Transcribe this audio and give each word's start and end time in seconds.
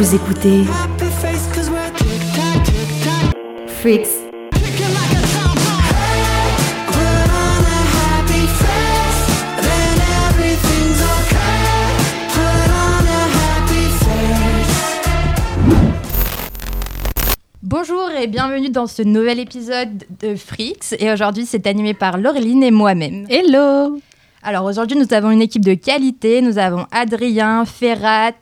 Vous 0.00 0.14
écoutez 0.14 0.64
Freaks. 3.66 4.06
Bonjour 17.62 18.10
et 18.18 18.26
bienvenue 18.26 18.70
dans 18.70 18.86
ce 18.86 19.02
nouvel 19.02 19.38
épisode 19.38 20.04
de 20.22 20.34
Freaks. 20.34 20.94
Et 20.98 21.12
aujourd'hui, 21.12 21.44
c'est 21.44 21.66
animé 21.66 21.92
par 21.92 22.16
Laureline 22.16 22.62
et 22.62 22.70
moi-même. 22.70 23.26
Hello 23.28 24.00
Alors 24.42 24.64
aujourd'hui, 24.64 24.96
nous 24.96 25.12
avons 25.14 25.30
une 25.30 25.42
équipe 25.42 25.64
de 25.64 25.74
qualité. 25.74 26.40
Nous 26.40 26.56
avons 26.58 26.86
Adrien, 26.92 27.64
Ferrat 27.66 28.32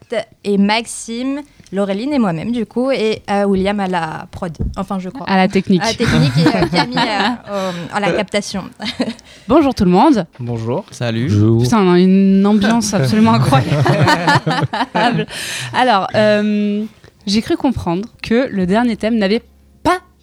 et 0.45 0.57
Maxime. 0.59 1.41
Laureline 1.71 2.15
et 2.15 2.19
moi-même, 2.19 2.51
du 2.51 2.65
coup, 2.65 2.91
et 2.91 3.21
euh, 3.31 3.45
William 3.45 3.79
à 3.79 3.89
la 3.89 4.27
prod. 4.31 4.57
Enfin, 4.79 4.99
je 4.99 5.11
crois. 5.11 5.29
À 5.29 5.37
la 5.37 5.49
technique. 5.49 5.83
À 5.83 5.89
la 5.89 5.95
technique 5.95 6.33
et 6.39 6.47
euh, 6.57 6.67
Camille 6.73 6.97
à, 6.97 7.43
au- 7.53 7.95
à 7.95 8.01
la 8.01 8.13
captation. 8.13 8.63
Bonjour 9.49 9.75
tout 9.75 9.85
le 9.85 9.91
monde. 9.91 10.25
Bonjour. 10.41 10.87
Salut. 10.93 11.27
Putain, 11.61 11.81
on 11.83 11.93
a 11.93 11.99
une 11.99 12.47
ambiance 12.47 12.95
absolument 12.95 13.33
incroyable. 13.35 15.27
Alors, 15.75 16.07
euh, 16.15 16.85
j'ai 17.27 17.43
cru 17.43 17.57
comprendre 17.59 18.09
que 18.23 18.49
le 18.51 18.65
dernier 18.65 18.97
thème 18.97 19.17
n'avait 19.19 19.41
pas 19.41 19.47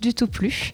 du 0.02 0.14
tout 0.14 0.28
plu. 0.28 0.72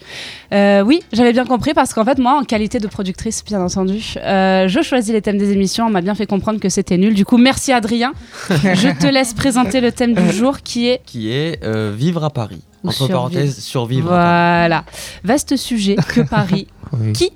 Euh, 0.53 0.81
oui, 0.81 1.01
j'avais 1.13 1.31
bien 1.33 1.45
compris 1.45 1.73
parce 1.73 1.93
qu'en 1.93 2.03
fait, 2.03 2.17
moi, 2.17 2.37
en 2.39 2.43
qualité 2.43 2.79
de 2.79 2.87
productrice, 2.87 3.43
bien 3.45 3.61
entendu, 3.61 4.15
euh, 4.17 4.67
je 4.67 4.81
choisis 4.81 5.13
les 5.13 5.21
thèmes 5.21 5.37
des 5.37 5.51
émissions. 5.51 5.85
On 5.85 5.89
m'a 5.89 6.01
bien 6.01 6.15
fait 6.15 6.25
comprendre 6.25 6.59
que 6.59 6.69
c'était 6.69 6.97
nul. 6.97 7.13
Du 7.13 7.23
coup, 7.25 7.37
merci 7.37 7.71
Adrien. 7.71 8.13
je 8.49 8.97
te 8.99 9.07
laisse 9.07 9.33
présenter 9.33 9.79
le 9.81 9.91
thème 9.91 10.13
du 10.13 10.31
jour 10.31 10.59
qui 10.61 10.87
est 10.89 11.01
Qui 11.05 11.31
est 11.31 11.63
euh, 11.63 11.93
vivre 11.95 12.23
à 12.23 12.29
Paris. 12.29 12.61
Ou 12.83 12.87
Entre 12.87 12.97
survivre. 12.97 13.17
parenthèses, 13.19 13.59
survivre. 13.59 14.11
à 14.11 14.15
Paris. 14.15 14.59
Voilà. 14.61 14.85
Vaste 15.23 15.55
sujet 15.55 15.95
que 15.95 16.21
Paris. 16.21 16.67
Oui. 16.99 17.13
Qui 17.13 17.31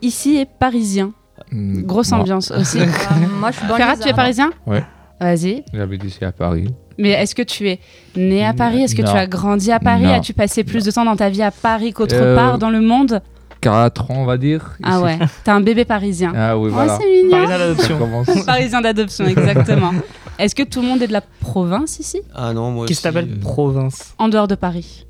ici 0.00 0.36
est 0.36 0.46
parisien? 0.48 1.12
Mm, 1.52 1.82
Grosse 1.82 2.10
moi, 2.12 2.20
ambiance 2.20 2.50
aussi. 2.52 2.80
Euh, 2.80 2.86
moi, 3.38 3.50
je 3.50 3.56
suis 3.58 3.66
Ferrat, 3.66 3.78
banlieusarde. 3.78 4.00
tu 4.02 4.08
es 4.08 4.14
parisien? 4.14 4.50
Ouais. 4.66 4.82
Vas-y. 5.20 5.62
J'habite 5.74 6.04
ici 6.04 6.24
à 6.24 6.32
Paris. 6.32 6.68
Mais 6.98 7.10
est-ce 7.10 7.34
que 7.34 7.42
tu 7.42 7.68
es 7.68 7.78
né 8.16 8.44
à 8.44 8.52
Paris? 8.52 8.82
Est-ce 8.82 8.94
que 8.94 9.02
Non. 9.02 9.10
tu 9.12 9.16
as 9.18 9.26
grandi 9.26 9.72
à 9.72 9.80
Paris? 9.80 10.06
As-tu 10.06 10.32
passé 10.34 10.64
plus 10.64 10.84
de 10.84 10.90
temps 10.90 11.04
dans 11.04 11.16
ta 11.16 11.28
vie 11.28 11.42
à 11.42 11.50
Paris 11.50 11.92
qu'autre 11.92 12.14
Euh, 12.16 12.36
part 12.36 12.58
dans 12.58 12.70
le 12.70 12.80
monde? 12.80 13.20
4 13.60 14.10
ans, 14.10 14.16
on 14.18 14.24
va 14.26 14.36
dire. 14.36 14.76
Ah 14.82 14.90
ici. 14.96 15.02
ouais, 15.04 15.18
t'es 15.44 15.50
un 15.50 15.60
bébé 15.60 15.84
parisien. 15.84 16.32
Ah 16.36 16.56
oui, 16.58 16.68
Oh, 16.70 16.74
voilà. 16.74 16.98
c'est 17.00 17.10
mignon. 17.10 17.30
Parisien 17.30 17.58
d'adoption. 17.58 17.98
Parisien 18.46 18.80
d'adoption, 18.82 19.24
exactement. 19.26 19.92
Est-ce 20.38 20.54
que 20.54 20.62
tout 20.64 20.82
le 20.82 20.88
monde 20.88 21.00
est 21.02 21.06
de 21.06 21.12
la 21.12 21.22
province 21.22 21.98
ici? 21.98 22.20
Ah 22.34 22.52
non, 22.52 22.70
moi 22.72 22.86
Qui 22.86 22.94
s'appelle 22.94 23.28
euh, 23.30 23.40
province? 23.40 24.14
En 24.18 24.28
dehors 24.28 24.48
de 24.48 24.54
Paris 24.54 25.06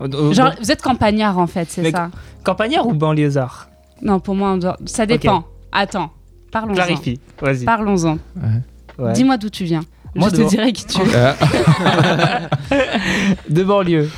Euh, 0.00 0.08
euh, 0.12 0.32
Genre, 0.32 0.52
vous 0.60 0.72
êtes 0.72 0.82
campagnard 0.82 1.38
en 1.38 1.46
fait, 1.46 1.68
c'est 1.70 1.90
ça? 1.90 2.10
Campagnard 2.42 2.86
ou 2.88 2.92
banlieusard? 2.94 3.68
Non, 4.02 4.18
pour 4.18 4.34
moi, 4.34 4.50
en 4.50 4.56
dehors... 4.56 4.76
ça 4.86 5.06
dépend. 5.06 5.44
Attends, 5.70 6.10
parlons-en. 6.50 6.74
Clarifie. 6.74 7.20
Vas-y. 7.40 7.64
Parlons-en. 7.64 8.18
Ouais. 8.98 9.12
Dis-moi 9.12 9.36
d'où 9.36 9.48
tu 9.48 9.64
viens. 9.64 9.82
Moi, 10.14 10.28
Je 10.30 10.36
te 10.42 10.48
dirai 10.48 10.72
qui 10.72 10.84
tu 10.86 11.00
es. 11.00 11.04
Euh, 11.14 11.32
De 13.48 13.64
banlieue. 13.64 14.10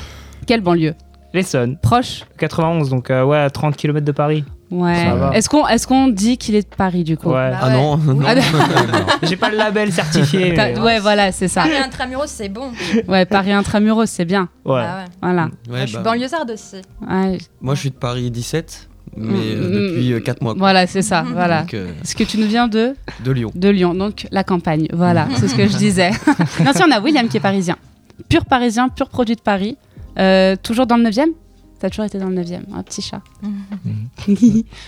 Quelle 0.45 0.61
banlieue? 0.61 0.93
L'Essonne. 1.33 1.77
Proche? 1.77 2.23
91, 2.37 2.89
donc 2.89 3.09
euh, 3.09 3.23
ouais, 3.23 3.37
à 3.37 3.49
30 3.49 3.75
km 3.75 4.05
de 4.05 4.11
Paris. 4.11 4.45
Ouais. 4.71 5.07
Est-ce 5.33 5.47
qu'on 5.49 5.67
est 5.67 5.85
qu'on 5.85 6.07
dit 6.07 6.37
qu'il 6.37 6.55
est 6.55 6.69
de 6.69 6.75
Paris 6.75 7.03
du 7.03 7.17
coup? 7.17 7.29
Ouais. 7.29 7.51
Ah 7.61 7.69
non, 7.69 7.97
non. 7.97 8.19
Ah, 8.25 8.35
J'ai 9.23 9.35
pas 9.35 9.49
le 9.49 9.57
label 9.57 9.91
certifié. 9.91 10.53
Mais- 10.55 10.79
Ouais, 10.79 10.99
voilà, 10.99 11.31
c'est 11.31 11.47
ça. 11.47 11.61
Paris 11.61 11.77
intramuros, 11.77 12.25
c'est 12.27 12.49
bon. 12.49 12.71
Ouais, 13.07 13.25
Paris 13.25 13.51
intramuros, 13.51 14.05
c'est 14.05 14.25
bien. 14.25 14.49
Ouais. 14.65 14.81
Ah 14.83 14.97
ouais. 14.99 15.05
Voilà. 15.21 15.43
Ouais, 15.43 15.49
Moi, 15.69 15.79
je 15.81 15.85
suis 15.87 15.97
bah, 15.97 16.03
banlieusarde 16.03 16.51
aussi. 16.51 16.77
Ouais, 17.07 17.37
moi, 17.61 17.75
je 17.75 17.79
suis 17.81 17.91
de 17.91 17.95
Paris 17.95 18.31
17, 18.31 18.89
mais 19.17 19.55
euh, 19.55 19.69
Mm, 19.69 19.95
depuis 19.95 20.23
4 20.23 20.41
mois. 20.41 20.53
quoi. 20.53 20.59
Voilà, 20.59 20.87
c'est 20.87 21.01
ça. 21.01 21.23
Voilà. 21.31 21.61
Donc, 21.61 21.73
euh, 21.73 21.87
Est-ce 22.03 22.15
que 22.15 22.23
tu 22.23 22.37
nous 22.37 22.47
viens 22.47 22.67
de 22.67 22.93
de 23.23 23.31
Lyon. 23.31 23.51
de 23.55 23.69
Lyon, 23.69 23.93
donc 23.93 24.27
la 24.31 24.43
campagne. 24.43 24.87
Voilà, 24.93 25.27
c'est 25.37 25.47
ce 25.47 25.55
que 25.55 25.67
je 25.67 25.77
disais. 25.77 26.09
non, 26.65 26.71
si 26.73 26.81
on 26.83 26.91
a 26.91 26.99
William 26.99 27.27
qui 27.27 27.37
est 27.37 27.41
parisien, 27.41 27.77
pur 28.29 28.45
parisien, 28.45 28.89
pur 28.89 29.09
produit 29.09 29.35
de 29.35 29.41
Paris, 29.41 29.77
Euh, 30.17 30.55
toujours 30.61 30.87
dans 30.87 30.95
le 30.97 31.03
9e. 31.09 31.27
T'as 31.79 31.89
toujours 31.89 32.05
été 32.05 32.17
dans 32.17 32.29
le 32.29 32.35
9e, 32.41 32.61
un 32.73 32.83
petit 32.83 33.01
chat. 33.01 33.21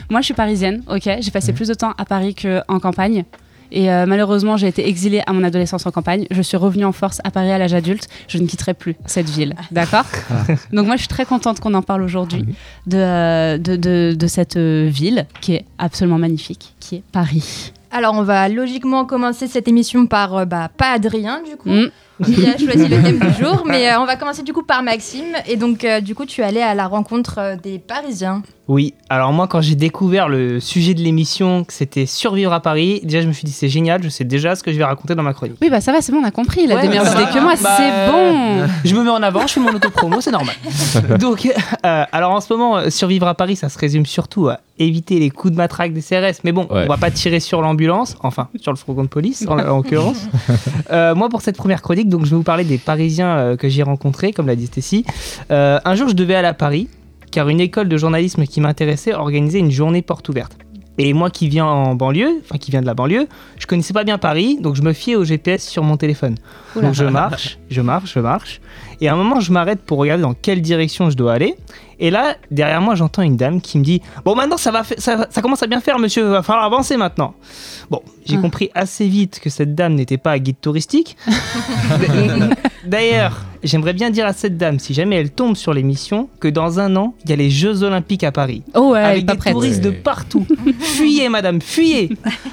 Moi, 0.09 0.21
je 0.21 0.25
suis 0.25 0.33
parisienne, 0.33 0.83
ok. 0.89 1.09
J'ai 1.19 1.31
passé 1.31 1.51
plus 1.53 1.67
de 1.67 1.73
temps 1.73 1.93
à 1.97 2.05
Paris 2.05 2.33
qu'en 2.33 2.79
campagne. 2.79 3.25
Et 3.71 3.91
euh, 3.91 4.05
malheureusement, 4.07 4.57
j'ai 4.57 4.67
été 4.67 4.87
exilée 4.87 5.21
à 5.27 5.33
mon 5.33 5.43
adolescence 5.43 5.85
en 5.85 5.91
campagne. 5.91 6.25
Je 6.31 6.41
suis 6.41 6.57
revenue 6.57 6.85
en 6.85 6.91
force 6.91 7.19
à 7.23 7.31
Paris 7.31 7.51
à 7.51 7.57
l'âge 7.57 7.73
adulte. 7.73 8.07
Je 8.27 8.37
ne 8.37 8.47
quitterai 8.47 8.73
plus 8.73 8.95
cette 9.05 9.29
ville. 9.29 9.55
D'accord 9.71 10.05
Donc, 10.71 10.85
moi, 10.87 10.95
je 10.95 11.01
suis 11.01 11.07
très 11.07 11.25
contente 11.25 11.59
qu'on 11.59 11.73
en 11.73 11.81
parle 11.81 12.01
aujourd'hui 12.03 12.45
de, 12.85 12.97
euh, 12.97 13.57
de, 13.57 13.75
de- 13.75 14.15
de 14.17 14.27
cette 14.27 14.57
euh, 14.57 14.87
ville 14.91 15.25
qui 15.41 15.53
est 15.55 15.65
absolument 15.77 16.17
magnifique, 16.17 16.73
qui 16.79 16.95
est 16.97 17.03
Paris. 17.11 17.73
Alors, 17.91 18.13
on 18.15 18.23
va 18.23 18.49
logiquement 18.49 19.05
commencer 19.05 19.47
cette 19.47 19.67
émission 19.67 20.07
par, 20.07 20.35
euh, 20.35 20.45
bah, 20.45 20.69
pas 20.75 20.91
Adrien, 20.91 21.41
du 21.43 21.55
coup, 21.55 21.69
Mm. 21.69 21.89
qui 22.25 22.45
a 22.47 22.57
choisi 22.57 22.87
le 22.87 23.01
thème 23.01 23.19
du 23.19 23.31
jour, 23.43 23.63
mais 23.65 23.89
euh, 23.89 23.99
on 23.99 24.05
va 24.05 24.15
commencer 24.17 24.43
du 24.43 24.51
coup 24.51 24.63
par 24.63 24.83
Maxime. 24.83 25.35
Et 25.47 25.55
donc, 25.55 25.83
euh, 25.83 26.01
du 26.01 26.15
coup, 26.15 26.25
tu 26.25 26.41
es 26.41 26.43
allé 26.43 26.61
à 26.61 26.73
la 26.75 26.87
rencontre 26.87 27.35
euh, 27.37 27.55
des 27.55 27.79
Parisiens. 27.79 28.41
Oui, 28.67 28.93
alors 29.09 29.31
moi 29.31 29.47
quand 29.47 29.61
j'ai 29.61 29.75
découvert 29.75 30.27
le 30.27 30.59
sujet 30.59 30.93
de 30.93 30.99
l'émission, 31.01 31.63
que 31.63 31.71
c'était 31.73 32.05
survivre 32.05 32.51
à 32.51 32.59
Paris, 32.59 32.99
déjà 33.03 33.21
je 33.21 33.27
me 33.27 33.31
suis 33.33 33.45
dit 33.45 33.51
c'est 33.53 33.69
génial, 33.69 34.03
je 34.03 34.09
sais 34.09 34.25
déjà 34.25 34.55
ce 34.55 34.63
que 34.63 34.73
je 34.73 34.77
vais 34.77 34.83
raconter 34.83 35.15
dans 35.15 35.23
ma 35.23 35.33
chronique. 35.33 35.57
Oui, 35.61 35.69
bah 35.69 35.79
ça 35.79 35.93
va, 35.93 36.01
c'est 36.01 36.11
bon, 36.11 36.19
on 36.21 36.25
a 36.25 36.31
compris. 36.31 36.61
Il 36.65 36.71
a 36.71 36.75
Ouais, 36.75 36.81
des 36.81 36.89
meilleures 36.89 37.05
bah, 37.05 37.21
idées 37.21 37.31
que 37.31 37.39
moi, 37.41 37.53
bah, 37.61 37.77
c'est 37.77 38.11
bon. 38.11 38.67
Je 38.83 38.93
me 38.93 39.03
mets 39.03 39.09
en 39.09 39.23
avant, 39.23 39.47
je 39.47 39.53
fais 39.53 39.59
mon 39.61 39.73
autopromo, 39.73 40.19
c'est 40.19 40.31
normal. 40.31 40.55
Donc, 41.19 41.47
euh, 41.85 42.03
alors 42.11 42.31
en 42.31 42.41
ce 42.41 42.51
moment, 42.51 42.77
euh, 42.77 42.89
survivre 42.89 43.27
à 43.27 43.35
Paris, 43.35 43.55
ça 43.55 43.69
se 43.69 43.77
résume 43.79 44.05
surtout 44.05 44.49
à 44.49 44.59
éviter 44.79 45.17
les 45.19 45.29
coups 45.29 45.53
de 45.53 45.57
matraque 45.57 45.93
des 45.93 46.01
CRS. 46.01 46.41
Mais 46.43 46.51
bon, 46.51 46.67
Ouais. 46.69 46.83
on 46.85 46.87
va 46.89 46.97
pas 46.97 47.09
tirer 47.09 47.39
sur 47.39 47.61
l'ambulance, 47.61 48.17
enfin 48.21 48.49
sur 48.61 48.71
le 48.73 48.77
fourgon 48.77 49.03
de 49.03 49.07
police 49.07 49.45
en, 49.47 49.57
en 49.59 49.77
l'occurrence. 49.77 50.27
Euh, 50.91 51.15
moi, 51.15 51.27
pour 51.29 51.41
cette 51.41 51.57
première 51.57 51.81
chronique, 51.81 52.07
donc 52.07 52.23
je 52.25 52.29
vais 52.29 52.35
vous 52.37 52.43
parler 52.43 52.63
des 52.63 52.77
Parisiens 52.77 53.37
euh, 53.37 53.55
que 53.57 53.67
j'ai 53.67 53.83
rencontrés, 53.83 54.31
comme 54.31 54.47
l'a 54.47 54.55
dit 54.55 54.67
Stécie. 54.67 55.05
Euh, 55.51 55.79
un 55.83 55.95
jour, 55.95 56.07
je 56.07 56.13
devais 56.13 56.33
aller 56.35 56.47
à 56.47 56.53
Paris, 56.53 56.87
car 57.31 57.49
une 57.49 57.59
école 57.61 57.87
de 57.89 57.97
journalisme 57.97 58.45
qui 58.45 58.61
m'intéressait 58.61 59.13
organisait 59.13 59.59
une 59.59 59.71
journée 59.71 60.01
porte 60.01 60.27
ouverte. 60.29 60.57
Et 60.99 61.13
moi 61.13 61.29
qui 61.29 61.47
viens 61.47 61.65
en 61.67 61.93
banlieue, 61.93 62.41
enfin 62.43 62.57
qui 62.57 62.71
viens 62.71 62.81
de 62.81 62.87
la 62.87 62.95
banlieue, 62.95 63.27
je 63.59 63.67
connaissais 63.67 63.93
pas 63.93 64.03
bien 64.03 64.17
Paris, 64.17 64.57
donc 64.59 64.75
je 64.75 64.81
me 64.81 64.93
fiais 64.93 65.15
au 65.15 65.23
GPS 65.23 65.63
sur 65.67 65.83
mon 65.83 65.95
téléphone. 65.95 66.37
Oula. 66.75 66.87
Donc 66.87 66.95
je 66.95 67.05
marche, 67.05 67.59
je 67.69 67.81
marche, 67.81 68.13
je 68.15 68.19
marche. 68.19 68.61
Et 68.99 69.07
à 69.07 69.13
un 69.13 69.15
moment, 69.15 69.39
je 69.39 69.51
m'arrête 69.51 69.81
pour 69.83 69.99
regarder 69.99 70.23
dans 70.23 70.33
quelle 70.33 70.59
direction 70.59 71.11
je 71.11 71.15
dois 71.15 71.33
aller. 71.33 71.55
Et 71.99 72.09
là, 72.09 72.35
derrière 72.49 72.81
moi, 72.81 72.95
j'entends 72.95 73.21
une 73.21 73.37
dame 73.37 73.61
qui 73.61 73.77
me 73.77 73.83
dit 73.83 74.01
Bon, 74.25 74.33
maintenant, 74.33 74.57
ça, 74.57 74.71
va 74.71 74.81
ça 74.83 75.41
commence 75.43 75.61
à 75.61 75.67
bien 75.67 75.81
faire, 75.81 75.99
monsieur, 75.99 76.23
va 76.23 76.41
falloir 76.41 76.65
avancer 76.65 76.97
maintenant. 76.97 77.35
Bon, 77.91 78.01
j'ai 78.25 78.37
Ah. 78.37 78.41
compris 78.41 78.71
assez 78.73 79.07
vite 79.07 79.39
que 79.39 79.51
cette 79.51 79.75
dame 79.75 79.93
n'était 79.93 80.17
pas 80.17 80.39
guide 80.39 80.59
touristique. 80.59 81.15
D'ailleurs, 82.85 83.43
j'aimerais 83.63 83.93
bien 83.93 84.09
dire 84.09 84.25
à 84.25 84.33
cette 84.33 84.57
dame, 84.57 84.79
si 84.79 84.93
jamais 84.93 85.15
elle 85.17 85.31
tombe 85.31 85.55
sur 85.55 85.73
l'émission, 85.73 86.29
que 86.39 86.47
dans 86.47 86.79
un 86.79 86.95
an, 86.95 87.13
il 87.23 87.29
y 87.29 87.33
a 87.33 87.35
les 87.35 87.49
Jeux 87.49 87.83
Olympiques 87.83 88.23
à 88.23 88.31
Paris. 88.31 88.63
Oh 88.75 88.91
ouais, 88.91 88.99
avec 88.99 89.25
des 89.25 89.35
prête. 89.35 89.53
touristes 89.53 89.81
de 89.83 89.91
partout. 89.91 90.45
fuyez, 90.79 91.29
madame, 91.29 91.61
fuyez 91.61 92.09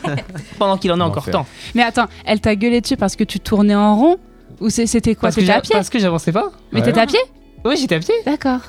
Pendant 0.58 0.76
qu'il 0.76 0.92
en 0.92 1.00
a 1.00 1.04
encore 1.04 1.30
temps. 1.30 1.46
Mais 1.74 1.82
attends, 1.82 2.06
elle 2.24 2.40
t'a 2.40 2.54
gueulé 2.56 2.80
dessus 2.80 2.96
parce 2.96 3.16
que 3.16 3.24
tu 3.24 3.40
tournais 3.40 3.74
en 3.74 3.96
rond? 3.96 4.16
Ou 4.60 4.70
c'était 4.70 5.14
quoi? 5.14 5.28
Parce 5.30 5.36
que 5.36 5.50
à 5.50 5.60
pied? 5.60 5.72
Parce 5.74 5.90
que 5.90 5.98
j'avançais 5.98 6.32
pas. 6.32 6.50
Mais 6.72 6.80
Ouais. 6.80 6.86
t'étais 6.86 7.00
à 7.00 7.06
pied? 7.06 7.18
Oui, 7.64 7.76
j'étais 7.78 7.94
à 7.94 7.98
pied. 8.00 8.14
D'accord. 8.26 8.60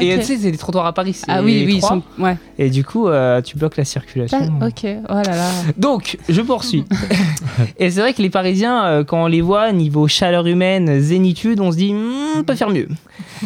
Et 0.00 0.16
tu 0.18 0.24
sais, 0.24 0.38
c'est 0.38 0.50
des 0.50 0.56
trottoirs 0.56 0.86
à 0.86 0.92
Paris. 0.94 1.20
Ah 1.28 1.42
oui, 1.42 1.64
oui, 1.66 1.74
ils 1.76 1.82
sont. 1.82 2.02
Ouais. 2.18 2.36
Et 2.58 2.70
du 2.70 2.82
coup, 2.84 3.08
euh, 3.08 3.42
tu 3.42 3.58
bloques 3.58 3.76
la 3.76 3.84
circulation. 3.84 4.38
Ah, 4.60 4.66
ok, 4.68 4.86
oh 5.08 5.12
là 5.14 5.22
là. 5.22 5.50
Donc, 5.76 6.16
je 6.28 6.40
poursuis. 6.40 6.84
et 7.78 7.90
c'est 7.90 8.00
vrai 8.00 8.14
que 8.14 8.22
les 8.22 8.30
Parisiens, 8.30 8.84
euh, 8.86 9.04
quand 9.04 9.22
on 9.24 9.26
les 9.26 9.42
voit, 9.42 9.70
niveau 9.72 10.08
chaleur 10.08 10.46
humaine, 10.46 11.00
zénitude, 11.00 11.60
on 11.60 11.72
se 11.72 11.76
dit, 11.76 11.92
Hmm, 11.92 12.38
on 12.38 12.42
peut 12.44 12.54
faire 12.54 12.70
mieux. 12.70 12.88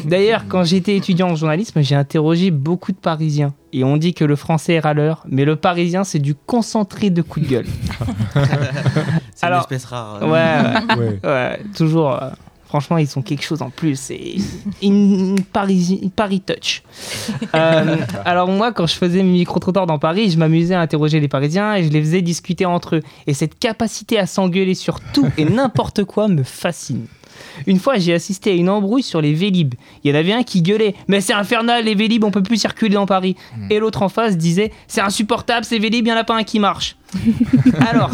D'ailleurs, 0.05 0.44
quand 0.49 0.62
j'étais 0.62 0.94
étudiant 0.97 1.31
en 1.31 1.35
journalisme, 1.37 1.83
j'ai 1.83 1.94
interrogé 1.97 2.50
beaucoup 2.53 2.93
de 2.93 2.97
Parisiens. 2.99 3.55
Et 3.73 3.83
on 3.83 3.97
dit 3.97 4.15
que 4.15 4.25
le 4.25 4.37
français 4.37 4.75
est 4.75 4.81
râleur, 4.81 5.25
mais 5.29 5.44
le 5.44 5.56
parisien, 5.56 6.05
c'est 6.05 6.19
du 6.21 6.35
concentré 6.35 7.11
de 7.11 7.23
coups 7.23 7.47
de 7.47 7.50
gueule. 7.50 7.67
C'est 9.35 9.47
une 9.49 9.55
espèce 9.59 9.85
rare. 9.85 10.21
Ouais, 10.23 10.97
Ouais. 10.97 11.19
ouais, 11.25 11.61
toujours. 11.77 12.12
euh, 12.23 12.31
franchement, 12.67 12.99
ils 12.99 13.19
ont 13.19 13.23
quelque 13.23 13.43
chose 13.43 13.63
en 13.63 13.71
plus. 13.71 13.97
C'est 13.99 14.37
une, 14.83 15.37
une 15.37 15.45
Paris 15.45 16.43
touch. 16.45 16.83
Euh, 17.55 17.97
alors 18.25 18.49
moi, 18.49 18.73
quand 18.73 18.87
je 18.87 18.95
faisais 18.95 19.23
mes 19.23 19.33
micro-trottoirs 19.33 19.87
dans 19.87 19.99
Paris, 19.99 20.31
je 20.31 20.39
m'amusais 20.39 20.75
à 20.75 20.81
interroger 20.81 21.21
les 21.21 21.29
Parisiens 21.29 21.75
et 21.75 21.85
je 21.85 21.91
les 21.91 22.01
faisais 22.01 22.23
discuter 22.23 22.67
entre 22.67 22.97
eux. 22.97 23.03
Et 23.27 23.35
cette 23.35 23.59
capacité 23.59 24.19
à 24.19 24.27
s'engueuler 24.27 24.75
sur 24.75 25.01
tout 25.01 25.29
et 25.37 25.45
n'importe 25.45 26.05
quoi 26.05 26.29
me 26.29 26.43
fascine. 26.43 27.07
Une 27.67 27.79
fois, 27.79 27.99
j'ai 27.99 28.13
assisté 28.13 28.51
à 28.51 28.55
une 28.55 28.69
embrouille 28.69 29.03
sur 29.03 29.21
les 29.21 29.33
Vélib. 29.33 29.75
Il 30.05 30.11
y 30.11 30.15
en 30.15 30.19
avait 30.19 30.33
un 30.33 30.43
qui 30.43 30.62
gueulait 30.62 30.95
Mais 31.09 31.21
c'est 31.21 31.33
infernal, 31.33 31.85
les 31.85 31.95
Vélib, 31.95 32.25
on 32.25 32.31
peut 32.31 32.43
plus 32.43 32.59
circuler 32.59 32.95
dans 32.95 33.07
Paris. 33.07 33.37
Et 33.71 33.79
l'autre 33.79 34.03
en 34.03 34.09
face 34.09 34.37
disait 34.37 34.73
C'est 34.89 35.01
insupportable, 35.01 35.65
ces 35.65 35.79
Vélib, 35.79 36.07
il 36.07 36.11
n'y 36.11 36.12
en 36.12 36.21
a 36.21 36.25
pas 36.25 36.37
un 36.37 36.45
qui 36.45 36.59
marche. 36.59 36.97
Alors, 37.89 38.11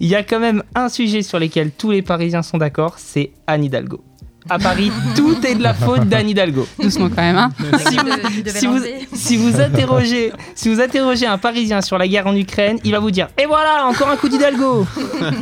il 0.00 0.06
y 0.06 0.14
a 0.14 0.22
quand 0.22 0.40
même 0.40 0.62
un 0.74 0.88
sujet 0.88 1.22
sur 1.22 1.38
lequel 1.38 1.70
tous 1.70 1.90
les 1.90 2.02
Parisiens 2.02 2.42
sont 2.42 2.58
d'accord, 2.58 2.94
c'est 2.98 3.32
Anne 3.46 3.64
Hidalgo. 3.64 4.02
À 4.48 4.58
Paris, 4.58 4.92
tout 5.16 5.36
est 5.44 5.54
de 5.56 5.62
la 5.62 5.74
faute 5.74 6.08
d'Anne 6.08 6.28
Hidalgo. 6.28 6.66
Doucement 6.80 7.08
quand 7.08 7.22
même, 7.22 7.36
hein. 7.36 7.50
Si 7.78 7.96
vous, 7.96 8.08
si 8.46 8.66
vous- 8.66 8.80
si 9.12 9.36
vous 9.36 9.60
interrogez, 9.60 10.32
si 10.54 10.68
vous 10.72 10.80
interrogez 10.80 11.26
un 11.26 11.36
Parisien 11.38 11.80
sur 11.80 11.98
la 11.98 12.06
guerre 12.06 12.26
en 12.28 12.36
Ukraine, 12.36 12.78
il 12.84 12.92
va 12.92 13.00
vous 13.00 13.10
dire 13.10 13.28
Et 13.42 13.46
voilà, 13.46 13.86
encore 13.86 14.08
un 14.08 14.16
coup 14.16 14.28
d'Hidalgo 14.28 14.86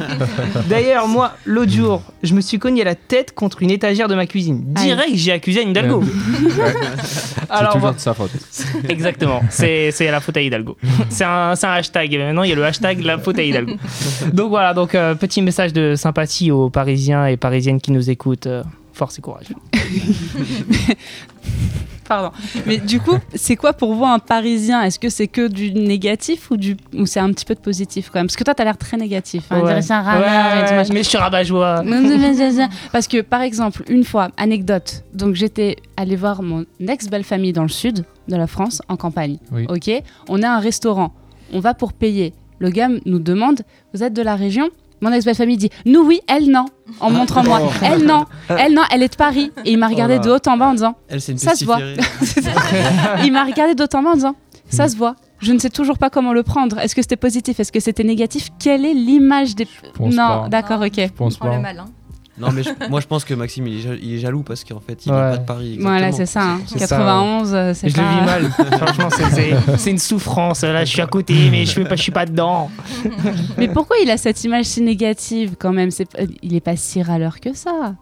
D'ailleurs, 0.68 1.06
moi, 1.08 1.32
l'autre 1.44 1.70
jour, 1.72 2.02
je 2.22 2.34
me 2.34 2.40
suis 2.40 2.58
cogné 2.58 2.82
la 2.84 2.94
tête 2.94 3.34
contre 3.34 3.62
une 3.62 3.70
étagère 3.70 4.08
de 4.08 4.14
ma 4.14 4.26
cuisine. 4.26 4.62
Direct, 4.66 5.14
j'ai 5.14 5.32
accusé 5.32 5.60
Anne 5.62 5.70
Hidalgo. 5.70 6.02
C'est 7.04 7.50
Alors, 7.50 7.72
toujours 7.72 7.88
moi- 7.88 7.92
de 7.94 8.00
sa 8.00 8.14
faute. 8.14 8.30
Exactement, 8.88 9.42
c'est 9.50 9.90
c'est 9.90 10.10
la 10.10 10.20
faute 10.20 10.36
à 10.36 10.40
Hidalgo. 10.40 10.76
C'est 11.10 11.24
un, 11.24 11.54
c'est 11.54 11.66
un 11.66 11.72
hashtag. 11.72 12.16
Maintenant, 12.18 12.42
il 12.42 12.50
y 12.50 12.52
a 12.52 12.56
le 12.56 12.64
hashtag 12.64 13.00
la 13.02 13.18
faute 13.18 13.38
à 13.38 13.42
Hidalgo. 13.42 13.74
Donc 14.32 14.48
voilà, 14.48 14.72
donc 14.74 14.94
euh, 14.94 15.14
petit 15.14 15.42
message 15.42 15.72
de 15.72 15.94
sympathie 15.94 16.50
aux 16.50 16.70
Parisiens 16.70 17.26
et 17.26 17.36
Parisiennes 17.36 17.80
qui 17.80 17.92
nous 17.92 18.08
écoutent. 18.10 18.48
Force 18.94 19.18
et 19.18 19.22
courage. 19.22 19.48
Pardon. 22.08 22.32
Mais 22.66 22.76
du 22.76 23.00
coup, 23.00 23.16
c'est 23.34 23.56
quoi 23.56 23.72
pour 23.72 23.94
vous 23.94 24.04
un 24.04 24.18
Parisien? 24.18 24.82
Est-ce 24.82 24.98
que 24.98 25.08
c'est 25.08 25.26
que 25.26 25.48
du 25.48 25.72
négatif 25.72 26.50
ou, 26.50 26.56
du... 26.58 26.76
ou 26.94 27.06
c'est 27.06 27.20
un 27.20 27.30
petit 27.32 27.46
peu 27.46 27.54
de 27.54 27.60
positif 27.60 28.10
quand 28.12 28.18
même? 28.18 28.26
Parce 28.26 28.36
que 28.36 28.44
toi, 28.44 28.54
t'as 28.54 28.64
l'air 28.64 28.76
très 28.76 28.96
négatif. 28.98 29.44
Hein, 29.50 29.60
Ouais. 29.62 29.72
un 29.72 30.20
Ouais, 30.20 30.74
et 30.74 30.76
ouais, 30.76 30.84
mais 30.92 31.02
je 31.02 31.08
suis 31.08 31.16
rabat-joie. 31.16 31.82
Parce 32.92 33.08
que 33.08 33.22
par 33.22 33.40
exemple, 33.40 33.84
une 33.88 34.04
fois, 34.04 34.28
anecdote, 34.36 35.04
donc 35.14 35.34
j'étais 35.34 35.76
allée 35.96 36.16
voir 36.16 36.42
mon 36.42 36.66
ex-belle 36.86 37.24
famille 37.24 37.54
dans 37.54 37.62
le 37.62 37.68
sud 37.68 38.04
de 38.28 38.36
la 38.36 38.46
France, 38.46 38.82
en 38.88 38.96
campagne. 38.96 39.38
Oui. 39.50 39.66
Ok? 39.68 39.90
On 40.28 40.42
à 40.42 40.48
un 40.50 40.60
restaurant, 40.60 41.14
on 41.52 41.60
va 41.60 41.72
pour 41.74 41.94
payer. 41.94 42.34
Le 42.58 42.70
gars 42.70 42.88
nous 43.06 43.18
demande 43.18 43.62
Vous 43.94 44.02
êtes 44.02 44.12
de 44.12 44.22
la 44.22 44.36
région? 44.36 44.68
Mon 45.04 45.12
ex-belle 45.12 45.34
famille 45.34 45.58
dit 45.58 45.68
Nous 45.84 46.00
oui, 46.00 46.22
elle 46.26 46.50
non, 46.50 46.64
en 46.98 47.10
montrant 47.10 47.44
moi. 47.44 47.60
Elle 47.82 48.06
non, 48.06 48.24
elle 48.48 48.72
non, 48.72 48.84
elle 48.90 49.02
est 49.02 49.12
de 49.12 49.16
Paris. 49.16 49.52
Et 49.66 49.72
il 49.72 49.78
m'a 49.78 49.88
regardé 49.88 50.16
Oh 50.18 50.24
de 50.24 50.30
haut 50.30 50.48
en 50.48 50.56
bas 50.56 50.68
en 50.68 50.72
disant 50.72 50.94
Elle, 51.10 51.20
c'est 51.20 51.32
une 51.32 51.38
Ça 51.38 51.54
se 51.54 51.66
voit. 51.66 51.78
Il 53.22 53.30
m'a 53.30 53.44
regardé 53.44 53.74
de 53.74 53.82
haut 53.84 53.96
en 53.96 54.02
bas 54.02 54.10
en 54.12 54.14
disant 54.14 54.34
Ça 54.70 54.88
se 54.88 54.96
voit. 54.96 55.14
Je 55.40 55.52
ne 55.52 55.58
sais 55.58 55.68
toujours 55.68 55.98
pas 55.98 56.08
comment 56.08 56.32
le 56.32 56.42
prendre. 56.42 56.78
Est-ce 56.78 56.94
que 56.94 57.02
c'était 57.02 57.16
positif? 57.16 57.60
Est-ce 57.60 57.70
que 57.70 57.80
c'était 57.80 58.02
négatif? 58.02 58.48
Quelle 58.58 58.86
est 58.86 58.94
l'image 58.94 59.54
des. 59.54 59.68
pense 59.92 60.14
Non, 60.14 60.48
d'accord, 60.48 60.80
ok. 60.80 60.94
Je 60.96 61.06
pense 61.08 61.36
Prends 61.36 61.54
le 61.54 61.60
malin. 61.60 61.84
Non, 62.36 62.50
mais 62.52 62.62
je- 62.64 62.70
moi, 62.90 63.00
je 63.00 63.06
pense 63.06 63.24
que 63.24 63.32
Maxime, 63.34 63.66
il 63.68 63.78
est, 63.78 63.80
ja- 63.80 63.94
il 64.00 64.14
est 64.14 64.18
jaloux 64.18 64.42
parce 64.42 64.64
qu'en 64.64 64.80
fait, 64.80 65.06
il 65.06 65.12
Ouais. 65.12 65.16
vient 65.18 65.30
pas 65.30 65.36
de 65.38 65.44
Paris. 65.46 65.78
Voilà, 65.80 66.08
exactement. 66.08 66.26
c'est 66.26 66.32
ça. 66.32 66.42
hein. 66.42 66.60
C'est 66.66 66.78
ça, 66.80 66.96
91, 66.96 67.54
euh, 67.54 67.74
c'est 67.74 67.88
Je 67.90 67.94
pas... 67.94 68.02
le 68.02 68.08
vis 68.08 68.24
mal. 68.24 68.50
Franchement, 68.78 69.08
c'est- 69.78 69.90
une 69.90 69.98
souffrance. 69.98 70.62
Là, 70.62 70.84
je 70.84 70.90
suis 70.90 71.00
à 71.02 71.06
côté, 71.06 71.48
mais 71.50 71.64
je 71.64 71.70
suis 71.70 71.84
pas, 71.84 71.94
je 71.96 72.02
suis 72.02 72.10
pas 72.12 72.26
dedans. 72.26 72.70
Mais 73.56 73.68
pourquoi 73.68 73.96
il 74.02 74.10
a 74.10 74.16
cette 74.16 74.42
image 74.44 74.64
si 74.64 74.80
négative 74.82 75.54
quand 75.58 75.72
même? 75.72 75.90
Pas- 75.92 76.22
Il 76.42 76.54
est 76.56 76.60
pas 76.60 76.76
si 76.76 77.02
râleur 77.02 77.38
que 77.40 77.54
ça. 77.54 77.94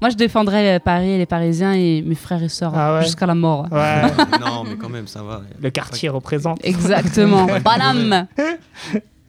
Moi, 0.00 0.10
je 0.10 0.16
défendrais 0.16 0.76
euh, 0.76 0.78
Paris 0.78 1.10
et 1.12 1.18
les 1.18 1.26
Parisiens 1.26 1.72
et 1.72 2.02
mes 2.02 2.14
frères 2.14 2.42
et 2.42 2.48
sœurs 2.48 2.72
Ah 2.76 2.94
ouais 2.98 3.02
jusqu'à 3.04 3.26
la 3.26 3.34
mort. 3.34 3.66
Ouais. 3.72 4.02
Non, 4.38 4.62
mais 4.64 4.76
quand 4.76 4.88
même, 4.90 5.08
ça 5.08 5.22
va. 5.22 5.42
Le 5.60 5.70
quartier 5.70 6.08
représente. 6.08 6.60
Exactement. 6.62 7.46
Banam. 7.64 8.26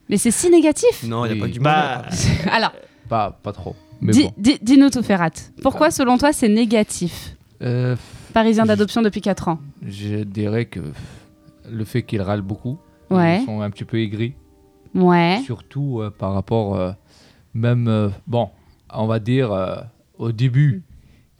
Mais 0.08 0.16
c'est 0.16 0.30
si 0.30 0.48
négatif. 0.50 1.02
Non, 1.04 1.24
il 1.24 1.32
n'y 1.32 1.40
a 1.40 1.42
Oui. 1.44 1.48
pas 1.48 1.52
du 1.54 1.60
Bah, 1.60 2.02
mauvais. 2.10 2.50
Alors, 2.52 2.72
Pas, 3.08 3.36
pas 3.42 3.52
trop. 3.52 3.74
Bon. 4.02 4.32
dis- 4.38 4.58
dis-nous 4.62 4.90
tout, 4.90 5.02
Ferrat. 5.02 5.30
Pourquoi, 5.62 5.90
selon 5.90 6.16
toi, 6.18 6.32
c'est 6.32 6.48
négatif 6.48 7.36
Euh, 7.62 7.96
Parisien 8.32 8.64
d'adoption 8.64 9.02
depuis 9.02 9.20
4 9.20 9.48
ans. 9.48 9.58
je 9.86 10.22
dirais 10.24 10.64
que 10.66 10.80
le 11.70 11.84
fait 11.84 12.02
qu'ils 12.02 12.22
râlent 12.22 12.40
beaucoup, 12.42 12.78
Ouais. 13.10 13.40
ils 13.42 13.44
sont 13.46 13.60
un 13.60 13.70
petit 13.70 13.84
peu 13.84 13.98
aigris. 14.00 14.34
Ouais. 14.94 15.40
Surtout 15.44 16.00
euh, 16.00 16.10
par 16.10 16.32
rapport, 16.32 16.76
euh, 16.76 16.92
même, 17.54 17.88
euh, 17.88 18.08
bon, 18.26 18.48
on 18.92 19.06
va 19.06 19.18
dire, 19.18 19.52
euh, 19.52 19.76
au 20.18 20.32
début, 20.32 20.82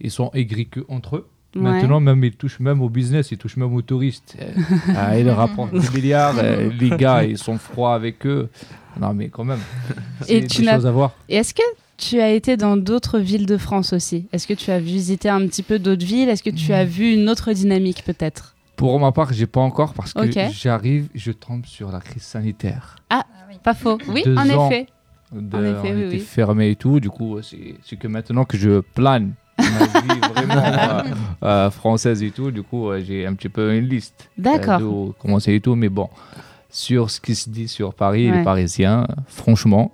ils 0.00 0.10
sont 0.10 0.30
aigris 0.34 0.68
que 0.68 0.80
entre 0.88 1.16
eux. 1.16 1.28
Ouais. 1.56 1.62
Maintenant, 1.62 1.98
même, 2.00 2.22
ils 2.22 2.36
touchent 2.36 2.60
même 2.60 2.80
au 2.82 2.88
business, 2.88 3.32
ils 3.32 3.38
touchent 3.38 3.56
même 3.56 3.74
aux 3.74 3.82
touristes. 3.82 4.36
Euh, 4.40 4.92
ah, 4.96 5.18
ils 5.18 5.24
leur 5.26 5.38
rapportent 5.38 5.72
des 5.72 5.88
milliards. 6.00 6.36
euh, 6.38 6.70
les 6.78 6.90
gars, 6.90 7.24
ils 7.24 7.38
sont 7.38 7.56
froids 7.58 7.94
avec 7.94 8.24
eux. 8.26 8.48
Non, 9.00 9.14
mais 9.14 9.28
quand 9.28 9.44
même. 9.44 9.58
C'est 10.22 10.40
des 10.42 10.48
choses 10.48 10.86
à 10.86 10.90
voir. 10.92 11.12
Et 11.28 11.36
est-ce 11.36 11.54
que 11.54 11.62
tu 12.00 12.20
as 12.20 12.30
été 12.30 12.56
dans 12.56 12.76
d'autres 12.76 13.18
villes 13.18 13.46
de 13.46 13.56
France 13.56 13.92
aussi 13.92 14.26
Est-ce 14.32 14.46
que 14.46 14.54
tu 14.54 14.70
as 14.70 14.80
visité 14.80 15.28
un 15.28 15.46
petit 15.46 15.62
peu 15.62 15.78
d'autres 15.78 16.04
villes? 16.04 16.28
Est-ce 16.28 16.42
que 16.42 16.50
tu 16.50 16.72
as 16.72 16.84
vu 16.84 17.12
une 17.12 17.28
autre 17.28 17.52
dynamique 17.52 18.02
peut-être? 18.04 18.54
Pour 18.76 18.98
ma 18.98 19.12
part, 19.12 19.32
j'ai 19.32 19.46
pas 19.46 19.60
encore 19.60 19.92
parce 19.92 20.12
que 20.14 20.20
Ok. 20.26 20.52
j'arrive, 20.54 21.08
je 21.14 21.32
tombe 21.32 21.66
sur 21.66 21.92
la 21.92 22.00
crise 22.00 22.22
sanitaire. 22.22 22.96
Ah 23.10 23.24
oui. 23.48 23.56
Pas 23.62 23.74
faux. 23.74 23.98
Oui, 24.08 24.22
Deux 24.24 24.36
en 24.36 24.48
ans. 24.50 24.70
effet. 24.70 24.86
De, 25.32 25.56
En 25.56 25.62
effet, 25.62 25.92
on 25.92 25.96
oui, 25.96 26.02
était 26.04 26.16
oui. 26.16 26.18
fermé 26.20 26.70
et 26.70 26.76
tout. 26.76 26.98
Du 26.98 27.10
coup, 27.10 27.38
c'est 27.42 27.96
que 27.96 28.08
maintenant 28.08 28.44
que 28.44 28.56
je 28.56 28.80
plane 28.80 29.34
ma 29.58 29.64
vie 30.00 30.20
vraiment 30.34 30.54
euh, 30.64 31.02
euh, 31.44 31.70
française 31.70 32.22
et 32.22 32.30
tout, 32.30 32.50
du 32.50 32.62
coup, 32.62 32.88
euh, 32.88 33.00
j'ai 33.06 33.26
un 33.26 33.34
petit 33.34 33.50
peu 33.50 33.74
une 33.76 33.86
liste. 33.86 34.30
D'accord. 34.38 34.80
c'est 35.40 35.54
et 35.54 35.60
tout. 35.60 35.74
Mais 35.76 35.88
bon, 35.90 36.08
sur 36.70 37.10
ce 37.10 37.20
qui 37.20 37.34
se 37.34 37.50
dit 37.50 37.68
sur 37.68 37.92
Paris 37.94 38.30
Ouais. 38.30 38.38
les 38.38 38.44
Parisiens, 38.44 39.06
franchement, 39.26 39.92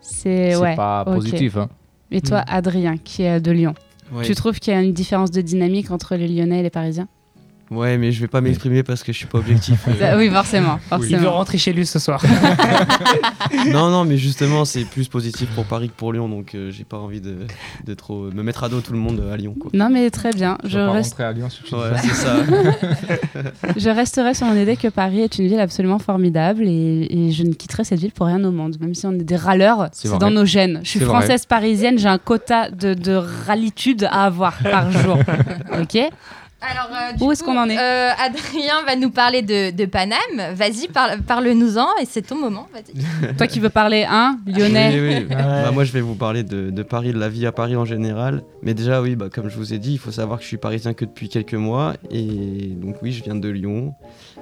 C'est 0.00 0.56
ouais. 0.56 0.76
pas 0.76 1.04
positif. 1.04 1.56
hein. 1.56 1.68
Et 2.10 2.20
toi, 2.20 2.42
Adrien, 2.46 2.96
qui 2.96 3.22
est 3.22 3.40
de 3.40 3.52
Lyon, 3.52 3.74
tu 4.22 4.34
trouves 4.34 4.58
qu'il 4.58 4.72
y 4.72 4.76
a 4.76 4.82
une 4.82 4.92
différence 4.92 5.30
de 5.30 5.40
dynamique 5.40 5.90
entre 5.90 6.16
les 6.16 6.26
Lyonnais 6.28 6.60
et 6.60 6.62
les 6.62 6.70
Parisiens? 6.70 7.08
Ouais, 7.70 7.98
mais 7.98 8.10
je 8.10 8.20
vais 8.20 8.26
pas 8.26 8.40
m'exprimer 8.40 8.82
parce 8.82 9.02
que 9.04 9.12
je 9.12 9.18
suis 9.18 9.26
pas 9.26 9.38
objectif. 9.38 9.86
euh. 9.86 10.18
Oui, 10.18 10.28
forcément. 10.28 10.80
il 10.92 10.96
veut 10.98 11.08
forcément. 11.08 11.30
rentrer 11.32 11.56
chez 11.58 11.72
lui 11.72 11.86
ce 11.86 11.98
soir. 12.00 12.20
non, 13.72 13.90
non, 13.90 14.04
mais 14.04 14.16
justement, 14.16 14.64
c'est 14.64 14.84
plus 14.84 15.06
positif 15.08 15.48
pour 15.54 15.64
Paris 15.64 15.88
que 15.88 15.94
pour 15.94 16.12
Lyon, 16.12 16.28
donc 16.28 16.54
euh, 16.54 16.70
j'ai 16.70 16.84
pas 16.84 16.96
envie 16.98 17.20
de, 17.20 17.46
de 17.86 17.94
trop 17.94 18.22
me 18.32 18.42
mettre 18.42 18.64
à 18.64 18.68
dos 18.68 18.80
tout 18.80 18.92
le 18.92 18.98
monde 18.98 19.22
à 19.32 19.36
Lyon. 19.36 19.54
Quoi. 19.58 19.70
Non, 19.72 19.88
mais 19.88 20.10
très 20.10 20.30
bien. 20.32 20.58
Je 20.64 20.70
Je, 20.70 20.78
vais 20.78 20.86
pas 20.86 20.92
reste- 20.92 21.10
rentrer 21.12 21.24
à 21.24 21.32
Lyon 21.32 21.48
si 21.48 21.74
Ouais, 21.74 21.80
c'est 22.02 22.08
ça. 22.14 22.36
je 23.76 23.88
resterai 23.90 24.34
sur 24.34 24.46
mon 24.46 24.56
idée 24.60 24.76
que 24.76 24.88
Paris 24.88 25.20
est 25.20 25.38
une 25.38 25.46
ville 25.46 25.60
absolument 25.60 25.98
formidable 25.98 26.64
et, 26.66 27.06
et 27.08 27.30
je 27.32 27.42
ne 27.44 27.52
quitterai 27.52 27.84
cette 27.84 28.00
ville 28.00 28.12
pour 28.12 28.26
rien 28.26 28.42
au 28.44 28.50
monde. 28.50 28.76
Même 28.80 28.94
si 28.94 29.06
on 29.06 29.12
est 29.12 29.18
des 29.18 29.36
râleurs, 29.36 29.88
C'est 29.92 30.16
dans 30.18 30.30
nos 30.30 30.44
gènes. 30.44 30.80
Je 30.82 30.88
suis 30.88 31.00
vrai. 31.00 31.08
française 31.18 31.46
parisienne, 31.46 31.98
j'ai 31.98 32.08
un 32.08 32.18
quota 32.18 32.70
de, 32.70 32.94
de 32.94 33.12
râlitude 33.46 34.04
à 34.10 34.24
avoir 34.24 34.58
par 34.62 34.90
jour. 34.90 35.18
ok? 35.80 35.98
Alors, 36.62 36.90
euh, 36.92 37.12
du 37.16 37.22
Où 37.24 37.32
est-ce 37.32 37.42
qu'on 37.42 37.56
en 37.56 37.68
est 37.70 37.78
euh, 37.78 38.10
Adrien 38.18 38.82
va 38.86 38.94
nous 38.94 39.10
parler 39.10 39.40
de, 39.42 39.70
de 39.70 39.84
Paname. 39.86 40.54
Vas-y, 40.54 40.88
parle- 40.88 41.20
parle-nous-en 41.22 41.86
et 42.02 42.04
c'est 42.04 42.22
ton 42.22 42.36
moment. 42.36 42.66
Vas-y. 42.72 43.34
Toi 43.36 43.46
qui 43.46 43.60
veux 43.60 43.70
parler, 43.70 44.06
hein, 44.08 44.38
lyonnais 44.46 44.90
Oui, 44.92 45.00
oui. 45.00 45.14
Ouais. 45.34 45.34
Bah, 45.36 45.70
moi, 45.72 45.84
je 45.84 45.92
vais 45.92 46.02
vous 46.02 46.14
parler 46.16 46.42
de, 46.42 46.70
de 46.70 46.82
Paris, 46.82 47.12
de 47.12 47.18
la 47.18 47.28
vie 47.30 47.46
à 47.46 47.52
Paris 47.52 47.76
en 47.76 47.84
général. 47.86 48.42
Mais 48.62 48.74
déjà, 48.74 49.00
oui, 49.00 49.16
bah, 49.16 49.28
comme 49.32 49.48
je 49.48 49.56
vous 49.56 49.72
ai 49.72 49.78
dit, 49.78 49.92
il 49.92 49.98
faut 49.98 50.10
savoir 50.10 50.38
que 50.38 50.42
je 50.42 50.48
suis 50.48 50.58
parisien 50.58 50.92
que 50.92 51.06
depuis 51.06 51.28
quelques 51.30 51.54
mois. 51.54 51.94
Et 52.10 52.74
donc, 52.76 52.96
oui, 53.00 53.12
je 53.12 53.24
viens 53.24 53.36
de 53.36 53.48
Lyon. 53.48 53.94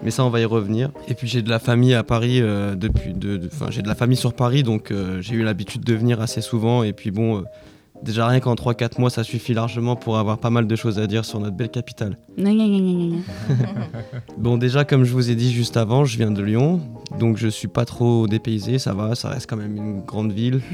Mais 0.03 0.11
ça, 0.11 0.25
on 0.25 0.31
va 0.31 0.41
y 0.41 0.45
revenir. 0.45 0.91
Et 1.07 1.15
puis, 1.15 1.29
j'ai 1.29 1.43
de 1.43 1.51
la 1.51 1.59
famille 1.61 1.95
à 1.95 2.03
Paris 2.03 2.41
euh, 2.43 2.75
depuis. 2.75 3.15
de- 3.15 3.37
de- 3.37 3.49
Enfin, 3.53 3.67
j'ai 3.71 3.83
de 3.83 3.89
la 3.89 3.95
famille 3.95 4.17
sur 4.17 4.33
Paris, 4.35 4.63
donc 4.65 4.91
euh, 4.91 5.21
j'ai 5.23 5.35
eu 5.37 5.43
l'habitude 5.45 5.85
de 5.85 5.95
venir 5.95 6.21
assez 6.21 6.41
souvent. 6.41 6.83
Et 6.83 6.93
puis, 6.93 7.11
bon. 7.13 7.45
Déjà 8.03 8.27
rien 8.27 8.41
qu'en 8.41 8.55
3-4 8.55 9.01
mois, 9.01 9.11
ça 9.11 9.25
suffit 9.25 9.55
largement 9.55 9.97
pour 9.97 10.19
avoir 10.19 10.39
pas 10.39 10.51
mal 10.51 10.67
de 10.67 10.77
choses 10.77 10.99
à 10.99 11.07
dire 11.07 11.25
sur 11.25 11.41
notre 11.41 11.57
belle 11.57 11.71
capitale. 11.71 12.17
Bon, 14.39 14.57
déjà, 14.57 14.85
comme 14.85 15.05
je 15.05 15.13
vous 15.13 15.31
ai 15.31 15.35
dit 15.35 15.53
juste 15.53 15.77
avant, 15.77 16.05
je 16.05 16.17
viens 16.17 16.31
de 16.31 16.43
Lyon, 16.43 16.81
donc 17.19 17.37
je 17.37 17.49
suis 17.49 17.69
pas 17.69 17.85
trop 17.85 18.29
dépaysé, 18.29 18.79
ça 18.79 18.95
va, 18.95 19.15
ça 19.15 19.31
reste 19.31 19.51
quand 19.51 19.57
même 19.57 19.77
une 19.77 20.01
grande 20.03 20.33
ville. 20.33 20.61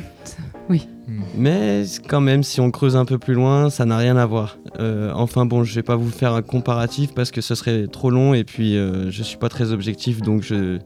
Oui. 0.70 0.88
Mais 1.36 1.82
quand 2.08 2.22
même, 2.22 2.42
si 2.42 2.58
on 2.58 2.70
creuse 2.70 2.96
un 2.96 3.04
peu 3.04 3.18
plus 3.18 3.34
loin, 3.34 3.68
ça 3.68 3.84
n'a 3.84 3.98
rien 3.98 4.16
à 4.16 4.24
voir. 4.24 4.56
Euh, 4.80 5.12
enfin 5.14 5.44
bon, 5.44 5.62
je 5.62 5.74
vais 5.74 5.82
pas 5.82 5.96
vous 5.96 6.08
faire 6.08 6.32
un 6.32 6.40
comparatif 6.40 7.12
parce 7.12 7.30
que 7.30 7.42
ce 7.42 7.54
serait 7.54 7.86
trop 7.86 8.08
long 8.08 8.32
et 8.32 8.44
puis 8.44 8.78
euh, 8.78 9.10
je 9.10 9.22
suis 9.22 9.36
pas 9.36 9.50
très 9.50 9.72
objectif, 9.72 10.22
donc 10.22 10.42
je, 10.42 10.78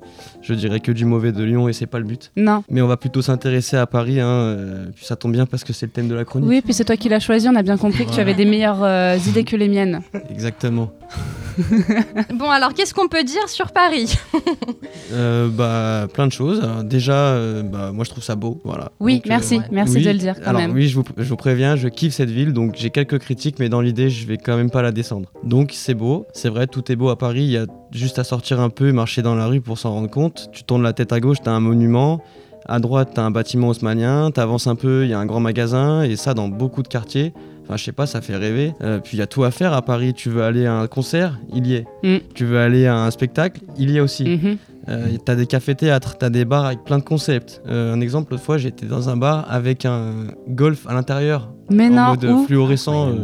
je 0.42 0.54
dirais 0.54 0.80
que 0.80 0.90
du 0.90 1.04
mauvais 1.04 1.30
de 1.30 1.44
Lyon 1.44 1.68
et 1.68 1.73
c'est 1.73 1.87
pas 1.87 2.00
le 2.00 2.04
but. 2.04 2.32
Non. 2.37 2.64
Mais 2.68 2.82
on 2.82 2.88
va 2.88 2.97
plutôt 2.97 3.23
s'intéresser 3.23 3.76
à 3.76 3.87
Paris, 3.87 4.18
hein, 4.18 4.26
euh, 4.26 4.87
puis 4.92 5.04
ça 5.04 5.14
tombe 5.14 5.30
bien 5.32 5.47
parce 5.47 5.62
que 5.62 5.73
c'est 5.73 5.87
le 5.87 5.92
thème 5.92 6.08
de 6.08 6.16
la 6.16 6.25
chronique. 6.25 6.49
Oui, 6.49 6.61
puis 6.62 6.75
c'est 6.75 6.85
toi 6.85 6.97
qui 6.97 7.08
l'as 7.08 7.20
choisi, 7.20 7.49
on 7.49 7.54
a 7.54 7.62
bien 7.62 7.76
compris 7.76 8.04
que 8.04 8.12
tu 8.12 8.20
avais 8.20 8.35
des 8.35 8.47
meilleures 8.47 8.82
euh, 8.82 9.16
idées 9.28 9.44
que 9.44 9.54
les 9.54 9.68
miennes. 9.68 10.00
Exactement. 10.30 10.67
Bon, 12.34 12.48
alors, 12.50 12.72
qu'est-ce 12.72 12.94
qu'on 12.94 13.08
peut 13.08 13.25
dire 13.25 13.48
sur 13.48 13.72
Paris? 13.72 14.14
Euh, 15.12 15.48
bah, 15.48 16.06
plein 16.12 16.26
de 16.26 16.32
choses. 16.32 16.60
Alors, 16.62 16.84
déjà, 16.84 17.14
euh, 17.14 17.62
bah, 17.62 17.90
moi 17.92 18.04
je 18.04 18.10
trouve 18.10 18.22
ça 18.22 18.37
beau, 18.37 18.60
voilà. 18.64 18.92
Oui, 19.00 19.14
Donc, 19.16 19.26
euh, 19.26 19.28
merci, 19.30 19.56
ouais. 19.58 19.64
merci 19.72 19.96
Oui, 19.96 20.04
de 20.04 20.10
le 20.10 20.18
dire 20.18 20.34
quand 20.38 20.46
Alors 20.50 20.60
même. 20.60 20.72
oui, 20.72 20.87
je 20.88 20.94
vous, 20.94 21.02
je 21.16 21.28
vous 21.28 21.37
préviens, 21.37 21.75
je 21.76 21.88
kiffe 21.88 22.14
cette 22.14 22.30
ville, 22.30 22.52
donc 22.52 22.75
j'ai 22.76 22.90
quelques 22.90 23.18
critiques, 23.18 23.58
mais 23.58 23.68
dans 23.68 23.80
l'idée, 23.80 24.08
je 24.10 24.26
vais 24.26 24.37
quand 24.37 24.56
même 24.56 24.70
pas 24.70 24.82
la 24.82 24.92
descendre. 24.92 25.32
Donc 25.42 25.70
c'est 25.75 25.94
beau, 25.94 26.26
c'est 26.32 26.48
vrai, 26.48 26.66
tout 26.68 26.92
est 26.92 26.96
beau 26.96 27.08
à 27.08 27.18
Paris, 27.18 27.42
il 27.42 27.50
y 27.50 27.56
a 27.56 27.66
juste 27.90 28.18
à 28.20 28.25
sortir 28.25 28.60
un 28.60 28.70
peu, 28.70 28.92
marcher 28.92 29.22
dans 29.22 29.34
la 29.34 29.46
rue 29.46 29.60
pour 29.60 29.78
s'en 29.78 29.90
rendre 29.92 30.10
compte. 30.10 30.50
Tu 30.52 30.62
tournes 30.62 30.82
la 30.84 30.92
tête 30.92 31.12
à 31.12 31.20
gauche, 31.20 31.38
t'as 31.42 31.52
un 31.52 31.60
monument, 31.60 32.20
À 32.66 32.80
droite, 32.80 33.12
t'as 33.14 33.22
un 33.22 33.30
bâtiment 33.30 33.68
haussmanien, 33.68 34.30
t'avances 34.30 34.66
un 34.66 34.76
peu, 34.76 35.04
il 35.04 35.10
y 35.10 35.14
a 35.14 35.18
un 35.18 35.26
grand 35.26 35.40
magasin, 35.40 36.02
et 36.02 36.16
ça 36.16 36.34
dans 36.34 36.48
beaucoup 36.48 36.82
de 36.82 36.88
quartiers. 36.88 37.32
Enfin, 37.68 37.76
je 37.76 37.84
sais 37.84 37.92
pas, 37.92 38.06
ça 38.06 38.22
fait 38.22 38.34
rêver. 38.37 38.72
Euh, 38.82 38.98
puis 38.98 39.18
il 39.18 39.20
y 39.20 39.22
a 39.22 39.26
tout 39.26 39.44
à 39.44 39.50
faire 39.50 39.75
à 39.75 39.82
Paris. 39.82 40.14
Tu 40.14 40.30
veux 40.30 40.42
aller 40.42 40.64
à 40.64 40.72
un 40.75 40.87
concert, 40.87 41.38
il 41.54 41.66
y 41.66 41.75
est. 41.75 41.84
Mm. 42.02 42.16
Tu 42.34 42.46
veux 42.46 42.58
aller 42.58 42.87
à 42.87 42.96
un 42.96 43.10
spectacle, 43.10 43.60
il 43.76 43.90
y 43.90 43.98
est 43.98 44.00
aussi. 44.00 44.25
Mhm. 44.25 44.56
Euh, 44.88 45.06
t'as 45.22 45.34
des 45.34 45.46
cafés-théâtres, 45.46 46.16
t'as 46.16 46.30
des 46.30 46.46
bars 46.46 46.64
avec 46.64 46.82
plein 46.82 46.96
de 46.96 47.02
concepts. 47.02 47.60
Euh, 47.68 47.92
un 47.92 48.00
exemple, 48.00 48.32
l'autre 48.32 48.42
fois, 48.42 48.56
j'étais 48.56 48.87
dans 48.87 49.10
un 49.10 49.18
bar 49.18 49.44
avec 49.50 49.84
un 49.84 50.28
golf 50.48 50.87
à 50.87 50.94
l'intérieur, 50.94 51.50
Mais 51.68 51.88
en 51.88 51.90
non, 51.90 52.04
mode 52.12 52.25
où, 52.25 52.46
fluorescent. 52.46 53.10
euh, 53.10 53.14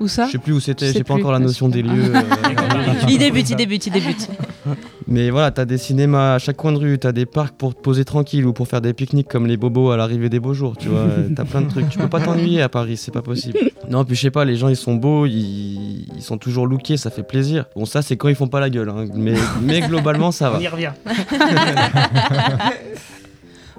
où 0.00 0.06
ça? 0.06 0.26
je 0.26 0.32
sais 0.32 0.38
plus 0.38 0.52
où 0.52 0.60
Je 0.60 0.64
c'était, 0.66 0.88
sais 0.88 0.92
j'ai 0.98 1.02
pas 1.02 1.14
plus. 1.14 1.22
encore 1.22 1.32
la 1.32 1.38
notion 1.38 1.70
des 1.70 1.80
lieux. 1.80 2.14
euh, 2.14 2.20
Il 3.08 3.16
débute, 3.16 3.48
il 3.48 3.56
débute, 3.56 3.86
il 3.86 3.92
débute. 3.94 4.28
Mais 5.06 5.28
voilà, 5.30 5.50
t'as 5.50 5.66
des 5.66 5.76
cinémas 5.76 6.34
à 6.34 6.38
chaque 6.38 6.56
coin 6.56 6.72
de 6.72 6.78
rue, 6.78 6.98
t'as 6.98 7.12
des 7.12 7.26
parcs 7.26 7.54
pour 7.56 7.74
te 7.74 7.80
poser 7.80 8.06
tranquille 8.06 8.46
ou 8.46 8.54
pour 8.54 8.68
faire 8.68 8.80
des 8.80 8.94
pique-niques 8.94 9.28
comme 9.28 9.46
les 9.46 9.58
bobos 9.58 9.90
à 9.90 9.98
l'arrivée 9.98 10.30
des 10.30 10.40
beaux 10.40 10.54
jours, 10.54 10.78
tu 10.78 10.88
vois. 10.88 11.04
T'as 11.36 11.44
plein 11.44 11.60
de 11.60 11.68
trucs. 11.68 11.90
Tu 11.90 11.98
peux 11.98 12.08
pas 12.08 12.20
t'ennuyer 12.20 12.62
à 12.62 12.70
Paris, 12.70 12.96
c'est 12.96 13.12
pas 13.12 13.20
possible. 13.20 13.58
Non, 13.90 14.06
puis 14.06 14.16
je 14.16 14.22
sais 14.22 14.30
pas, 14.30 14.46
les 14.46 14.56
gens 14.56 14.68
ils 14.68 14.76
sont 14.76 14.94
beaux, 14.94 15.26
ils, 15.26 16.06
ils 16.16 16.22
sont 16.22 16.38
toujours 16.38 16.66
lookés, 16.66 16.96
ça 16.96 17.10
fait 17.10 17.22
plaisir. 17.22 17.66
Bon, 17.76 17.84
ça 17.84 18.00
c'est 18.00 18.16
quand 18.16 18.28
ils 18.28 18.34
font 18.34 18.48
pas 18.48 18.60
la 18.60 18.70
gueule, 18.70 18.88
hein, 18.88 19.04
mais, 19.14 19.34
mais 19.60 19.82
globalement 19.82 20.32
ça 20.32 20.50
On 20.50 20.54
va. 20.56 20.62
y 20.62 20.68
revient. 20.68 20.92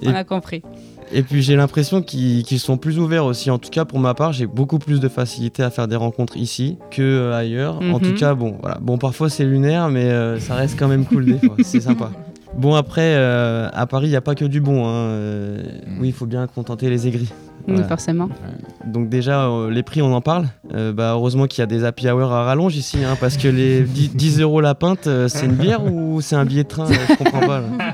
Et- 0.01 0.07
On 0.09 0.13
a 0.13 0.23
compris. 0.23 0.61
Et 1.11 1.21
puis 1.23 1.41
j'ai 1.43 1.55
l'impression 1.55 2.01
qu'ils 2.01 2.43
sont 2.59 2.77
plus 2.77 2.99
ouverts 2.99 3.25
aussi. 3.25 3.49
En 3.51 3.57
tout 3.59 3.69
cas, 3.69 3.85
pour 3.85 3.99
ma 3.99 4.13
part, 4.13 4.33
j'ai 4.33 4.47
beaucoup 4.47 4.79
plus 4.79 4.99
de 4.99 5.07
facilité 5.07 5.63
à 5.63 5.69
faire 5.69 5.87
des 5.87 5.95
rencontres 5.95 6.35
ici 6.37 6.77
que 6.91 7.01
euh, 7.01 7.33
ailleurs. 7.35 7.77
En 7.79 7.99
Mhm. 7.99 8.01
tout 8.01 8.13
cas, 8.15 8.33
bon, 8.33 8.57
voilà. 8.61 8.77
Bon, 8.81 8.97
parfois 8.97 9.29
c'est 9.29 9.45
lunaire, 9.45 9.89
mais 9.89 10.05
euh, 10.05 10.39
ça 10.39 10.55
reste 10.55 10.77
quand 10.79 10.87
même 10.87 11.05
cool 11.05 11.25
des 11.25 11.37
fois. 11.37 11.55
C'est 11.63 11.81
sympa. 11.81 12.11
Bon, 12.57 12.73
après, 12.73 13.15
euh, 13.17 13.67
à 13.73 13.85
Paris, 13.85 14.07
il 14.07 14.11
n'y 14.11 14.15
a 14.15 14.21
pas 14.21 14.33
que 14.33 14.45
du 14.45 14.61
bon. 14.61 14.85
hein. 14.87 14.93
Euh, 14.93 15.57
Mhm. 15.87 15.97
Oui, 15.99 16.07
il 16.07 16.13
faut 16.13 16.25
bien 16.25 16.47
contenter 16.47 16.89
les 16.89 17.05
aigris. 17.05 17.29
Oui, 17.67 17.81
forcément. 17.89 18.29
Donc 18.85 19.09
déjà, 19.09 19.47
euh, 19.49 19.69
les 19.71 19.83
prix, 19.83 20.01
on 20.01 20.13
en 20.13 20.21
parle. 20.21 20.45
Euh, 20.73 20.93
bah, 20.93 21.11
heureusement 21.15 21.47
qu'il 21.47 21.59
y 21.59 21.63
a 21.63 21.65
des 21.65 21.83
happy 21.83 22.07
hour 22.09 22.31
à 22.31 22.45
rallonge 22.45 22.77
ici, 22.77 22.99
hein, 23.03 23.17
parce 23.19 23.35
que 23.35 23.49
les 23.49 23.81
10, 23.81 24.15
10 24.15 24.39
euros 24.39 24.61
la 24.61 24.73
pinte, 24.75 25.07
euh, 25.07 25.27
c'est 25.27 25.47
une 25.47 25.55
bière 25.55 25.83
ou 25.83 26.21
c'est 26.21 26.35
un 26.37 26.45
billet 26.45 26.63
de 26.63 26.69
train 26.69 26.85
Je 26.85 27.15
comprends 27.15 27.39
pas. 27.45 27.59
là. 27.61 27.84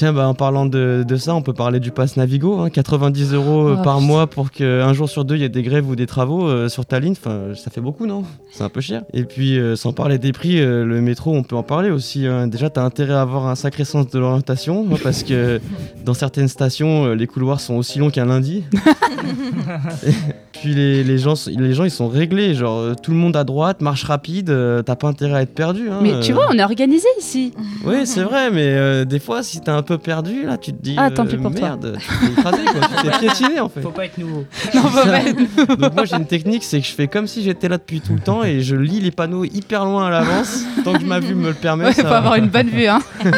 Tiens, 0.00 0.14
bah, 0.14 0.26
en 0.26 0.32
parlant 0.32 0.64
de, 0.64 1.04
de 1.06 1.16
ça, 1.16 1.34
on 1.34 1.42
peut 1.42 1.52
parler 1.52 1.78
du 1.78 1.90
pass 1.90 2.16
Navigo. 2.16 2.58
hein, 2.60 2.70
90 2.70 3.34
euros 3.34 3.68
euh, 3.68 3.76
Oh, 3.78 3.82
par 3.84 3.96
putain. 3.96 4.06
mois 4.06 4.26
pour 4.28 4.50
qu'un 4.50 4.94
jour 4.94 5.10
sur 5.10 5.26
deux, 5.26 5.34
il 5.34 5.42
y 5.42 5.44
ait 5.44 5.50
des 5.50 5.62
grèves 5.62 5.86
ou 5.90 5.94
des 5.94 6.06
travaux 6.06 6.48
euh, 6.48 6.70
sur 6.70 6.86
ta 6.86 7.00
ligne. 7.00 7.12
Enfin, 7.12 7.48
ça 7.54 7.70
fait 7.70 7.82
beaucoup, 7.82 8.06
non? 8.06 8.24
C'est 8.50 8.64
un 8.64 8.70
peu 8.70 8.80
cher. 8.80 9.02
Et 9.12 9.24
puis, 9.24 9.58
euh, 9.58 9.76
sans 9.76 9.92
parler 9.92 10.16
des 10.16 10.32
prix, 10.32 10.58
euh, 10.58 10.86
le 10.86 11.02
métro, 11.02 11.34
on 11.34 11.42
peut 11.42 11.54
en 11.54 11.62
parler 11.62 11.90
aussi. 11.90 12.26
hein. 12.26 12.46
Déjà, 12.46 12.70
tu 12.70 12.80
as 12.80 12.82
intérêt 12.82 13.12
à 13.12 13.20
avoir 13.20 13.46
un 13.46 13.54
sacré 13.56 13.84
sens 13.84 14.08
de 14.08 14.18
l'orientation, 14.18 14.86
hein, 14.90 14.96
parce 15.02 15.22
que 15.22 15.60
dans 16.06 16.14
certaines 16.14 16.48
stations, 16.48 17.12
les 17.12 17.26
couloirs 17.26 17.60
sont 17.60 17.74
aussi 17.74 17.98
longs 17.98 18.08
qu'un 18.08 18.24
lundi. 18.24 18.64
Puis 20.52 20.74
les, 20.74 21.04
les 21.04 21.18
gens, 21.18 21.34
les 21.46 21.74
gens, 21.74 21.84
ils 21.84 21.90
sont 21.90 22.08
réglés. 22.08 22.54
Genre, 22.54 22.96
tout 23.02 23.10
le 23.10 23.16
monde 23.18 23.36
à 23.36 23.44
droite, 23.44 23.82
marche 23.82 24.04
rapide, 24.04 24.46
t'as 24.86 24.96
pas 24.96 25.08
intérêt 25.08 25.34
à 25.34 25.42
être 25.42 25.54
perdu. 25.54 25.90
hein, 25.90 26.00
Mais 26.02 26.20
tu 26.20 26.32
vois, 26.32 26.46
on 26.50 26.58
est 26.58 26.62
organisé 26.64 27.06
ici. 27.18 27.52
Oui, 27.84 28.06
c'est 28.06 28.22
vrai, 28.22 28.50
mais 28.50 29.04
des 29.04 29.18
fois, 29.18 29.42
si 29.42 29.60
t'es 29.60 29.70
un 29.70 29.82
peu 29.90 29.98
perdu, 29.98 30.44
là, 30.44 30.56
tu 30.56 30.72
te 30.72 30.80
dis. 30.82 30.94
Ah, 30.96 31.10
tant 31.10 31.24
euh, 31.24 31.28
pis 31.28 31.36
pour 31.36 31.50
toi. 31.50 31.60
merde, 31.60 31.98
tu 32.00 32.26
t'es 32.26 32.32
écrasé, 32.32 32.58
quoi. 32.64 32.80
tu 33.02 33.08
t'es 33.10 33.18
piétiné, 33.18 33.60
en 33.60 33.68
fait. 33.68 33.80
Faut 33.80 33.90
pas 33.90 34.04
être 34.04 34.18
nouveau. 34.18 34.44
Non, 34.74 34.82
faut 34.82 35.08
pas 35.08 35.20
être- 35.22 35.76
Donc, 35.80 35.94
moi, 35.94 36.04
j'ai 36.04 36.16
une 36.16 36.26
technique, 36.26 36.62
c'est 36.64 36.80
que 36.80 36.86
je 36.86 36.92
fais 36.92 37.08
comme 37.08 37.26
si 37.26 37.42
j'étais 37.42 37.68
là 37.68 37.76
depuis 37.78 38.00
tout 38.00 38.12
le 38.14 38.20
temps 38.20 38.44
et 38.44 38.60
je 38.60 38.76
lis 38.76 39.00
les 39.00 39.10
panneaux 39.10 39.44
hyper 39.44 39.84
loin 39.84 40.06
à 40.06 40.10
l'avance. 40.10 40.62
tant 40.84 40.92
que 40.92 41.04
ma 41.04 41.18
vue 41.20 41.34
me 41.34 41.48
le 41.48 41.54
permet. 41.54 41.84
Ouais, 41.86 41.92
ça 41.92 42.02
faut 42.04 42.14
avoir 42.14 42.36
une 42.36 42.48
bonne 42.48 42.68
vue, 42.68 42.86
hein. 42.86 43.00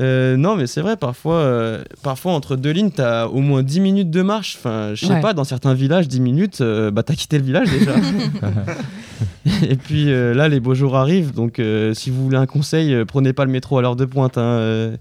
Euh, 0.00 0.36
non, 0.36 0.56
mais 0.56 0.66
c'est 0.66 0.80
vrai, 0.80 0.96
parfois, 0.96 1.36
euh, 1.36 1.84
parfois 2.02 2.32
entre 2.32 2.56
deux 2.56 2.72
lignes, 2.72 2.90
t'as 2.90 3.26
au 3.28 3.38
moins 3.38 3.62
10 3.62 3.78
minutes 3.78 4.10
de 4.10 4.22
marche. 4.22 4.56
Enfin, 4.58 4.90
je 4.96 5.06
sais 5.06 5.12
Ouais. 5.12 5.20
pas, 5.20 5.34
dans 5.34 5.44
certains 5.44 5.72
villages, 5.72 6.08
10 6.08 6.18
minutes, 6.20 6.62
euh, 6.62 6.90
bah 6.90 7.04
t'as 7.04 7.14
quitté 7.14 7.38
le 7.38 7.44
village 7.44 7.70
déjà. 7.70 7.92
Et 9.70 9.76
puis 9.76 10.10
euh, 10.12 10.34
là, 10.34 10.48
les 10.48 10.58
beaux 10.58 10.74
jours 10.74 10.96
arrivent, 10.96 11.32
donc 11.32 11.58
euh, 11.60 11.94
si 11.94 12.10
vous 12.10 12.24
voulez 12.24 12.36
un 12.36 12.46
conseil, 12.46 12.92
euh, 12.92 13.04
prenez 13.04 13.32
pas 13.32 13.44
le 13.44 13.52
métro 13.52 13.78
à 13.78 13.82
l'heure 13.82 13.94
de 13.94 14.04
pointe. 14.04 14.36
hein, 14.36 14.40
euh. 14.42 14.96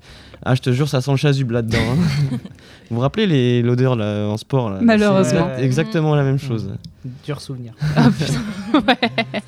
Ah, 0.46 0.56
je 0.56 0.62
te 0.62 0.72
jure, 0.72 0.90
ça 0.90 1.00
sent 1.02 1.12
le 1.12 1.18
chasuble 1.18 1.54
là-dedans. 1.54 1.78
hein. 1.80 2.38
vous 2.90 2.96
vous 2.96 3.00
rappelez 3.00 3.26
les- 3.28 3.62
l'odeur 3.62 3.96
là, 3.96 4.28
en 4.28 4.38
sport 4.38 4.70
là? 4.70 4.80
Malheureusement. 4.82 5.50
C'est 5.58 5.64
exactement 5.64 6.16
la 6.16 6.24
même 6.24 6.40
chose. 6.40 6.70
Dur 7.26 7.40
souvenir. 7.42 7.74
Putain. 8.18 8.80
Ouais. 8.88 9.42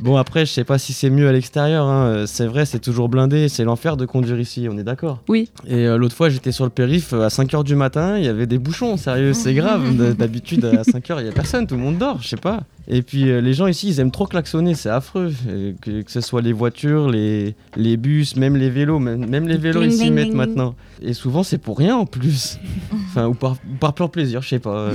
Bon, 0.00 0.16
après, 0.16 0.46
je 0.46 0.52
sais 0.52 0.62
pas 0.62 0.78
si 0.78 0.92
c'est 0.92 1.10
mieux 1.10 1.26
à 1.28 1.32
l'extérieur. 1.32 1.86
hein. 1.86 2.22
C'est 2.28 2.46
vrai, 2.46 2.64
c'est 2.66 2.78
toujours 2.78 3.08
blindé. 3.08 3.48
C'est 3.48 3.64
l'enfer 3.64 3.96
de 3.96 4.06
conduire 4.06 4.38
ici, 4.38 4.68
on 4.70 4.78
est 4.78 4.84
d'accord 4.84 5.22
Oui. 5.28 5.50
Et 5.66 5.86
euh, 5.88 5.96
l'autre 5.98 6.14
fois, 6.14 6.28
j'étais 6.28 6.52
sur 6.52 6.62
le 6.64 6.70
périph' 6.70 7.12
euh, 7.14 7.24
à 7.24 7.28
5h 7.28 7.64
du 7.64 7.74
matin. 7.74 8.16
Il 8.16 8.24
y 8.24 8.28
avait 8.28 8.46
des 8.46 8.58
bouchons, 8.58 8.96
sérieux, 8.96 9.32
c'est 9.32 9.54
grave. 9.56 9.96
D'habitude, 10.14 10.64
à 10.66 10.82
5h, 10.82 11.16
il 11.18 11.26
y 11.26 11.28
a 11.28 11.32
personne, 11.32 11.66
tout 11.66 11.74
le 11.74 11.80
monde 11.82 11.98
dort, 11.98 12.18
je 12.22 12.28
sais 12.28 12.36
pas. 12.36 12.60
Et 12.90 13.02
puis, 13.02 13.28
euh, 13.28 13.42
les 13.42 13.52
gens 13.52 13.66
ici, 13.66 13.88
ils 13.88 14.00
aiment 14.00 14.10
trop 14.10 14.26
klaxonner, 14.26 14.74
c'est 14.74 14.88
affreux. 14.88 15.30
Euh, 15.46 15.72
que, 15.82 16.00
que 16.00 16.10
ce 16.10 16.22
soit 16.22 16.40
les 16.40 16.54
voitures, 16.54 17.10
les, 17.10 17.54
les 17.76 17.98
bus, 17.98 18.34
même 18.36 18.56
les 18.56 18.70
vélos. 18.70 18.98
Même, 18.98 19.26
même 19.28 19.46
les 19.46 19.58
vélos, 19.58 19.82
ils 19.82 19.92
s'y 19.92 20.10
mettent 20.10 20.28
ding. 20.28 20.34
maintenant. 20.36 20.74
Et 21.02 21.12
souvent, 21.12 21.42
c'est 21.42 21.58
pour 21.58 21.76
rien 21.78 21.96
en 21.96 22.06
plus. 22.06 22.58
Enfin, 23.10 23.26
ou 23.26 23.32
par, 23.34 23.52
ou 23.52 23.74
par 23.80 23.94
pur 23.94 24.10
plaisir, 24.10 24.42
je 24.42 24.48
sais 24.48 24.58
pas. 24.58 24.76
Euh, 24.76 24.94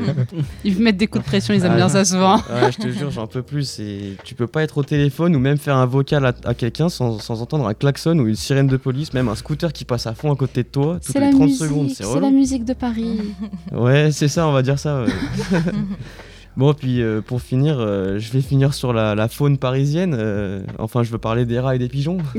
Ils 0.64 0.76
mettent 0.80 0.96
des 0.96 1.06
coups 1.06 1.22
de 1.24 1.28
pression, 1.28 1.54
ils 1.54 1.64
aiment 1.64 1.72
Ah, 1.74 1.76
bien 1.76 1.88
ça 1.88 2.04
souvent. 2.04 2.36
Ouais, 2.36 2.72
je 2.72 2.78
te 2.78 2.88
jure, 2.88 3.10
j'en 3.12 3.28
peux 3.28 3.42
plus. 3.42 3.78
Et 3.78 4.16
tu 4.24 4.34
peux 4.34 4.48
pas 4.48 4.64
être 4.64 4.78
au 4.78 4.82
téléphone 4.82 5.36
ou 5.36 5.38
même 5.38 5.56
faire 5.56 5.76
un 5.76 5.86
vocal 5.86 6.26
à, 6.26 6.34
à 6.44 6.54
quelqu'un 6.54 6.88
sans, 6.88 7.20
sans 7.20 7.42
entendre 7.42 7.68
un 7.68 7.74
klaxon 7.74 8.18
ou 8.18 8.26
une 8.26 8.34
sirène 8.34 8.66
de 8.66 8.76
police, 8.76 9.12
même 9.14 9.28
un 9.28 9.36
scooter 9.36 9.72
qui 9.72 9.84
passe 9.84 10.06
à 10.08 10.14
fond 10.14 10.32
à 10.32 10.36
côté 10.36 10.64
de 10.64 10.68
toi 10.68 10.94
toutes 10.94 11.12
C'est 11.12 11.20
les 11.20 11.26
la 11.26 11.30
30 11.32 11.42
musique, 11.42 11.58
secondes. 11.58 11.90
C'est 11.90 12.20
la 12.20 12.30
musique 12.30 12.64
de 12.64 12.72
Paris. 12.74 13.20
Ouais, 13.72 14.10
c'est 14.10 14.28
ça, 14.28 14.48
on 14.48 14.52
va 14.52 14.62
dire 14.62 14.78
ça. 14.78 15.04
ouais. 15.04 15.12
bon, 16.56 16.72
puis 16.74 17.02
euh, 17.02 17.20
pour 17.20 17.40
finir, 17.42 17.76
euh, 17.78 18.18
je 18.18 18.32
vais 18.32 18.40
finir 18.40 18.74
sur 18.74 18.92
la, 18.92 19.14
la 19.14 19.28
faune 19.28 19.58
parisienne. 19.58 20.14
euh, 20.18 20.62
enfin, 20.78 21.02
je 21.02 21.10
veux 21.10 21.18
parler 21.18 21.44
des 21.44 21.58
rats 21.60 21.74
et 21.76 21.78
des 21.78 21.88
pigeons. 21.88 22.18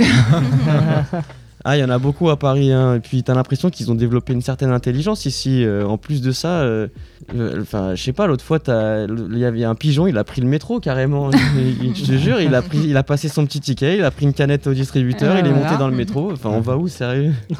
Ah, 1.68 1.76
il 1.76 1.80
y 1.80 1.84
en 1.84 1.90
a 1.90 1.98
beaucoup 1.98 2.30
à 2.30 2.38
Paris. 2.38 2.72
Hein. 2.72 2.94
Et 2.98 3.00
puis, 3.00 3.24
t'as 3.24 3.34
l'impression 3.34 3.72
qu'ils 3.72 3.90
ont 3.92 3.96
développé 3.96 4.34
une 4.34 4.44
certaine 4.44 4.70
intelligence 4.70 5.26
ici. 5.26 5.64
Euh, 5.64 5.84
en 5.88 5.98
plus 5.98 6.22
de 6.22 6.32
ça, 6.32 6.60
euh, 6.60 6.88
euh, 7.36 7.60
enfin, 7.64 7.96
je 7.96 8.04
sais 8.04 8.14
pas, 8.14 8.28
l'autre 8.28 8.44
fois, 8.46 8.60
t'as- 8.60 9.06
il 9.08 9.38
y 9.40 9.46
avait 9.46 9.64
un 9.64 9.74
pigeon, 9.74 10.06
il 10.06 10.16
a 10.20 10.24
pris 10.24 10.42
le 10.42 10.48
métro 10.48 10.80
carrément. 10.80 11.32
Je 11.32 12.06
te 12.06 12.12
jure, 12.20 12.40
il 12.40 12.54
a, 12.54 12.62
pris, 12.62 12.78
il 12.86 12.96
a 12.96 13.02
passé 13.02 13.30
son 13.30 13.48
petit 13.48 13.62
ticket, 13.62 13.98
il 13.98 14.04
a 14.04 14.12
pris 14.12 14.26
une 14.28 14.34
canette 14.34 14.68
au 14.68 14.76
distributeur, 14.76 15.38
Euh, 15.38 15.40
il 15.40 15.48
est 15.48 15.54
monté 15.54 15.76
dans 15.80 15.88
le 15.88 15.96
métro. 15.96 16.32
Enfin, 16.32 16.50
on 16.54 16.62
va 16.62 16.78
où, 16.78 16.88
sérieux? 16.88 17.34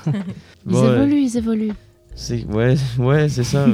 Ils 0.68 0.72
Bon, 0.72 0.84
évoluent, 0.94 1.22
ils 1.22 1.38
évoluent. 1.38 1.74
C'est 2.16 2.46
ouais, 2.46 2.76
ouais, 2.98 3.28
c'est 3.30 3.44
ça. 3.44 3.66
ouais. 3.66 3.74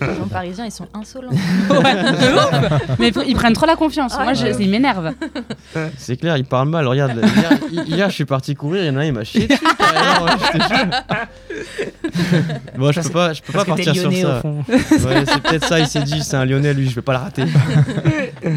Les 0.00 0.06
gens 0.14 0.26
parisiens, 0.30 0.64
ils 0.64 0.70
sont 0.70 0.86
insolents. 0.94 1.30
Mais 2.98 3.10
ils 3.26 3.34
prennent 3.34 3.52
trop 3.54 3.66
la 3.66 3.74
confiance. 3.76 4.14
Ah, 4.16 4.24
Moi, 4.24 4.34
je- 4.34 4.44
ouais. 4.46 4.56
ils 4.60 4.70
m'énervent. 4.70 5.12
C'est 5.96 6.16
clair, 6.16 6.36
il 6.36 6.44
parle 6.44 6.68
mal. 6.68 6.86
Regarde, 6.86 7.20
hier, 7.70 7.84
hier, 7.86 8.10
je 8.10 8.14
suis 8.14 8.24
parti 8.24 8.54
courir, 8.54 8.84
il 8.84 8.86
y 8.86 8.90
en 8.90 8.96
a 8.96 9.00
un, 9.00 9.04
il 9.04 9.12
m'a 9.12 9.24
chié 9.24 9.46
dessus 9.48 9.64
ouais, 12.78 12.92
je 12.92 13.00
peux 13.00 13.10
pas, 13.10 13.32
je 13.32 13.42
peux 13.42 13.52
pas 13.52 13.64
partir 13.64 13.94
sur 13.94 14.10
lyonnais 14.10 14.22
ça. 14.22 14.42
Ouais, 14.44 15.24
c'est 15.26 15.42
peut-être 15.42 15.64
ça, 15.66 15.80
il 15.80 15.86
s'est 15.86 16.02
dit, 16.02 16.22
c'est 16.22 16.36
un 16.36 16.44
lyonnais, 16.44 16.74
lui, 16.74 16.88
je 16.88 16.94
vais 16.94 17.02
pas 17.02 17.12
le 17.12 17.18
rater. 17.18 17.44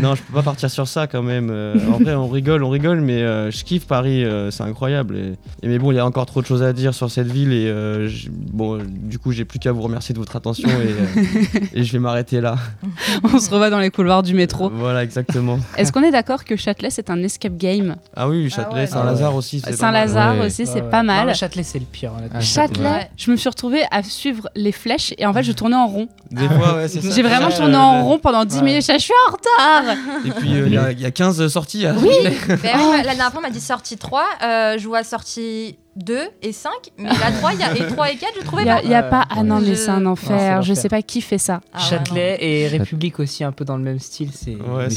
non, 0.01 0.15
je 0.15 0.21
peux 0.23 0.33
pas 0.33 0.41
partir 0.43 0.69
sur 0.69 0.87
ça 0.87 1.07
quand 1.07 1.23
même. 1.23 1.49
Euh, 1.51 1.75
en 1.93 1.97
vrai, 1.99 2.15
on 2.15 2.27
rigole, 2.27 2.63
on 2.63 2.69
rigole, 2.69 3.01
mais 3.01 3.21
euh, 3.21 3.51
je 3.51 3.63
kiffe 3.63 3.85
Paris, 3.87 4.23
euh, 4.23 4.51
c'est 4.51 4.63
incroyable. 4.63 5.15
Et, 5.17 5.33
et 5.63 5.67
mais 5.67 5.79
bon, 5.79 5.91
il 5.91 5.95
y 5.95 5.99
a 5.99 6.05
encore 6.05 6.25
trop 6.25 6.41
de 6.41 6.47
choses 6.47 6.63
à 6.63 6.73
dire 6.73 6.93
sur 6.93 7.09
cette 7.11 7.31
ville, 7.31 7.53
et 7.53 7.67
euh, 7.67 8.09
bon, 8.51 8.79
du 8.85 9.14
coup, 9.19 9.31
j'ai 9.31 9.45
plus 9.45 9.59
qu'à 9.59 9.71
vous 9.71 9.81
remercier 9.81 10.13
de 10.13 10.19
votre 10.19 10.35
attention, 10.35 10.67
et, 10.69 10.71
euh, 10.71 11.59
et 11.73 11.83
je 11.83 11.91
vais 11.93 11.99
m'arrêter 11.99 12.41
là. 12.41 12.55
On 13.23 13.39
se 13.39 13.49
revoit 13.49 13.69
dans 13.69 13.79
les 13.79 13.89
couloirs 13.91 14.23
du 14.23 14.33
métro. 14.33 14.69
Voilà, 14.73 15.03
exactement. 15.03 15.59
Est-ce 15.77 15.91
qu'on 15.91 16.03
est 16.03 16.11
d'accord 16.11 16.43
que 16.43 16.55
Châtelet, 16.55 16.89
c'est 16.89 17.09
un 17.09 17.21
escape 17.23 17.57
game? 17.57 17.95
Ah 18.15 18.27
oui, 18.29 18.49
Châtelet, 18.49 18.81
ouais, 18.81 18.87
Saint-Lazare 18.87 19.35
aussi. 19.35 19.59
c'est 19.59 19.77
pas 19.79 19.91
mal. 19.91 20.07
Saint-Lazare 20.09 20.37
Ouais. 20.39 20.45
aussi, 20.47 20.65
c'est 20.65 20.73
Ouais, 20.75 20.81
ouais. 20.81 20.89
pas 20.89 21.03
mal. 21.03 21.35
Châtelet, 21.35 21.63
c'est 21.63 21.79
le 21.79 21.85
pire. 21.85 22.11
Ah, 22.33 22.39
Châtelet, 22.41 22.83
Ouais. 22.89 23.09
je 23.17 23.31
me 23.31 23.35
suis 23.35 23.49
retrouvée 23.49 23.83
à 23.91 24.03
suivre 24.03 24.49
les 24.55 24.71
flèches 24.71 25.13
et 25.17 25.25
en 25.25 25.33
fait, 25.33 25.43
je 25.43 25.51
tournais 25.51 25.75
en 25.75 25.87
rond. 25.87 26.07
Des 26.31 26.47
fois, 26.47 26.75
ouais, 26.75 26.87
c'est 26.87 27.01
ça. 27.01 27.09
J'ai 27.15 27.21
vraiment 27.21 27.47
Ouais, 27.47 27.55
tourné 27.55 27.73
ouais, 27.73 27.79
en 27.79 27.95
ouais. 27.97 28.01
rond 28.03 28.19
pendant 28.19 28.45
10 28.45 28.57
Ouais. 28.57 28.63
minutes. 28.63 28.85
Je 28.91 28.97
suis 28.99 29.13
en 29.27 29.31
retard. 29.31 29.95
Et 30.25 30.31
puis, 30.31 30.53
euh, 30.55 30.67
il 30.67 30.73
y 30.73 30.77
a- 30.77 30.91
il 30.91 30.99
y, 30.99 31.05
a 31.05 31.11
15 31.11 31.47
sorties. 31.47 31.85
à- 31.85 31.93
Ben 31.93 31.99
oui, 32.03 32.97
la 32.97 33.03
dernière 33.03 33.31
fois, 33.31 33.39
on 33.39 33.41
m'a 33.41 33.49
dit 33.49 33.59
sortie 33.61 33.97
3, 33.97 34.23
euh, 34.43 34.77
je 34.77 34.87
vois 34.87 35.03
sortie 35.03 35.77
2 35.95 36.17
et 36.41 36.51
5, 36.51 36.71
mais 36.97 37.09
la 37.09 37.31
3 37.31 37.53
il 37.53 37.59
y 37.59 37.63
a, 37.63 37.75
et 37.77 37.87
3 37.87 38.11
et 38.11 38.15
4, 38.17 38.31
je 38.39 38.45
trouvais 38.45 38.63
Il 38.63 38.67
y 38.67 38.69
a, 38.69 38.75
pas. 38.75 38.81
il 38.83 38.89
y 38.89 38.93
a 38.93 39.03
pas. 39.03 39.25
Ah 39.29 39.43
non, 39.43 39.59
mais 39.61 39.67
Je- 39.69 39.73
c'est 39.75 39.89
un 39.91 40.05
enfer. 40.05 40.59
c'est 40.61 40.67
Je 40.67 40.73
sais 40.73 40.89
pas 40.89 41.01
qui 41.01 41.21
fait 41.21 41.37
ça. 41.37 41.61
Ah, 41.73 41.77
ouais, 41.79 41.83
Châtelet 41.89 42.37
et 42.41 42.67
République 42.67 43.19
aussi 43.19 43.43
un 43.43 43.51
peu 43.51 43.63
dans 43.65 43.77
le 43.77 43.83
même 43.83 43.99
style. 43.99 44.29
C'est 44.33 44.57
Mais. 44.77 44.89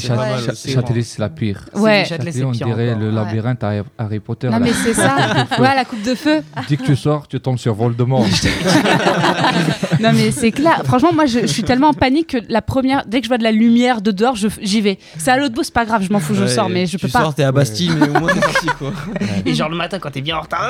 Châtelet, 0.73 1.01
c'est 1.03 1.19
la 1.19 1.29
pire. 1.29 1.65
Ouais. 1.73 2.03
Châtelet, 2.05 2.43
on 2.43 2.51
pire 2.51 2.67
dirait 2.67 2.89
encore. 2.89 2.99
le 3.01 3.09
Ouais. 3.09 3.15
labyrinthe 3.15 3.63
à 3.63 3.71
Harry 3.97 4.19
Potter. 4.19 4.49
Non, 4.49 4.59
mais 4.59 4.73
c'est 4.73 4.93
ça. 4.93 5.15
Ouais, 5.59 5.75
la 5.75 5.85
coupe 5.85 6.01
de 6.03 6.15
feu. 6.15 6.41
Dès 6.67 6.77
que 6.77 6.83
tu 6.83 6.95
sors, 6.95 7.27
tu 7.27 7.39
tombes 7.39 7.57
sur 7.57 7.73
Voldemort. 7.73 8.25
Non, 9.99 10.11
mais 10.13 10.31
c'est 10.31 10.51
clair. 10.51 10.81
Franchement, 10.85 11.11
moi, 11.13 11.25
je, 11.25 11.39
je 11.41 11.45
suis 11.47 11.63
tellement 11.63 11.89
en 11.89 11.93
panique 11.93 12.27
que 12.27 12.37
la 12.47 12.61
première, 12.61 13.03
dès 13.05 13.19
que 13.19 13.25
je 13.25 13.27
vois 13.29 13.37
de 13.37 13.43
la 13.43 13.51
lumière 13.51 14.01
de 14.01 14.11
dehors, 14.11 14.35
je- 14.35 14.47
j'y 14.61 14.79
vais. 14.79 14.97
C'est 15.17 15.31
à 15.31 15.37
l'autre 15.37 15.53
bout, 15.53 15.63
c'est 15.63 15.73
pas 15.73 15.83
grave, 15.85 16.03
je 16.03 16.13
m'en 16.13 16.19
fous, 16.19 16.35
je 16.35 16.45
sors, 16.47 16.69
mais 16.69 16.85
je 16.85 16.91
tu 16.91 17.05
peux 17.05 17.11
pas. 17.11 17.19
sors, 17.21 17.35
t'es 17.35 17.43
à 17.43 17.51
Bastille, 17.51 17.91
mais 17.99 18.07
au 18.07 18.19
moins 18.19 18.33
t'es 18.33 18.39
sorti 18.41 18.67
quoi. 18.77 18.93
Et 19.45 19.53
genre 19.53 19.67
le 19.69 19.75
matin 19.75 19.99
quand 19.99 20.11
t'es 20.11 20.21
bien 20.21 20.37
en 20.37 20.41
retard. 20.41 20.61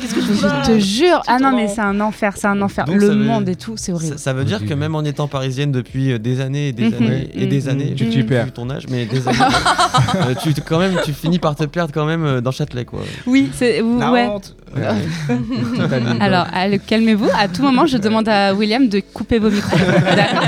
Qu'est-ce 0.00 0.14
que 0.14 0.20
je 0.20 0.32
fais 0.32 0.46
là 0.46 0.62
Je 0.64 0.70
te 0.72 0.78
jure. 0.78 1.22
Ah 1.26 1.38
non, 1.38 1.54
mais 1.54 1.68
c'est 1.68 1.80
un 1.80 2.00
enfer, 2.00 2.32
c'est 2.36 2.46
un 2.46 2.60
enfer. 2.62 2.84
Donc, 2.84 2.96
le 2.96 3.08
veut- 3.08 3.14
monde 3.14 3.48
et 3.48 3.56
tout, 3.56 3.74
c'est 3.76 3.92
horrible. 3.92 4.18
ça 4.18 4.32
veut 4.32 4.44
dire 4.44 4.64
que 4.66 4.74
même 4.74 4.94
en 4.94 5.02
étant 5.04 5.28
parisienne 5.28 5.72
depuis 5.72 6.12
euh, 6.12 6.18
des 6.18 6.40
années 6.40 6.68
et 6.68 6.72
des 6.72 6.88
Mhm. 6.90 6.94
années 6.94 7.28
et 7.34 7.46
des 7.46 7.62
Mhm. 7.62 7.68
années, 7.68 7.94
Tu 7.96 8.06
t'y 8.08 8.18
plus 8.18 8.26
perds. 8.26 8.52
ton 8.52 8.68
âge, 8.70 8.84
mais 8.90 9.04
des 9.06 9.26
années, 9.28 9.38
euh, 10.16 10.34
tu 10.42 10.52
quand 10.66 10.78
même 10.78 10.96
tu 11.04 11.12
finis 11.12 11.38
par 11.38 11.54
te 11.56 11.64
perdre 11.64 11.92
quand 11.92 12.06
même 12.06 12.24
euh, 12.24 12.40
dans 12.40 12.50
Châtelet 12.52 12.84
quoi. 12.84 13.00
Oui, 13.26 13.50
c'est 13.54 13.80
ouais. 13.82 14.28
Alors, 16.20 16.46
calmez-vous. 16.86 17.28
À 17.38 17.48
tout 17.48 17.62
moment, 17.62 17.84
je 17.86 17.98
demande 17.98 18.28
à 18.28 18.54
William 18.54 18.88
de 18.88 19.00
couper 19.00 19.38
vos 19.38 19.50
micros. 19.50 19.76
D'accord 20.16 20.44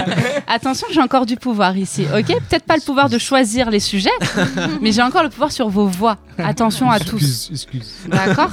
Attention, 0.47 0.87
j'ai 0.93 1.01
encore 1.03 1.27
du 1.27 1.37
pouvoir 1.37 1.77
ici, 1.77 2.07
ok? 2.17 2.27
Peut-être 2.49 2.65
pas 2.65 2.77
le 2.77 2.81
pouvoir 2.83 3.09
de 3.11 3.19
choisir 3.19 3.71
les 3.71 3.81
sujets, 3.81 4.09
mais 4.81 4.93
j'ai 4.93 5.03
encore 5.03 5.23
le 5.25 5.29
pouvoir 5.29 5.53
sur 5.53 5.69
vos 5.69 5.87
voix. 5.87 6.17
Attention 6.39 6.91
à 6.91 6.99
tous. 7.01 7.17
Excuse, 7.17 7.49
excuse. 7.53 7.93
D'accord? 8.09 8.51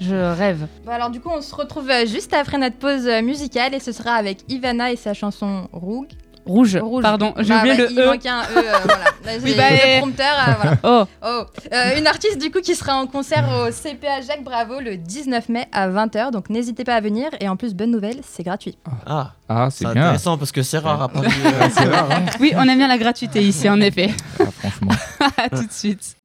Je 0.00 0.14
rêve. 0.14 0.66
Bon, 0.84 0.92
alors 0.92 1.10
du 1.10 1.20
coup, 1.20 1.30
on 1.34 1.40
se 1.40 1.54
retrouve 1.54 1.88
euh, 1.90 2.04
juste 2.06 2.34
après 2.34 2.58
notre 2.58 2.76
pause 2.76 3.06
euh, 3.06 3.22
musicale 3.22 3.74
et 3.74 3.80
ce 3.80 3.92
sera 3.92 4.12
avec 4.14 4.38
Ivana 4.48 4.92
et 4.92 4.96
sa 4.96 5.14
chanson 5.14 5.68
Roug. 5.72 6.06
Rouge. 6.44 6.76
Rouge. 6.76 7.02
Pardon, 7.02 7.34
j'ai 7.38 7.48
Bah 7.48 7.58
oublié 7.58 7.76
le 7.76 7.90
il 7.90 7.98
E. 7.98 8.06
manquait 8.06 8.28
un 8.28 8.42
E, 8.42 8.56
euh, 8.56 8.62
voilà. 8.84 9.04
Là, 9.24 9.32
Oui, 9.42 9.50
j'ai 9.50 9.54
bah, 9.56 9.64
le 9.70 9.98
prompteur, 10.00 10.34
euh, 10.48 10.52
voilà. 10.62 10.76
Oh, 10.84 11.04
Oh, 11.24 11.42
euh, 11.72 11.98
une 11.98 12.06
artiste 12.06 12.38
du 12.40 12.52
coup 12.52 12.60
qui 12.60 12.76
sera 12.76 12.94
en 12.94 13.08
concert 13.08 13.44
au 13.48 13.72
CPA 13.72 14.20
Jacques 14.20 14.44
Bravo 14.44 14.78
le 14.78 14.96
19 14.96 15.48
mai 15.48 15.66
à 15.72 15.88
20h, 15.88 16.30
donc 16.30 16.48
n'hésitez 16.48 16.84
pas 16.84 16.94
à 16.94 17.00
venir. 17.00 17.30
Et 17.40 17.48
en 17.48 17.56
plus, 17.56 17.74
bonne 17.74 17.90
nouvelle, 17.90 18.18
c'est 18.22 18.44
gratuit. 18.44 18.78
Ah, 19.06 19.32
Ah, 19.48 19.68
c'est 19.72 19.86
c'est 19.86 19.92
bien. 19.92 20.02
intéressant 20.02 20.38
parce 20.38 20.52
que 20.52 20.62
c'est 20.62 20.78
rare 20.78 21.02
à 21.02 21.08
Paris. 21.08 21.26
euh, 21.44 21.68
C'est 21.72 21.84
rare, 21.88 22.08
hein 22.12 22.26
oui, 22.38 22.52
on 22.54 22.62
aime 22.68 22.78
bien 22.78 22.86
la 22.86 22.98
gratuité 22.98 23.42
ici, 23.42 23.68
en 23.68 23.80
effet. 23.80 24.10
Ah, 24.38 24.44
franchement. 24.60 24.92
à 25.38 25.48
tout 25.48 25.66
de 25.66 25.72
suite. 25.72 26.16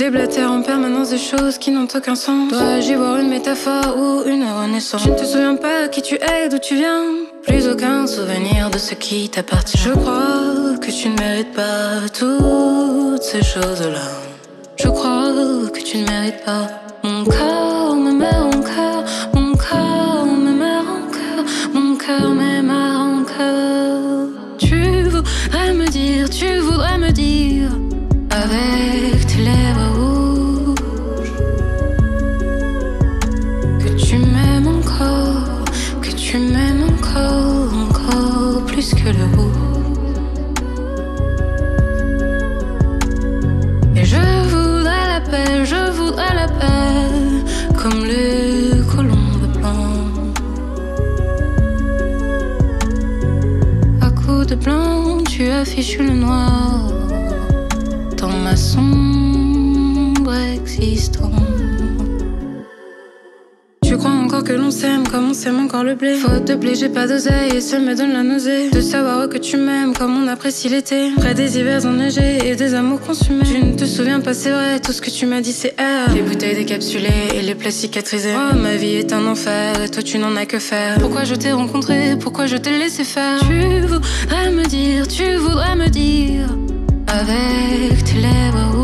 Tu 0.00 0.06
déblatères 0.06 0.50
en 0.50 0.62
permanence 0.62 1.10
des 1.10 1.18
choses 1.18 1.58
qui 1.58 1.70
n'ont 1.70 1.86
aucun 1.94 2.14
sens. 2.14 2.50
Dois-je 2.50 2.94
voir 2.94 3.18
une 3.18 3.28
métaphore 3.28 3.98
ou 3.98 4.26
une 4.26 4.44
renaissance? 4.44 5.02
Tu 5.02 5.10
ne 5.10 5.14
te 5.14 5.26
souviens 5.26 5.56
pas 5.56 5.88
qui 5.88 6.00
tu 6.00 6.14
es, 6.14 6.48
d'où 6.48 6.56
tu 6.58 6.74
viens. 6.76 7.04
Plus 7.42 7.68
aucun 7.68 8.06
souvenir 8.06 8.70
de 8.70 8.78
ce 8.78 8.94
qui 8.94 9.28
t'appartient. 9.28 9.76
Je 9.76 9.90
crois 9.90 10.78
que 10.80 10.90
tu 10.90 11.10
ne 11.10 11.18
mérites 11.18 11.52
pas 11.52 12.08
toutes 12.18 13.22
ces 13.22 13.42
choses-là. 13.42 14.08
Je 14.76 14.88
crois 14.88 15.68
que 15.70 15.82
tu 15.82 15.98
ne 15.98 16.08
mérites 16.08 16.46
pas. 16.46 16.66
Mon 17.04 17.22
corps 17.24 17.59
fichu 55.80 56.02
le 56.02 56.14
noir. 56.14 56.99
Comme 65.10 65.30
on 65.30 65.34
s'aime 65.34 65.58
encore 65.58 65.84
le 65.84 65.94
blé. 65.94 66.14
Faute 66.14 66.46
de 66.46 66.54
blé, 66.54 66.74
j'ai 66.74 66.88
pas 66.88 67.06
d'oseille 67.06 67.56
et 67.56 67.60
ça 67.60 67.78
me 67.78 67.94
donne 67.94 68.12
la 68.12 68.22
nausée. 68.22 68.70
De 68.70 68.80
savoir 68.80 69.28
que 69.28 69.36
tu 69.36 69.56
m'aimes 69.56 69.92
comme 69.92 70.16
on 70.16 70.26
apprécie 70.26 70.68
l'été. 70.68 71.10
Près 71.16 71.34
des 71.34 71.58
hivers 71.58 71.84
enneigés 71.84 72.48
et 72.48 72.56
des 72.56 72.74
amours 72.74 73.00
consumés. 73.00 73.44
Tu 73.44 73.62
ne 73.62 73.74
te 73.74 73.84
souviens 73.84 74.20
pas, 74.20 74.32
c'est 74.32 74.50
vrai, 74.50 74.80
tout 74.80 74.92
ce 74.92 75.02
que 75.02 75.10
tu 75.10 75.26
m'as 75.26 75.40
dit 75.40 75.52
c'est 75.52 75.74
R 75.78 76.14
Les 76.14 76.22
bouteilles 76.22 76.54
décapsulées 76.54 77.28
et 77.34 77.42
les 77.42 77.54
plaies 77.54 77.70
cicatrisées 77.70 78.34
Oh, 78.34 78.56
ma 78.56 78.76
vie 78.76 78.94
est 78.94 79.12
un 79.12 79.26
enfer 79.26 79.82
et 79.82 79.88
toi 79.88 80.02
tu 80.02 80.18
n'en 80.18 80.34
as 80.36 80.46
que 80.46 80.58
faire. 80.58 80.98
Pourquoi 80.98 81.24
je 81.24 81.34
t'ai 81.34 81.52
rencontré, 81.52 82.16
pourquoi 82.18 82.46
je 82.46 82.56
t'ai 82.56 82.78
laissé 82.78 83.04
faire? 83.04 83.40
Tu 83.40 83.86
voudrais 83.86 84.50
me 84.50 84.64
dire, 84.64 85.06
tu 85.06 85.36
voudrais 85.36 85.76
me 85.76 85.88
dire 85.88 86.46
Avec 87.06 88.04
tes 88.04 88.14
lèvres 88.14 88.79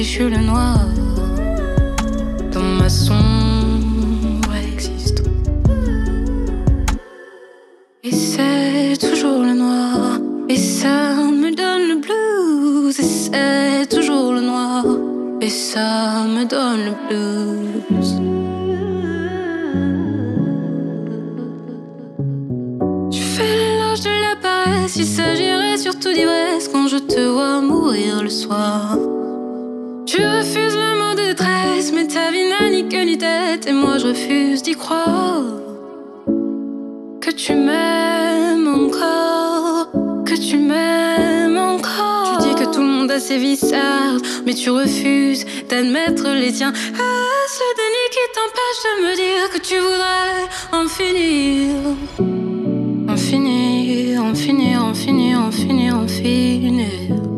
affiches 0.00 0.20
le 0.20 0.38
noir 0.38 0.78
dans 2.52 2.62
ma 2.62 2.88
sombre 2.88 4.54
existence. 4.72 5.26
Et 8.02 8.12
c'est 8.12 8.96
toujours 8.98 9.42
le 9.42 9.52
noir, 9.52 10.18
et 10.48 10.56
ça 10.56 11.14
me 11.42 11.54
donne 11.54 11.88
le 11.90 11.96
blues. 12.00 12.98
Et 12.98 13.02
c'est 13.02 13.86
toujours 13.94 14.32
le 14.32 14.40
noir, 14.40 14.86
et 15.42 15.50
ça 15.50 16.24
me 16.34 16.44
donne 16.46 16.80
le 16.88 16.94
blues. 17.06 18.12
Tu 23.10 23.22
fais 23.22 23.54
l'éloge 23.60 24.00
de 24.00 24.14
la 24.26 24.36
paresse, 24.40 24.96
il 24.96 25.04
s'agirait 25.04 25.76
surtout 25.76 26.12
d'ivresse 26.14 26.68
quand 26.72 26.88
je 26.88 26.96
te 26.96 27.20
vois 27.20 27.60
mourir 27.60 28.22
le 28.22 28.30
soir. 28.30 28.96
Et 33.70 33.72
moi 33.72 33.98
je 33.98 34.08
refuse 34.08 34.62
d'y 34.62 34.74
croire 34.74 35.44
que 37.20 37.30
tu 37.30 37.54
m'aimes 37.54 38.66
encore, 38.66 39.88
que 40.24 40.36
tu 40.48 40.56
m'aimes 40.56 41.56
encore. 41.56 42.38
Tu 42.40 42.48
dis 42.48 42.54
que 42.60 42.66
tout 42.72 42.80
le 42.80 42.92
monde 42.96 43.10
a 43.12 43.20
ses 43.20 43.38
vices, 43.38 43.60
certes, 43.60 44.24
mais 44.44 44.54
tu 44.54 44.70
refuses 44.70 45.44
d'admettre 45.68 46.28
les 46.42 46.52
tiens. 46.52 46.72
Le 47.62 47.70
déni 47.78 48.04
qui 48.14 48.24
t'empêche 48.36 48.82
de 48.86 48.92
me 49.06 49.12
dire 49.24 49.44
que 49.52 49.60
tu 49.68 49.76
voudrais 49.86 50.46
en 50.72 50.86
finir? 50.88 51.70
En 53.08 53.16
finir, 53.16 54.24
en 54.24 54.34
finir, 54.34 54.84
en 54.84 54.94
finir, 54.94 55.40
en 55.40 55.50
finir, 55.50 55.96
en 55.96 56.08
finir. 56.08 57.29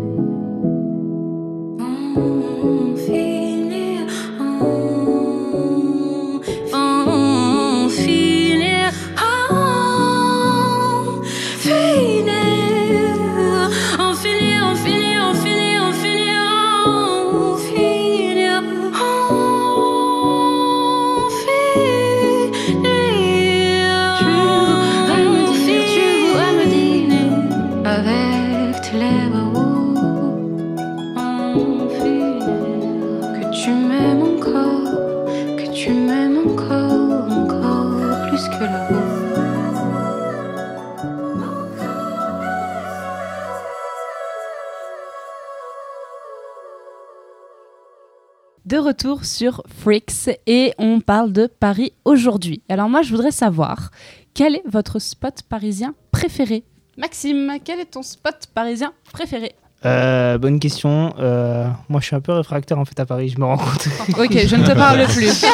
Retour 49.02 49.24
sur 49.24 49.62
Freaks 49.80 50.30
et 50.46 50.74
on 50.78 51.00
parle 51.00 51.32
de 51.32 51.48
Paris 51.48 51.92
aujourd'hui. 52.04 52.62
Alors 52.68 52.88
moi, 52.88 53.02
je 53.02 53.10
voudrais 53.10 53.32
savoir 53.32 53.90
quel 54.32 54.54
est 54.54 54.62
votre 54.64 55.00
spot 55.00 55.42
parisien 55.48 55.94
préféré? 56.12 56.62
Maxime, 56.96 57.54
quel 57.64 57.80
est 57.80 57.86
ton 57.90 58.02
spot 58.02 58.46
parisien 58.54 58.92
préféré? 59.12 59.56
Euh, 59.84 60.38
bonne 60.38 60.60
question. 60.60 61.14
Euh, 61.18 61.66
moi, 61.88 62.00
je 62.00 62.06
suis 62.06 62.14
un 62.16 62.20
peu 62.20 62.32
réfractaire 62.32 62.78
en 62.78 62.84
fait 62.84 63.00
à 63.00 63.04
Paris. 63.04 63.30
Je 63.30 63.40
me 63.40 63.44
rends 63.44 63.58
compte. 63.58 63.88
Ok, 64.20 64.38
je 64.46 64.54
ne 64.54 64.64
te 64.64 64.72
parle 64.76 65.04
plus. 65.06 65.44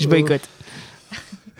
je 0.00 0.08
boycotte. 0.08 0.48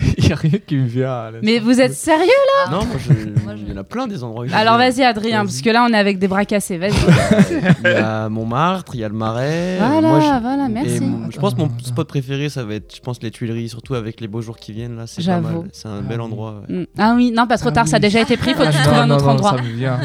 Il 0.19 0.25
n'y 0.27 0.33
a 0.33 0.37
rien 0.37 0.59
qui 0.67 0.77
me 0.77 0.87
vient. 0.87 1.31
Mais 1.43 1.59
vous 1.59 1.81
êtes 1.81 1.95
sérieux 1.95 2.27
Non, 2.71 2.79
moi, 2.85 2.97
je- 2.99 3.13
Moi, 3.45 3.57
je- 3.57 3.63
il 3.63 3.69
y 3.69 3.73
en 3.73 3.77
a 3.79 3.85
plein 3.85 4.07
des 4.07 4.23
endroits. 4.23 4.47
que 4.47 4.53
Alors 4.55 4.77
vas-y 4.77 5.03
Adrien, 5.03 5.45
parce 5.45 5.61
que 5.63 5.71
là 5.71 5.87
on 5.89 5.93
est 5.93 5.99
avec 5.99 6.19
des 6.19 6.29
bras 6.29 6.45
cassés, 6.45 6.79
vas-y. 6.79 6.93
Il 7.85 7.91
y 7.91 7.95
a 7.95 8.29
Montmartre, 8.29 8.95
il 8.95 9.01
y 9.01 9.05
a 9.05 9.09
le 9.09 9.15
Marais. 9.15 9.77
Voilà, 9.79 10.01
Moi, 10.09 10.21
je- 10.21 10.41
voilà, 10.43 10.69
merci. 10.69 11.01
mon- 11.01 11.31
je 11.31 11.39
pense 11.39 11.55
que 11.55 11.61
mon 11.61 11.71
spot 11.83 12.07
préféré, 12.09 12.49
ça 12.49 12.65
va 12.65 12.75
être, 12.75 12.95
je 12.95 13.01
pense, 13.01 13.23
les 13.23 13.31
Tuileries, 13.31 13.69
surtout 13.69 13.95
avec 13.95 14.21
les 14.21 14.29
beaux 14.29 14.41
jours 14.43 14.57
qui 14.57 14.73
viennent 14.73 14.97
là. 14.97 15.07
C'est 15.07 15.23
pas 15.23 15.33
J'avoue. 15.33 15.61
mal. 15.63 15.71
C'est 15.73 15.89
un 15.89 16.01
bel 16.03 16.21
endroit. 16.21 16.63
ouais. 16.69 16.75
Mm. 16.83 16.87
Ah 16.99 17.15
oui, 17.17 17.31
non 17.35 17.47
pas 17.47 17.59
trop 17.59 17.69
Ah 17.71 17.73
tard, 17.73 17.89
ça 17.89 17.97
a 17.97 18.01
déjà 18.01 18.21
été 18.21 18.37
pris, 18.37 18.55
faut 18.55 18.63
que 18.65 18.71
tu 18.71 18.77
Ah, 18.79 18.83
trouves 18.85 18.95
non, 18.97 19.01
un 19.03 19.11
autre 19.11 19.25
non, 19.27 19.33
endroit. 19.33 19.57
Ça 19.57 19.63
me 19.63 19.69
vient. 19.69 19.99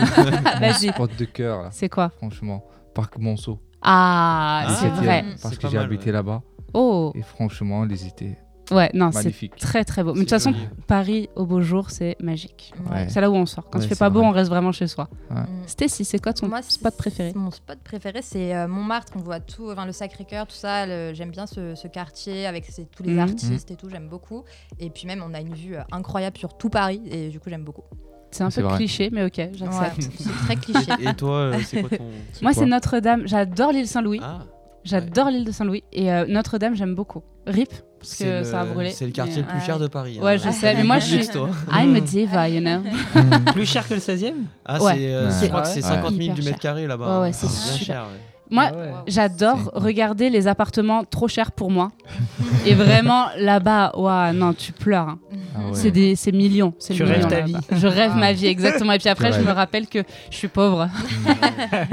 Vas-y. 0.60 0.90
Spot 0.90 1.10
de 1.18 1.26
cœur, 1.26 1.62
là, 1.64 1.70
C'est 1.72 1.90
quoi 1.90 2.10
franchement. 2.18 2.64
Parc 2.96 3.18
Monceau. 3.18 3.60
Ah, 3.82 4.64
Ah, 4.68 4.76
c'est 4.80 4.90
vrai. 4.90 5.24
Parce 5.42 5.58
que 5.58 5.68
j'ai 5.70 5.78
habité 5.78 6.12
là-bas. 6.12 6.42
Oh, 6.74 7.12
Et 7.16 7.22
franchement, 7.22 7.84
les 7.86 8.06
étaient 8.06 8.38
ouais, 8.72 8.90
non, 8.94 9.12
c'est 9.12 9.34
très 9.58 9.84
très 9.84 10.04
beau. 10.04 10.12
Mais 10.14 10.20
de 10.20 10.24
toute 10.26 10.30
façon. 10.30 10.54
Paris 10.88 11.30
au 11.36 11.46
beau 11.46 11.62
jour, 11.62 11.90
c'est 11.92 12.16
magique. 12.22 12.74
Ouais. 12.92 13.08
C'est 13.10 13.22
là 13.22 13.30
où 13.30 13.36
on 13.36 13.46
sort. 13.46 13.66
Quand 13.70 13.80
Ouais, 13.80 13.86
il 13.86 13.88
fait 13.88 13.96
c'est 13.96 14.00
pas 14.00 14.10
beau, 14.10 14.20
vrai. 14.20 14.28
on 14.30 14.32
reste 14.32 14.50
vraiment 14.50 14.72
chez 14.72 14.88
soi. 14.88 15.08
Mm. 15.30 15.44
Stacy, 15.68 16.06
c'est 16.06 16.20
quoi 16.20 16.34
ton 16.34 16.48
Moi, 16.48 16.62
spot 16.62 16.96
préféré 16.98 17.32
Mon 17.36 17.52
spot 17.52 17.78
préféré, 17.84 18.22
c'est 18.22 18.56
euh, 18.56 18.68
Montmartre. 18.68 19.14
On 19.16 19.20
voit 19.20 19.40
tout, 19.40 19.70
enfin, 19.72 19.86
le 19.86 19.92
Sacré-Cœur, 19.92 20.48
tout 20.48 20.56
ça. 20.56 20.86
le- 20.86 21.14
J'aime 21.14 21.32
bien 21.32 21.46
ce, 21.48 21.76
ce 21.76 21.88
quartier 21.88 22.46
avec 22.46 22.66
ses- 22.66 22.86
tous 22.86 23.04
les 23.04 23.14
Mhm. 23.14 23.20
artistes 23.20 23.72
et 23.72 23.76
tout. 23.76 23.90
J'aime 23.90 24.08
beaucoup. 24.08 24.44
Et 24.80 24.90
puis 24.90 25.06
même, 25.08 25.24
on 25.28 25.34
a 25.34 25.40
une 25.42 25.54
vue 25.54 25.76
euh, 25.76 25.82
incroyable 25.92 26.38
sur 26.38 26.58
tout 26.58 26.70
Paris. 26.70 27.02
Et 27.12 27.30
du 27.30 27.40
coup, 27.40 27.50
j'aime 27.50 27.64
beaucoup. 27.64 27.84
C'est 28.32 28.44
un 28.44 28.52
peu 28.52 28.62
vrai. 28.62 28.76
cliché, 28.78 29.10
mais 29.12 29.24
ok, 29.26 29.38
Ouais, 29.38 29.52
j'accepte. 29.56 30.08
c'est 30.20 30.30
très 30.46 30.56
cliché. 30.56 30.92
Et 31.02 31.14
toi, 31.16 31.32
euh, 31.36 31.60
c'est 31.66 31.82
quoi 31.82 31.98
ton. 31.98 32.06
Moi, 32.44 32.54
c'est 32.54 32.66
Notre-Dame. 32.68 33.24
J'adore 33.28 33.72
l'île 33.72 33.88
Saint-Louis. 33.88 34.20
Ah, 34.22 34.42
J'adore 34.84 35.30
l'île 35.30 35.46
de 35.46 35.52
Saint-Louis. 35.52 35.84
Et 35.94 36.12
euh, 36.12 36.26
Notre-Dame, 36.28 36.76
j'aime 36.76 36.96
beaucoup. 36.96 37.22
RIP, 37.48 37.70
parce 37.70 37.82
c'est 38.12 38.24
que 38.26 38.30
le- 38.40 38.44
ça 38.44 38.62
a 38.62 38.66
brûlé. 38.66 38.92
C'est 38.92 39.06
le 39.06 39.12
quartier 39.12 39.38
Mais, 39.38 39.42
le 39.42 39.48
plus 39.48 39.60
ouais. 39.60 39.66
cher 39.66 39.80
de 39.80 39.88
Paris. 39.88 40.18
hein. 40.22 40.26
Ouais, 40.26 40.38
je 40.38 40.50
sais, 40.52 40.76
mais 40.76 40.84
moi, 40.84 41.00
je 41.00 41.18
suis-. 41.22 41.30
I'm 41.74 41.96
a 41.96 42.00
diva, 42.00 42.48
you 42.50 42.62
know. 42.62 42.82
Plus 43.54 43.66
cher 43.66 43.88
que 43.88 43.96
le 43.96 44.00
16e 44.00 44.34
Ah, 44.66 44.82
Ouais. 44.82 44.94
c'est, 44.96 45.14
euh, 45.14 45.28
Ouais. 45.30 45.34
je 45.42 45.48
crois 45.48 45.62
que 45.62 45.68
c'est 45.68 45.82
50 45.82 46.12
000 46.12 46.22
Hyper 46.22 46.36
du 46.36 46.42
mètre 46.44 46.60
carré 46.60 46.88
là-bas. 46.88 47.16
Ouais, 47.20 47.22
ouais, 47.28 47.34
c'est 47.34 47.48
super. 47.50 47.86
cher. 47.86 48.02
ouais. 48.04 48.20
Moi, 48.52 48.66
Ah 48.68 48.76
ouais. 48.78 48.92
J'adore 49.08 49.58
C'est- 49.74 49.80
regarder 49.80 50.30
les 50.32 50.48
appartements 50.48 51.04
trop 51.04 51.28
chers 51.28 51.52
pour 51.52 51.70
moi. 51.72 51.90
et 52.66 52.74
vraiment, 52.74 53.28
là-bas, 53.38 53.92
ouah, 53.96 54.34
non, 54.34 54.54
tu 54.54 54.72
pleures. 54.72 55.10
hein. 55.10 55.20
Ah 55.56 55.60
ouais. 55.60 55.66
C'est 55.74 55.92
des 55.92 56.16
c'est 56.16 56.32
millions. 56.32 56.74
c'est 56.80 56.94
Tu 56.96 57.04
le 57.04 57.10
rêves 57.10 57.28
ta 57.28 57.42
vie. 57.42 57.56
Je 57.72 57.88
rêve 57.88 58.16
ma 58.16 58.34
vie, 58.34 58.48
exactement. 58.48 58.94
Et 58.94 58.98
puis 59.00 59.10
après, 59.10 59.32
je 59.40 59.40
me 59.42 59.52
rappelle 59.52 59.88
que 59.88 60.00
je 60.32 60.36
suis 60.36 60.48
pauvre 60.48 60.88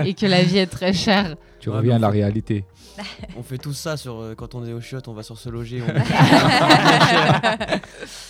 et 0.05 0.14
que 0.14 0.27
la 0.27 0.42
vie 0.42 0.59
est 0.59 0.66
très 0.66 0.92
chère. 0.92 1.35
Tu 1.61 1.68
reviens 1.70 1.96
à 1.96 1.99
la 1.99 2.09
réalité. 2.09 2.64
On 3.37 3.43
fait 3.43 3.59
tout 3.59 3.73
ça 3.75 3.97
sur, 3.97 4.21
euh, 4.21 4.35
quand 4.35 4.55
on 4.55 4.65
est 4.65 4.73
au 4.73 4.81
chiottes, 4.81 5.09
on 5.09 5.13
va 5.13 5.23
sur 5.23 5.39
se 5.39 5.49
loger. 5.49 5.83
on- 5.83 5.87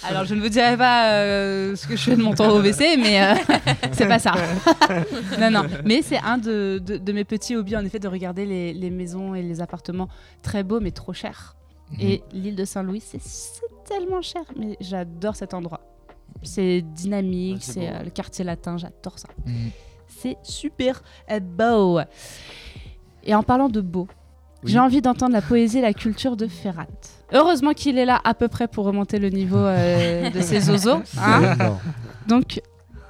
Alors, 0.09 0.25
je 0.25 0.35
ne 0.35 0.41
vous 0.41 0.49
dirai 0.49 0.77
pas 0.77 1.13
euh, 1.13 1.77
ce 1.77 1.87
que 1.87 1.97
je 1.97 2.03
fais 2.03 2.17
de 2.17 2.23
mon 2.23 2.35
temps 2.35 2.49
au 2.51 2.59
WC, 2.61 2.97
mais 2.99 3.23
euh, 3.23 3.35
c'est 3.93 4.07
pas 4.07 4.19
ça. 4.19 4.33
non, 5.41 5.51
non. 5.51 5.63
Mais 5.85 6.03
c'est 6.03 6.19
un 6.19 6.39
de, 6.39 6.81
de- 6.85 6.97
de 6.99 7.13
mes 7.13 7.25
petits 7.25 7.57
hobbies, 7.57 7.77
en 7.77 7.85
effet, 7.85 7.99
de 7.99 8.09
regarder 8.09 8.47
les, 8.47 8.73
les 8.73 8.91
maisons 8.91 9.35
et 9.35 9.43
les 9.43 9.61
appartements 9.61 10.09
très 10.43 10.63
beaux, 10.63 10.81
mais 10.81 10.91
trop 10.91 11.13
chers. 11.13 11.57
Et 12.01 12.23
l'île 12.33 12.57
de 12.57 12.65
Saint-Louis, 12.65 13.01
c'est- 13.01 13.21
tellement 13.89 14.21
cher, 14.23 14.43
mais 14.59 14.77
j'adore 14.81 15.37
cet 15.37 15.55
endroit. 15.55 15.81
C'est 16.43 16.83
dynamique, 16.83 17.63
c'est 17.63 17.89
euh, 17.89 18.03
le 18.03 18.11
quartier 18.11 18.45
latin, 18.45 18.77
j'adore 18.79 19.17
ça. 19.17 19.29
Mhm. 19.47 19.71
C'est 20.09 20.37
super 20.43 21.03
beau. 21.41 22.01
Et 23.23 23.33
en 23.35 23.43
parlant 23.45 23.69
de 23.69 23.81
beau, 23.81 24.09
Oui. 24.67 24.73
j'ai 24.73 24.79
envie 24.79 25.01
d'entendre 25.01 25.33
la 25.33 25.43
poésie 25.43 25.79
et 25.79 25.83
la 25.83 25.95
culture 25.95 26.37
de 26.37 26.47
Ferrat. 26.47 26.87
Heureusement 27.33 27.73
qu'il 27.73 27.99
est 27.99 28.05
là 28.05 28.21
à 28.25 28.35
peu 28.35 28.49
près 28.49 28.69
pour 28.69 28.85
remonter 28.85 29.19
le 29.19 29.31
niveau 29.31 29.57
euh, 29.57 30.31
de 30.35 30.41
ses 30.41 30.69
oiseaux. 30.71 31.03
hein. 31.19 31.79
Donc, 32.29 32.61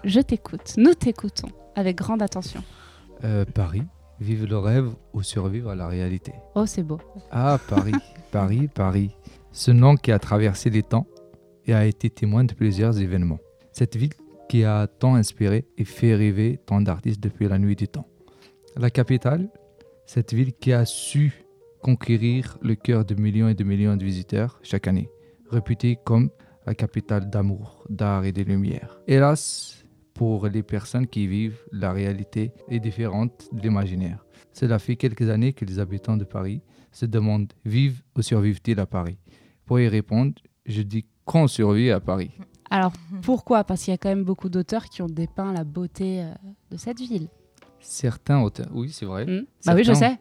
je 0.05 0.21
t'écoute, 0.21 0.75
nous 0.77 0.95
t'écoutons 0.95 1.49
avec 1.75 1.97
grande 1.97 2.23
attention. 2.23 2.63
Euh, 3.25 3.45
Paris, 3.45 3.83
vive 4.21 4.45
le 4.47 4.59
rêve 4.59 4.91
ou 5.13 5.23
survivre 5.23 5.71
à 5.71 5.75
la 5.75 5.89
réalité. 5.89 6.33
Oh, 6.55 6.65
c'est 6.67 6.83
beau. 6.83 7.01
Ah, 7.31 7.59
Paris, 7.69 7.93
Paris, 8.31 8.69
Paris. 8.73 9.11
Ce 9.53 9.71
nom 9.71 9.97
qui 9.97 10.13
a 10.13 10.19
traversé 10.19 10.71
les 10.71 10.83
temps 10.83 11.07
et 11.67 11.75
a 11.75 11.85
été 11.87 12.11
témoin 12.11 12.45
de 12.45 12.53
plusieurs 12.55 13.01
événements. 13.01 13.39
Cette 13.73 13.97
ville 13.97 14.13
qui 14.49 14.65
a 14.65 14.87
tant 14.87 15.17
inspiré 15.17 15.67
et 15.77 15.85
fait 15.85 16.15
rêver 16.15 16.61
tant 16.67 16.81
d'artistes 16.81 17.21
depuis 17.21 17.49
la 17.49 17.59
nuit 17.59 17.75
des 17.75 17.87
temps. 17.89 18.07
La 18.77 18.91
capitale, 18.91 19.49
cette 20.05 20.33
ville 20.35 20.53
qui 20.53 20.73
a 20.73 20.85
su 20.85 21.46
conquérir 21.87 22.59
le 22.63 22.75
cœur 22.75 23.05
de 23.05 23.15
millions 23.15 23.49
et 23.49 23.55
de 23.55 23.63
millions 23.63 23.97
de 23.97 24.05
visiteurs 24.05 24.59
chaque 24.65 24.89
année, 24.89 25.09
réputée 25.53 25.97
comme 26.05 26.31
la 26.67 26.75
capitale 26.75 27.31
d'amour, 27.31 27.85
d'art 27.89 28.25
et 28.25 28.33
de 28.33 28.43
lumière. 28.43 28.99
Hélas, 29.07 29.85
pour 30.13 30.49
les 30.49 30.65
personnes 30.65 31.07
qui 31.07 31.23
y 31.23 31.27
vivent, 31.29 31.63
la 31.71 31.93
réalité 31.93 32.51
est 32.69 32.81
différente 32.81 33.49
de 33.53 33.61
l'imaginaire. 33.61 34.27
Cela 34.53 34.81
fait 34.81 34.97
quelques 34.97 35.31
années 35.31 35.53
que 35.53 35.65
les 35.65 35.79
habitants 35.79 36.17
de 36.17 36.25
Paris 36.25 36.61
se 36.91 37.07
demandent 37.07 37.53
vivent 37.65 38.03
ou 38.17 38.23
survivent-ils 38.23 38.81
à 38.81 38.87
Paris? 38.87 39.19
Pour 39.65 39.79
y 39.79 39.87
répondre, 39.87 40.35
je 40.65 40.83
dis 40.83 41.07
qu'on 41.25 41.47
survit 41.47 41.93
à 41.93 42.01
Paris. 42.01 42.33
Alors, 42.69 42.95
pourquoi? 43.23 43.63
Parce 43.63 43.85
qu'il 43.85 43.93
y 43.93 43.95
a 43.95 43.99
quand 43.99 44.09
même 44.09 44.25
beaucoup 44.25 44.49
d'auteurs 44.49 44.87
qui 44.87 45.03
ont 45.03 45.07
dépeint 45.07 45.53
la 45.53 45.63
beauté 45.63 46.25
euh, 46.25 46.33
de 46.73 46.79
cette 46.79 46.99
ville. 46.99 47.29
Certains 47.89 48.41
auteurs, 48.41 48.69
oui, 48.73 48.91
c'est 48.93 49.07
vrai. 49.07 49.25
Hmm 49.27 49.45
bah 49.65 49.75
oui, 49.77 49.85
je 49.85 49.93
sais. 49.93 50.19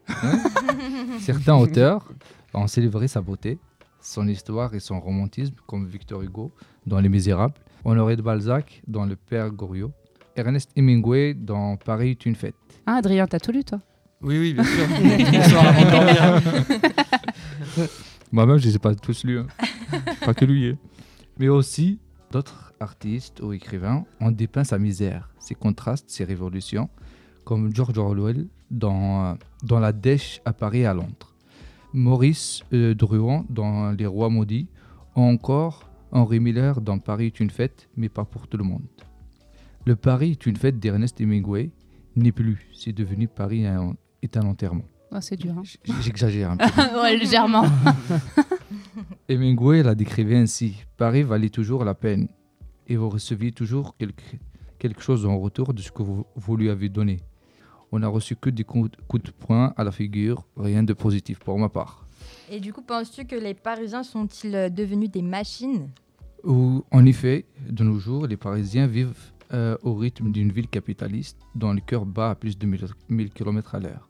Certains 1.20 1.56
auteurs 1.56 2.08
ont 2.54 2.68
célébré 2.68 3.08
sa 3.08 3.22
beauté, 3.22 3.58
son 4.00 4.28
histoire 4.28 4.74
et 4.76 4.80
son 4.80 5.00
romantisme, 5.00 5.56
comme 5.66 5.88
Victor 5.88 6.22
Hugo 6.22 6.52
dans 6.86 7.00
Les 7.00 7.10
Misérables, 7.10 7.56
Honoré 7.84 8.16
de 8.16 8.22
Balzac 8.22 8.82
dans 8.88 9.06
Le 9.06 9.16
Père 9.16 9.50
Goriot, 9.50 9.92
Ernest 10.36 10.70
Hemingway 10.76 11.34
dans 11.34 11.76
Paris 11.78 12.12
est 12.12 12.26
une 12.26 12.36
fête. 12.36 12.56
Hein, 12.86 12.96
Adrien, 12.96 13.26
t'as 13.26 13.40
tout 13.40 13.52
lu, 13.52 13.64
toi? 13.64 13.80
Oui, 14.22 14.38
oui, 14.40 14.54
bien 14.54 14.64
sûr. 14.64 14.88
Moi-même, 18.32 18.58
je 18.58 18.66
ne 18.66 18.70
les 18.70 18.76
ai 18.76 18.80
pas 18.80 18.94
tous 18.96 19.24
lus. 19.24 19.40
hein. 19.40 19.48
pas 20.24 20.34
que 20.34 20.46
lui. 20.46 20.70
hein. 20.70 20.78
Mais 21.40 21.48
aussi, 21.48 22.00
d'autres 22.32 22.74
artistes 22.80 23.42
ou 23.42 23.54
écrivains 23.54 24.06
ont 24.20 24.32
dépeint 24.32 24.64
sa 24.64 24.78
misère, 24.78 25.30
ses 25.40 25.56
contrastes, 25.56 26.10
ses 26.10 26.24
révolutions, 26.24 26.90
comme 27.46 27.74
George 27.74 27.98
Orwell 27.98 28.48
dans, 28.72 29.26
euh, 29.26 29.34
dans 29.64 29.80
La 29.80 29.92
Dèche 29.94 30.42
à 30.44 30.52
Paris 30.54 30.80
et 30.80 30.86
à 30.86 30.94
Londres, 30.94 31.34
Maurice 31.94 32.62
euh, 32.74 32.94
Druon 32.94 33.46
dans 33.50 33.92
Les 33.92 34.06
Rois 34.06 34.30
Maudits, 34.30 34.68
ou 35.16 35.22
encore 35.22 35.90
Henri 36.12 36.40
Miller 36.40 36.82
dans 36.82 37.00
Paris 37.00 37.28
est 37.28 37.40
une 37.40 37.50
fête, 37.50 37.88
mais 37.96 38.10
pas 38.10 38.26
pour 38.26 38.48
tout 38.48 38.58
le 38.58 38.64
monde. 38.64 38.84
Le 39.86 39.96
Paris 39.96 40.32
est 40.32 40.46
une 40.46 40.58
fête 40.58 40.80
d'Ernest 40.80 41.22
Hemingway 41.22 41.70
n'est 42.16 42.32
plus, 42.32 42.68
c'est 42.74 42.94
devenu 42.94 43.28
Paris 43.28 43.66
un- 43.66 43.96
est 44.22 44.36
un 44.38 44.46
enterrement. 44.46 44.86
Oh, 45.12 45.18
C'est 45.22 45.36
dur. 45.38 45.54
hein. 45.58 45.64
J'exagère 46.02 46.52
un 46.52 46.58
peu. 46.58 46.66
ouais, 47.02 47.16
légèrement. 47.18 47.64
Hemingway 49.30 49.84
la 49.84 49.96
décrivait 49.96 50.38
ainsi 50.38 50.76
Paris 50.98 51.24
valait 51.24 51.50
toujours 51.50 51.84
la 51.86 51.94
peine, 51.94 52.28
et 52.88 52.96
vous 52.96 53.10
receviez 53.10 53.52
toujours 53.52 53.96
quelque, 53.98 54.24
quelque 54.80 55.02
chose 55.02 55.26
en 55.26 55.38
retour 55.40 55.74
de 55.74 55.82
ce 55.82 55.92
que 55.92 56.04
vous, 56.04 56.26
vous 56.36 56.58
lui 56.58 56.70
avez 56.70 56.90
donné. 56.90 57.18
On 57.92 58.00
n'a 58.00 58.08
reçu 58.08 58.36
que 58.36 58.50
des 58.50 58.64
coups, 58.64 58.92
de 58.92 59.32
poing 59.32 59.74
à 59.78 59.84
la 59.84 59.92
figure, 59.92 60.46
rien 60.58 60.84
de 60.84 60.94
positif 60.94 61.40
pour 61.40 61.58
ma 61.58 61.70
part. 61.70 62.06
Et 62.50 62.60
du 62.60 62.74
coup, 62.74 62.82
penses-tu 62.82 63.26
que 63.26 63.36
les 63.36 63.54
Parisiens 63.54 64.04
sont-ils 64.04 64.56
euh, 64.56 64.70
devenus 64.70 65.10
des 65.10 65.22
machines? 65.22 65.90
Ou, 66.44 66.84
en 66.92 67.06
effet, 67.06 67.46
de 67.68 67.84
nos 67.84 67.98
jours, 67.98 68.28
les 68.28 68.38
Parisiens 68.38 68.88
vivent 68.88 69.32
euh, 69.54 69.78
au 69.84 69.96
rythme 69.96 70.32
d'une 70.32 70.52
ville 70.52 70.68
capitaliste 70.68 71.38
dont 71.56 71.74
le 71.74 71.80
cœur 71.80 72.06
bat 72.06 72.32
à 72.32 72.36
plus 72.36 72.58
de 72.58 72.66
1000 72.66 72.88
1000 73.10 73.30
km 73.32 73.76
à 73.76 73.80
l'heure. 73.80 74.10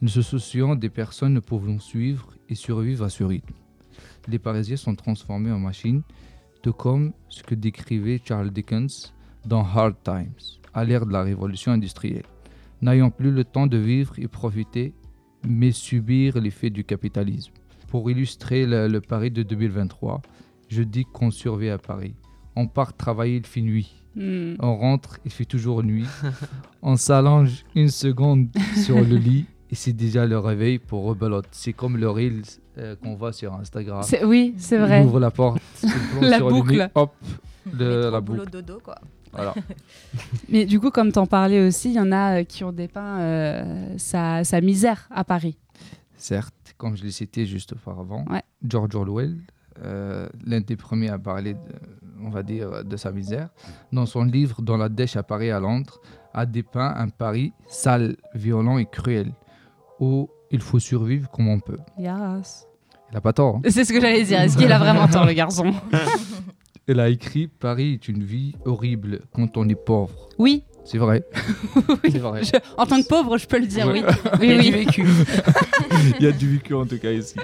Ne 0.00 0.08
se 0.08 0.22
souciant 0.22 0.76
des 0.76 0.90
personnes 0.90 1.34
ne 1.34 1.40
pouvant 1.40 1.78
suivre 1.78 2.28
et 2.48 2.54
survivre 2.54 3.04
à 3.04 3.08
ce 3.08 3.24
rythme. 3.24 3.54
Les 4.28 4.38
Parisiens 4.38 4.76
sont 4.76 4.94
transformés 4.94 5.50
en 5.50 5.58
machines, 5.58 6.02
tout 6.62 6.72
comme 6.72 7.12
ce 7.28 7.42
que 7.42 7.54
décrivait 7.54 8.20
Charles 8.24 8.50
Dickens 8.50 9.12
dans 9.44 9.64
Hard 9.64 9.96
Times, 10.04 10.34
à 10.74 10.84
l'ère 10.84 11.06
de 11.06 11.12
la 11.12 11.22
révolution 11.22 11.72
industrielle. 11.72 12.26
N'ayant 12.82 13.10
plus 13.10 13.30
le 13.30 13.44
temps 13.44 13.66
de 13.66 13.76
vivre 13.76 14.14
et 14.18 14.28
profiter, 14.28 14.92
mais 15.46 15.72
subir 15.72 16.38
l'effet 16.40 16.70
du 16.70 16.84
capitalisme. 16.84 17.52
Pour 17.88 18.10
illustrer 18.10 18.66
le, 18.66 18.86
le 18.88 19.00
Paris 19.00 19.30
de 19.30 19.42
2023, 19.42 20.20
je 20.68 20.82
dis 20.82 21.04
qu'on 21.04 21.30
survit 21.30 21.70
à 21.70 21.78
Paris. 21.78 22.14
On 22.54 22.66
part 22.66 22.94
travailler, 22.96 23.36
il 23.36 23.46
fait 23.46 23.60
nuit. 23.62 23.94
Hmm. 24.16 24.54
On 24.60 24.76
rentre, 24.76 25.18
il 25.24 25.30
fait 25.30 25.44
toujours 25.44 25.82
nuit. 25.82 26.06
On 26.82 26.96
s'allonge 26.96 27.64
une 27.74 27.88
seconde 27.88 28.48
sur 28.84 28.96
le 29.00 29.16
lit 29.16 29.46
et 29.70 29.74
c'est 29.74 29.92
déjà 29.92 30.26
le 30.26 30.38
réveil 30.38 30.78
pour 30.78 31.04
rebelote. 31.04 31.46
C'est 31.52 31.72
comme 31.72 31.96
le 31.96 32.08
Reels 32.10 32.42
euh, 32.78 32.96
qu'on 32.96 33.14
voit 33.14 33.32
sur 33.32 33.54
Instagram. 33.54 34.02
C'est- 34.02 34.24
Oui, 34.24 34.54
c'est 34.58 34.78
vrai. 34.78 35.04
ouvre 35.04 35.20
la 35.20 35.30
porte, 35.30 35.60
il 35.82 36.28
La 36.28 36.36
sur 36.38 36.48
le 36.48 36.54
boucle. 36.54 36.76
nez, 36.76 36.86
hop, 36.94 37.14
le- 37.72 37.72
Métro, 37.96 38.10
la 38.10 38.20
boulot, 38.20 38.38
boucle. 38.40 38.50
dodo, 38.50 38.80
quoi. 38.84 38.96
Voilà. 39.32 39.54
Mais 40.48 40.64
du 40.66 40.80
coup, 40.80 40.90
comme 40.90 41.12
t'en 41.12 41.26
parlais 41.26 41.66
aussi, 41.66 41.90
il 41.90 41.94
y 41.94 42.00
en 42.00 42.12
a 42.12 42.40
euh, 42.40 42.44
qui 42.44 42.64
ont 42.64 42.72
dépeint 42.72 43.20
euh, 43.20 43.94
sa, 43.98 44.44
sa 44.44 44.60
misère 44.60 45.08
à 45.10 45.24
Paris. 45.24 45.56
Certes, 46.16 46.54
comme 46.76 46.96
je 46.96 47.04
l'ai 47.04 47.10
cité 47.10 47.46
juste 47.46 47.72
auparavant, 47.74 48.24
Ouais. 48.30 48.42
George 48.66 48.94
Orwell, 48.94 49.36
euh, 49.84 50.28
l'un 50.44 50.60
des 50.60 50.76
premiers 50.76 51.10
à 51.10 51.18
parler, 51.18 51.54
de, 51.54 51.58
on 52.22 52.30
va 52.30 52.42
dire, 52.42 52.84
de 52.84 52.96
sa 52.96 53.12
misère, 53.12 53.48
dans 53.92 54.06
son 54.06 54.24
livre 54.24 54.60
Dans 54.62 54.76
la 54.76 54.88
dèche 54.88 55.16
à 55.16 55.22
Paris 55.22 55.50
à 55.50 55.60
Londres, 55.60 56.00
a 56.34 56.44
dépeint 56.46 56.94
un 56.96 57.08
Paris 57.08 57.52
sale, 57.68 58.16
violent 58.34 58.78
et 58.78 58.86
cruel, 58.86 59.32
où 60.00 60.28
il 60.50 60.60
faut 60.60 60.78
survivre 60.78 61.30
comme 61.30 61.48
on 61.48 61.60
peut. 61.60 61.78
Yes. 61.98 62.66
Il 63.10 63.14
n'a 63.14 63.20
pas 63.20 63.32
tort. 63.32 63.56
hein. 63.56 63.60
C'est 63.70 63.84
ce 63.84 63.92
que 63.92 64.00
j'allais 64.00 64.24
dire. 64.24 64.40
Est-ce 64.40 64.56
qu'il 64.58 64.70
a 64.72 64.78
vraiment 64.78 65.08
tort, 65.08 65.24
le 65.26 65.32
garçon? 65.32 65.72
Il 66.88 67.00
a 67.00 67.08
écrit 67.08 67.48
Paris 67.48 67.92
est 67.94 68.08
une 68.08 68.22
vie 68.24 68.54
horrible 68.64 69.20
quand 69.34 69.56
on 69.56 69.68
est 69.68 69.74
pauvre. 69.74 70.28
Oui. 70.38 70.64
C'est 70.84 70.98
vrai. 70.98 71.22
Oui. 71.88 72.10
C'est 72.10 72.18
vrai. 72.18 72.42
Je- 72.44 72.52
en 72.78 72.86
tant 72.86 73.00
que 73.02 73.06
pauvre, 73.06 73.36
je 73.36 73.46
peux 73.46 73.58
le 73.58 73.66
dire, 73.66 73.86
Ouais. 73.88 74.02
oui. 74.02 74.14
Oui, 74.40 74.56
oui. 74.58 74.70
vécu. 74.70 75.04
Il 76.18 76.24
y 76.24 76.26
a 76.26 76.32
du 76.32 76.48
vécu 76.54 76.74
en 76.74 76.86
tout 76.86 76.98
cas 76.98 77.12
ici. 77.12 77.36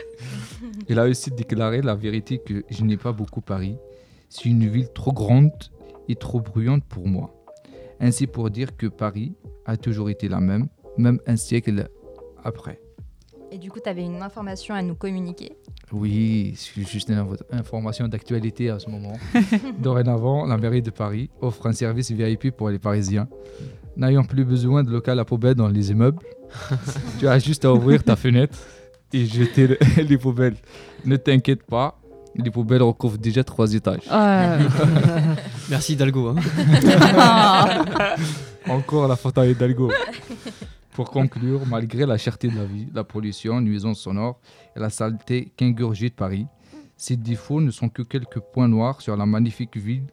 Il 0.89 0.99
a 0.99 1.05
aussi 1.05 1.31
déclaré 1.31 1.83
la 1.83 1.95
vérité 1.95 2.39
que 2.39 2.65
je 2.71 2.83
n'ai 2.85 2.97
pas 2.97 3.13
beaucoup 3.13 3.41
Paris. 3.43 3.77
C'est 4.31 4.47
une 4.47 4.67
ville 4.67 4.89
trop 4.95 5.13
grande 5.13 5.53
et 6.09 6.17
trop 6.17 6.41
bruyante 6.41 6.85
pour 6.85 7.07
moi. 7.07 7.35
Ainsi 8.01 8.27
pour 8.27 8.51
dire 8.51 8.77
que 8.77 8.87
Paris 8.87 9.35
a 9.67 9.77
toujours 9.77 10.09
été 10.11 10.29
la 10.29 10.41
même, 10.41 10.69
même 10.97 11.21
un 11.27 11.37
siècle 11.37 11.89
après. 12.43 12.81
Et 13.51 13.59
du 13.59 13.71
coup, 13.71 13.79
tu 13.83 13.89
avais 13.89 14.03
une 14.03 14.21
information 14.23 14.75
à 14.75 14.83
nous 14.83 14.95
communiquer. 14.97 15.53
Oui, 15.93 16.55
c'est 16.57 16.83
juste 16.87 17.09
une 17.09 17.25
information 17.53 18.09
d'actualité 18.09 18.71
à 18.71 18.79
ce 18.81 18.91
moment. 18.91 19.13
Dorénavant, 19.79 20.45
la 20.47 20.57
mairie 20.57 20.83
de 20.83 20.91
Paris 20.91 21.31
offre 21.41 21.67
un 21.69 21.73
service 21.73 22.11
VIP 22.11 22.51
pour 22.51 22.71
les 22.71 22.79
Parisiens. 22.81 23.29
N'ayant 23.97 24.25
plus 24.25 24.45
besoin 24.45 24.83
de 24.83 24.91
local 24.91 25.21
à 25.21 25.25
poubelle 25.25 25.55
dans 25.55 25.69
les 25.69 25.93
immeubles, 25.93 26.19
tu 27.21 27.29
as 27.29 27.39
juste 27.39 27.65
à 27.65 27.73
ouvrir 27.73 28.03
ta 28.03 28.17
fenêtre 28.17 28.59
et 29.13 29.25
jeter 29.27 29.69
le- 29.69 29.79
les 30.03 30.19
poubelles. 30.19 30.57
Ne 31.05 31.17
t'inquiète 31.17 31.63
pas, 31.63 31.97
les 32.35 32.51
poubelles 32.51 32.83
recouvrent 32.83 33.19
déjà 33.19 33.45
trois 33.45 33.73
étages. 33.73 34.01
Euh, 34.11 34.59
Merci 35.71 35.95
Dalgo. 35.95 36.31
hein. 36.31 36.35
Encore 38.69 39.07
la 39.07 39.15
faute 39.15 39.39
à 39.39 39.47
Hidalgo. 39.47 39.93
Pour 40.95 41.11
conclure, 41.11 41.67
malgré 41.67 42.07
la 42.07 42.17
cherté 42.17 42.49
de 42.49 42.57
la 42.57 42.65
vie, 42.65 42.87
la 42.95 43.03
pollution, 43.05 43.61
nuisance 43.61 43.99
sonore 43.99 44.39
et 44.77 44.81
la 44.81 44.91
saleté 44.91 45.53
qu'ingurgite 45.57 46.15
Paris, 46.15 46.47
ces 46.97 47.17
défauts 47.17 47.61
ne 47.61 47.71
sont 47.73 47.89
que 47.89 48.03
quelques 48.03 48.39
points 48.39 48.69
noirs 48.69 49.01
sur 49.03 49.17
la 49.17 49.27
magnifique 49.27 49.77
ville 49.77 50.07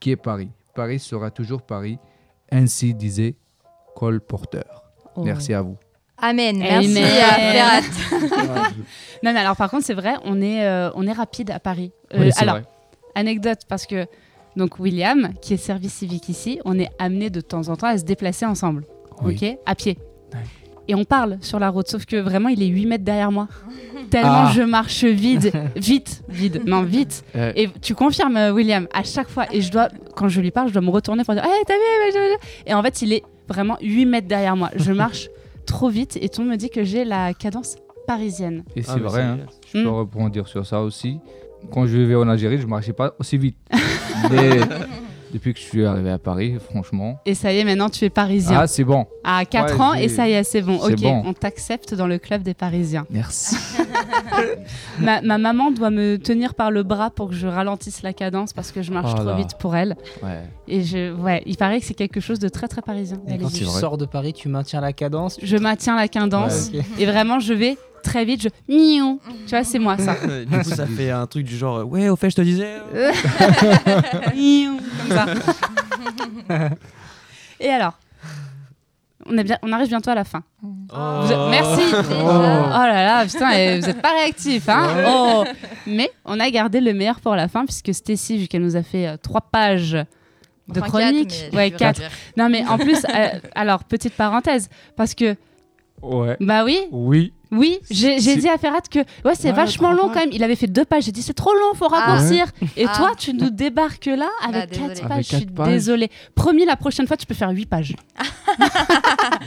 qui 0.00 0.10
est 0.10 0.16
Paris. 0.16 0.48
Paris 0.74 0.98
sera 0.98 1.30
toujours 1.30 1.62
Paris, 1.62 1.98
ainsi 2.50 2.94
disait 2.94 3.34
Cole 3.94 4.20
Porter. 4.22 4.62
oh. 5.16 5.22
Merci 5.22 5.52
à 5.52 5.60
vous. 5.60 5.76
Amen. 6.16 6.62
Amen. 6.62 6.90
Merci 6.92 7.20
à 7.20 7.82
Ferrat. 7.82 8.68
Non, 9.22 9.32
mais 9.34 9.40
alors 9.40 9.56
par 9.56 9.70
contre, 9.70 9.84
c'est 9.84 9.92
vrai, 9.94 10.14
on 10.24 10.40
est, 10.40 10.64
euh, 10.66 10.90
on 10.94 11.06
est 11.06 11.12
rapide 11.12 11.50
à 11.50 11.60
Paris. 11.60 11.92
Euh, 12.14 12.20
Oui, 12.20 12.30
alors, 12.38 12.56
vrai. 12.56 12.64
anecdote, 13.14 13.60
parce 13.68 13.86
que 13.86 14.06
donc 14.56 14.78
William, 14.78 15.34
qui 15.42 15.52
est 15.54 15.56
service 15.58 15.92
civique 15.94 16.28
ici, 16.30 16.58
on 16.64 16.78
est 16.78 16.88
amené 16.98 17.28
de 17.28 17.40
temps 17.42 17.68
en 17.68 17.76
temps 17.76 17.88
à 17.88 17.98
se 17.98 18.04
déplacer 18.04 18.46
ensemble, 18.46 18.84
Oui. 19.22 19.34
ok, 19.34 19.58
à 19.66 19.74
pied. 19.74 19.98
Et 20.88 20.94
on 20.96 21.04
parle 21.04 21.38
sur 21.40 21.58
la 21.60 21.70
route, 21.70 21.86
sauf 21.88 22.04
que 22.06 22.16
vraiment, 22.16 22.48
il 22.48 22.60
est 22.62 22.66
8 22.66 22.86
mètres 22.86 23.04
derrière 23.04 23.30
moi. 23.30 23.46
Tellement 24.10 24.46
Ah. 24.46 24.52
je 24.54 24.62
marche 24.62 25.04
vide, 25.04 25.52
vite, 25.76 26.22
vide, 26.28 26.62
non, 26.66 26.82
vite. 26.82 27.24
Euh, 27.36 27.52
Et 27.54 27.68
tu 27.80 27.94
confirmes, 27.94 28.36
euh, 28.36 28.50
William, 28.52 28.86
à 28.92 29.04
chaque 29.04 29.28
fois. 29.28 29.46
Et 29.52 29.60
je 29.62 29.70
dois, 29.70 29.88
quand 30.16 30.28
je 30.28 30.40
lui 30.40 30.50
parle, 30.50 30.68
je 30.68 30.72
dois 30.74 30.82
me 30.82 30.90
retourner 30.90 31.22
pour 31.24 31.34
dire 31.34 31.44
Hey, 31.44 31.62
t'as 31.66 31.74
vu. 31.74 32.36
Et 32.66 32.74
en 32.74 32.82
fait, 32.82 33.00
il 33.02 33.12
est 33.12 33.22
vraiment 33.48 33.78
8 33.80 34.06
mètres 34.06 34.28
derrière 34.28 34.56
moi. 34.56 34.70
Je 34.76 34.92
marche 35.04 35.28
trop 35.66 35.88
vite 35.88 36.18
et 36.20 36.28
tout 36.28 36.40
le 36.40 36.46
monde 36.48 36.54
me 36.54 36.58
dit 36.58 36.68
que 36.68 36.82
j'ai 36.84 37.04
la 37.04 37.32
cadence 37.32 37.76
parisienne. 38.06 38.64
et 38.74 38.82
c'est 38.82 38.90
Ah, 38.96 38.98
vrai, 38.98 39.22
hein. 39.22 39.38
je 39.72 39.78
peux 39.82 39.84
Mm. 39.88 39.94
rebondir 39.94 40.48
sur 40.48 40.66
ça 40.66 40.80
aussi. 40.82 41.18
Quand 41.72 41.86
je 41.86 41.96
vivais 41.96 42.16
en 42.16 42.28
Algérie, 42.28 42.58
je 42.58 42.64
ne 42.64 42.70
marchais 42.70 42.92
pas 42.92 43.14
aussi 43.20 43.38
vite. 43.38 43.56
Mais 44.32 44.58
depuis 45.32 45.54
que 45.54 45.58
je 45.60 45.64
suis 45.64 45.84
arrivé 45.84 46.10
à 46.10 46.18
Paris, 46.18 46.56
franchement, 46.70 47.18
Et 47.26 47.34
ça 47.34 47.52
y 47.52 47.58
est, 47.58 47.64
maintenant 47.64 47.88
tu 47.88 48.04
es 48.04 48.10
parisien. 48.10 48.58
ah, 48.60 48.66
c'est 48.66 48.84
bon. 48.84 49.06
à 49.24 49.44
4 49.44 49.74
ouais, 49.74 49.80
ans, 49.80 49.94
et 49.94 50.08
ça 50.08 50.28
y 50.28 50.32
est, 50.32 50.44
c'est 50.44 50.62
bon. 50.62 50.78
c'est 50.80 50.92
Ok, 50.94 51.00
bon. 51.00 51.22
on 51.26 51.32
t'accepte 51.32 51.94
dans 51.94 52.06
le 52.06 52.18
club 52.18 52.42
des 52.42 52.54
parisiens. 52.54 53.06
Merci. 53.10 53.56
ma, 54.98 55.20
ma 55.22 55.38
maman 55.38 55.70
doit 55.70 55.90
me 55.90 56.16
tenir 56.18 56.54
par 56.54 56.70
le 56.70 56.82
bras 56.82 57.10
pour 57.10 57.28
que 57.28 57.34
je 57.34 57.46
ralentisse 57.46 58.02
la 58.02 58.12
cadence 58.12 58.52
parce 58.52 58.72
que 58.72 58.82
je 58.82 58.92
marche 58.92 59.12
Oh 59.16 59.22
trop 59.24 59.34
vite 59.36 59.56
pour 59.58 59.74
elle. 59.76 59.96
Ouais. 60.22 60.42
Et 60.68 60.82
je, 60.82 61.12
ouais, 61.14 61.42
il 61.46 61.56
paraît 61.56 61.80
que 61.80 61.86
c'est 61.86 61.94
quelque 61.94 62.20
chose 62.20 62.38
de 62.38 62.48
très 62.48 62.68
très 62.68 62.82
parisien. 62.82 63.18
Et 63.28 63.38
quand 63.38 63.52
tu 63.52 63.64
sors 63.64 63.98
de 63.98 64.06
Paris, 64.06 64.32
tu 64.32 64.48
maintiens 64.48 64.80
la 64.80 64.92
cadence. 64.92 65.38
Je 65.42 65.56
maintiens 65.56 65.96
la 65.96 66.08
cadence 66.08 66.70
Ouais, 66.72 66.80
et 66.98 67.06
vraiment 67.06 67.38
je 67.40 67.52
vais 67.54 67.76
très 68.02 68.24
vite. 68.24 68.42
Je 68.42 68.48
miaou. 68.68 69.20
Tu 69.46 69.50
vois, 69.50 69.64
c'est 69.64 69.78
moi 69.78 69.96
ça. 69.98 70.14
du 70.46 70.58
coup, 70.58 70.64
ça 70.64 70.86
fait 70.86 71.10
un 71.10 71.26
truc 71.26 71.44
du 71.46 71.56
genre 71.56 71.86
Ouais, 71.90 72.08
au 72.08 72.16
fait, 72.16 72.30
je 72.30 72.36
te 72.36 72.42
disais. 72.42 72.76
comme 75.08 75.16
ça. 75.16 75.26
Et 77.60 77.68
alors? 77.70 77.98
On, 79.26 79.38
est 79.38 79.44
bien, 79.44 79.56
on 79.62 79.70
arrive 79.72 79.88
bientôt 79.88 80.10
à 80.10 80.16
la 80.16 80.24
fin. 80.24 80.42
Oh. 80.64 80.66
Merci. 81.50 81.84
Déjà. 81.84 82.02
Oh 82.10 82.86
là 82.86 83.04
là, 83.04 83.24
putain, 83.24 83.78
vous 83.78 83.88
êtes 83.88 84.02
pas 84.02 84.12
réactifs, 84.14 84.68
hein 84.68 84.88
Oh. 85.06 85.44
Mais 85.86 86.10
on 86.24 86.40
a 86.40 86.50
gardé 86.50 86.80
le 86.80 86.92
meilleur 86.92 87.20
pour 87.20 87.36
la 87.36 87.46
fin 87.46 87.64
puisque 87.64 87.94
Stécie, 87.94 88.36
vu 88.36 88.48
qu'elle 88.48 88.62
nous 88.62 88.74
a 88.76 88.82
fait 88.82 89.06
euh, 89.06 89.16
trois 89.16 89.40
pages 89.40 89.92
de 89.92 90.80
Enfin, 90.80 90.88
chronique, 90.88 91.28
quatre, 91.28 91.54
ouais 91.56 91.70
quatre. 91.70 92.00
Non 92.36 92.48
mais 92.48 92.66
en 92.66 92.78
plus, 92.78 93.04
euh, 93.14 93.28
alors 93.54 93.84
petite 93.84 94.14
parenthèse, 94.14 94.68
parce 94.96 95.14
que 95.14 95.36
Ouais. 96.02 96.36
bah 96.40 96.64
oui, 96.64 96.80
Oui. 96.90 97.32
Oui, 97.52 97.78
j'ai 97.90 98.18
dit 98.36 98.48
à 98.48 98.58
Ferrat 98.58 98.80
que 98.90 98.98
ouais 99.24 99.34
c'est 99.34 99.50
Ouais, 99.50 99.52
vachement 99.56 99.92
long 99.92 100.08
quand 100.08 100.20
même. 100.20 100.30
Il 100.32 100.42
avait 100.42 100.56
fait 100.56 100.66
deux 100.66 100.84
pages. 100.84 101.04
J'ai 101.04 101.12
dit 101.12 101.22
c'est 101.22 101.32
trop 101.34 101.52
long, 101.54 101.74
faut 101.74 101.88
Ah. 101.92 101.98
raccourcir. 101.98 102.46
Et 102.76 102.86
Ah. 102.88 102.92
toi, 102.96 103.12
tu 103.16 103.32
nous 103.34 103.50
débarques 103.50 104.06
là 104.06 104.28
avec 104.42 104.70
désolée. 104.70 104.88
quatre 104.88 105.04
Avec 105.04 105.08
pages. 105.08 105.26
je 105.30 105.36
suis 105.36 105.46
désolée. 105.46 106.10
Promis, 106.34 106.64
la 106.64 106.76
prochaine 106.76 107.06
fois, 107.06 107.16
tu 107.16 107.26
peux 107.26 107.34
faire 107.34 107.50
huit 107.50 107.66
pages. 107.66 107.94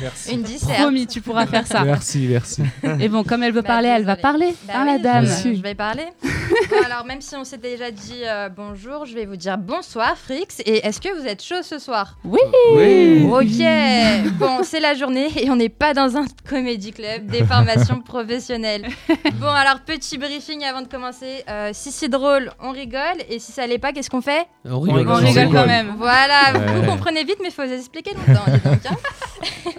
Merci. 0.02 0.34
Une 0.34 0.42
disserte. 0.44 0.80
Promis, 0.82 1.08
tu 1.08 1.22
pourras 1.22 1.46
faire 1.48 1.66
ça. 1.68 1.84
Merci, 1.84 2.28
merci. 2.30 2.62
Et 3.00 3.08
bon, 3.10 3.24
comme 3.24 3.44
elle 3.44 3.52
veut 3.54 3.62
Bah, 3.62 3.68
parler, 3.68 3.90
elle 3.90 4.06
va 4.06 4.16
parler, 4.16 4.54
Bah 4.68 4.74
hein, 4.78 4.84
oui, 4.86 4.92
la 4.94 5.00
dame. 5.00 5.26
Je, 5.26 5.54
je 5.56 5.62
vais 5.62 5.76
parler. 5.76 6.04
Bon, 6.24 6.78
alors, 6.86 7.06
même 7.06 7.22
si 7.22 7.36
on 7.36 7.44
s'est 7.44 7.58
déjà 7.58 7.90
dit 7.92 8.22
euh, 8.24 8.50
bonjour, 8.56 9.06
je 9.06 9.14
vais 9.16 9.26
vous 9.26 9.36
dire 9.36 9.58
bonsoir, 9.58 10.16
Frix. 10.18 10.48
Et 10.66 10.86
est-ce 10.86 11.02
que 11.02 11.10
vous 11.20 11.26
êtes 11.28 11.44
chaud 11.44 11.62
ce 11.64 11.80
soir? 11.80 12.18
Oui. 12.24 12.40
Oui. 12.76 13.24
Ok. 13.32 14.32
Bon, 14.40 14.60
c'est 14.64 14.80
la 14.80 14.94
journée 14.94 15.28
et 15.38 15.50
on 15.50 15.56
n'est 15.56 15.70
pas 15.70 15.94
dans 15.94 16.16
un 16.18 16.26
comédie 16.48 16.92
club, 16.92 17.26
des 17.28 17.44
formations 17.44 17.95
professionnelles. 18.04 18.88
Bon, 19.40 19.48
alors, 19.48 19.80
petit 19.82 20.18
briefing 20.18 20.64
avant 20.64 20.82
de 20.82 20.88
commencer. 20.88 21.44
Euh, 21.50 21.70
si 21.74 21.92
c'est 21.92 22.08
drôle, 22.08 22.52
on 22.60 22.72
rigole. 22.72 23.18
Et 23.30 23.40
si 23.40 23.52
ça 23.52 23.68
l'est 23.68 23.78
pas, 23.80 23.92
qu'est-ce 23.92 24.10
qu'on 24.10 24.22
fait 24.22 24.48
On 24.64 24.80
rigole. 24.80 25.08
On 25.08 25.12
On 25.12 25.16
rigole 25.16 25.44
rigole. 25.46 25.54
quand 25.54 25.68
même. 25.68 25.96
Voilà, 25.98 26.54
Ouais. 26.54 26.80
vous 26.82 26.86
comprenez 26.90 27.24
vite, 27.24 27.38
mais 27.42 27.50
il 27.50 27.54
faut 27.54 27.66
vous 27.66 27.74
expliquer 27.74 28.12
longtemps. 28.14 28.46
donc, 28.46 28.86
hein. 28.86 28.96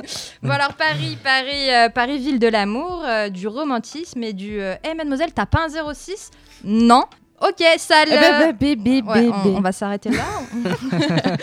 bon 0.43 0.51
alors 0.51 0.75
Paris, 0.75 1.17
Paris, 1.23 1.71
euh, 1.71 1.89
Paris, 1.89 2.19
ville 2.19 2.39
de 2.39 2.49
l'amour, 2.49 3.03
euh, 3.07 3.29
du 3.29 3.49
romantisme 3.49 4.23
et 4.23 4.33
du. 4.33 4.59
Eh 4.61 4.95
mademoiselle, 4.95 5.33
t'as 5.35 5.47
pas 5.47 5.67
un 5.67 5.93
06 5.95 6.31
Non. 6.65 7.05
Ok, 7.41 7.63
sale. 7.79 8.09
Eh 8.11 8.17
ben, 8.17 8.39
ben, 8.41 8.53
bébé, 8.53 9.03
Ouais, 9.07 9.23
bébé. 9.23 9.33
on, 9.45 9.57
on 9.57 9.61
va 9.61 9.73
s'arrêter 9.73 10.11
là. 10.11 10.23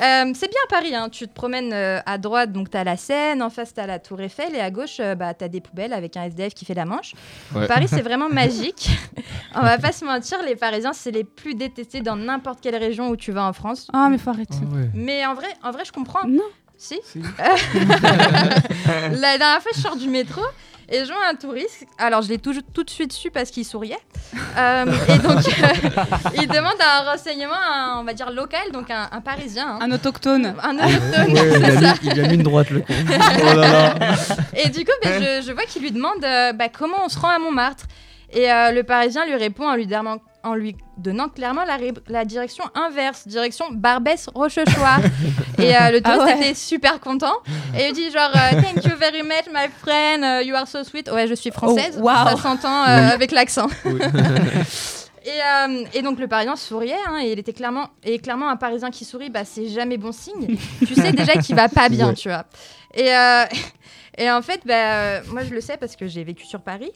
Euh, 0.00 0.30
c'est 0.32 0.48
bien 0.48 0.60
Paris, 0.68 0.94
hein. 0.94 1.08
tu 1.10 1.26
te 1.26 1.32
promènes 1.34 1.72
euh, 1.72 1.98
à 2.06 2.18
droite, 2.18 2.52
donc 2.52 2.70
t'as 2.70 2.84
la 2.84 2.96
Seine, 2.96 3.42
en 3.42 3.50
face 3.50 3.74
t'as 3.74 3.84
la 3.84 3.98
Tour 3.98 4.20
Eiffel, 4.20 4.54
et 4.54 4.60
à 4.60 4.70
gauche 4.70 4.98
euh, 5.00 5.16
bah, 5.16 5.34
t'as 5.34 5.48
des 5.48 5.60
poubelles 5.60 5.92
avec 5.92 6.16
un 6.16 6.22
SDF 6.22 6.54
qui 6.54 6.64
fait 6.64 6.74
la 6.74 6.84
manche. 6.84 7.14
Ouais. 7.52 7.66
Paris, 7.66 7.88
c'est 7.88 8.02
vraiment 8.02 8.28
magique. 8.32 8.90
on 9.56 9.60
va 9.60 9.76
pas 9.76 9.90
se 9.90 10.04
mentir, 10.04 10.38
les 10.46 10.54
Parisiens, 10.54 10.92
c'est 10.92 11.10
les 11.10 11.24
plus 11.24 11.56
détestés 11.56 12.00
dans 12.00 12.14
n'importe 12.14 12.60
quelle 12.60 12.76
région 12.76 13.08
où 13.08 13.16
tu 13.16 13.32
vas 13.32 13.44
en 13.44 13.52
France. 13.52 13.88
Ah, 13.92 14.06
mais 14.08 14.18
faut 14.18 14.30
arrêter. 14.30 14.54
Mais 14.94 15.26
en 15.26 15.34
vrai, 15.34 15.48
en 15.64 15.72
vrai, 15.72 15.84
je 15.84 15.90
comprends. 15.90 16.28
Non. 16.28 16.44
Si. 16.76 17.00
Si. 17.02 17.20
la 17.40 19.36
dernière 19.36 19.60
fois, 19.62 19.72
je 19.74 19.80
sors 19.80 19.96
du 19.96 20.08
métro 20.08 20.42
et 20.90 21.00
je 21.04 21.12
vois 21.12 21.26
un 21.30 21.34
touriste. 21.34 21.84
Alors, 21.98 22.22
je 22.22 22.28
l'ai 22.28 22.38
tout, 22.38 22.54
tout 22.74 22.82
de 22.84 22.90
suite 22.90 23.12
su 23.12 23.30
parce 23.30 23.50
qu'il 23.50 23.64
souriait. 23.64 23.98
Euh, 24.56 24.84
et 25.08 25.18
donc, 25.18 25.38
euh, 25.46 25.98
il 26.36 26.48
demande 26.48 26.74
un 26.80 27.10
renseignement, 27.10 27.54
un- 27.54 27.98
on 28.00 28.04
va 28.04 28.12
dire 28.14 28.30
local, 28.30 28.70
donc 28.72 28.90
un, 28.90 29.08
un 29.12 29.20
Parisien. 29.20 29.68
hein. 29.68 29.78
Un 29.82 29.92
autochtone. 29.92 30.54
Un 30.62 30.74
autochtone. 30.76 31.32
Ouais, 31.32 31.48
il, 31.58 31.64
a 31.64 31.70
c'est 31.70 31.72
ça. 31.84 31.92
mis, 31.92 31.98
il 32.10 32.20
a 32.24 32.28
mis 32.28 32.34
une 32.34 32.42
droite 32.42 32.70
le 32.70 32.80
con. 32.80 32.86
Oh 33.40 33.54
là 33.54 33.54
là. 33.54 33.94
Et 34.56 34.68
du 34.70 34.84
coup, 34.84 34.92
ben, 35.02 35.22
je, 35.22 35.46
je 35.46 35.52
vois 35.52 35.64
qu'il 35.64 35.82
lui 35.82 35.90
demande 35.92 36.24
euh, 36.24 36.52
bah, 36.52 36.68
comment 36.68 37.04
on 37.04 37.08
se 37.08 37.18
rend 37.18 37.28
à 37.28 37.38
Montmartre. 37.38 37.84
Et 38.32 38.50
euh, 38.52 38.72
le 38.72 38.82
Parisien 38.82 39.24
lui 39.26 39.36
répond 39.36 39.68
en 39.68 39.74
lui, 39.74 39.86
demandant- 39.86 40.20
en 40.44 40.54
lui 40.54 40.76
donnant 40.96 41.28
clairement 41.28 41.62
la, 42.08 42.24
direction 42.24 42.64
inverse, 42.74 43.26
direction 43.26 43.66
Barbès-Rochechouart. 43.72 45.00
et 45.58 45.76
euh, 45.76 45.90
le 45.90 46.00
Ah 46.04 46.18
ouais. 46.24 46.36
était 46.36 46.54
super 46.54 47.00
content. 47.00 47.34
Et 47.76 47.88
il 47.88 47.92
dit 47.92 48.10
genre 48.10 48.30
euh, 48.34 48.60
Thank 48.62 48.84
you 48.84 48.96
very 48.98 49.22
much, 49.22 49.46
my 49.52 49.68
friend, 49.80 50.22
euh, 50.24 50.42
you 50.42 50.54
are 50.54 50.66
so 50.66 50.84
sweet. 50.84 51.10
Ouais, 51.10 51.26
je 51.26 51.34
suis 51.34 51.50
française, 51.50 51.96
Oh, 51.98 52.02
wow. 52.02 52.14
ça 52.30 52.36
s'entend 52.36 52.82
euh, 52.84 53.08
avec 53.14 53.32
l'accent. 53.32 53.66
Oui. 53.84 54.00
Et, 55.26 55.98
et 55.98 56.00
donc 56.00 56.18
le 56.18 56.26
Parisien 56.26 56.56
souriait, 56.56 56.94
hein, 57.06 57.18
et 57.22 57.32
il 57.32 57.38
était 57.38 57.52
clairement, 57.52 57.88
et 58.02 58.18
clairement 58.18 58.48
un 58.48 58.56
Parisien 58.56 58.90
qui 58.90 59.04
sourit, 59.04 59.28
bah 59.28 59.44
c'est 59.44 59.68
jamais 59.68 59.98
bon 59.98 60.10
signe. 60.10 60.56
tu 60.86 60.94
sais 60.94 61.12
déjà 61.12 61.34
qu'il 61.34 61.54
va 61.54 61.68
pas 61.68 61.90
bien, 61.90 62.08
Ouais. 62.08 62.14
tu 62.14 62.28
vois. 62.30 62.44
Et, 62.94 63.10
et 64.16 64.30
en 64.30 64.40
fait, 64.40 64.62
bah, 64.64 65.20
moi 65.24 65.42
je 65.44 65.52
le 65.52 65.60
sais 65.60 65.76
parce 65.76 65.96
que 65.96 66.06
j'ai 66.06 66.24
vécu 66.24 66.46
sur 66.46 66.62
Paris. 66.62 66.92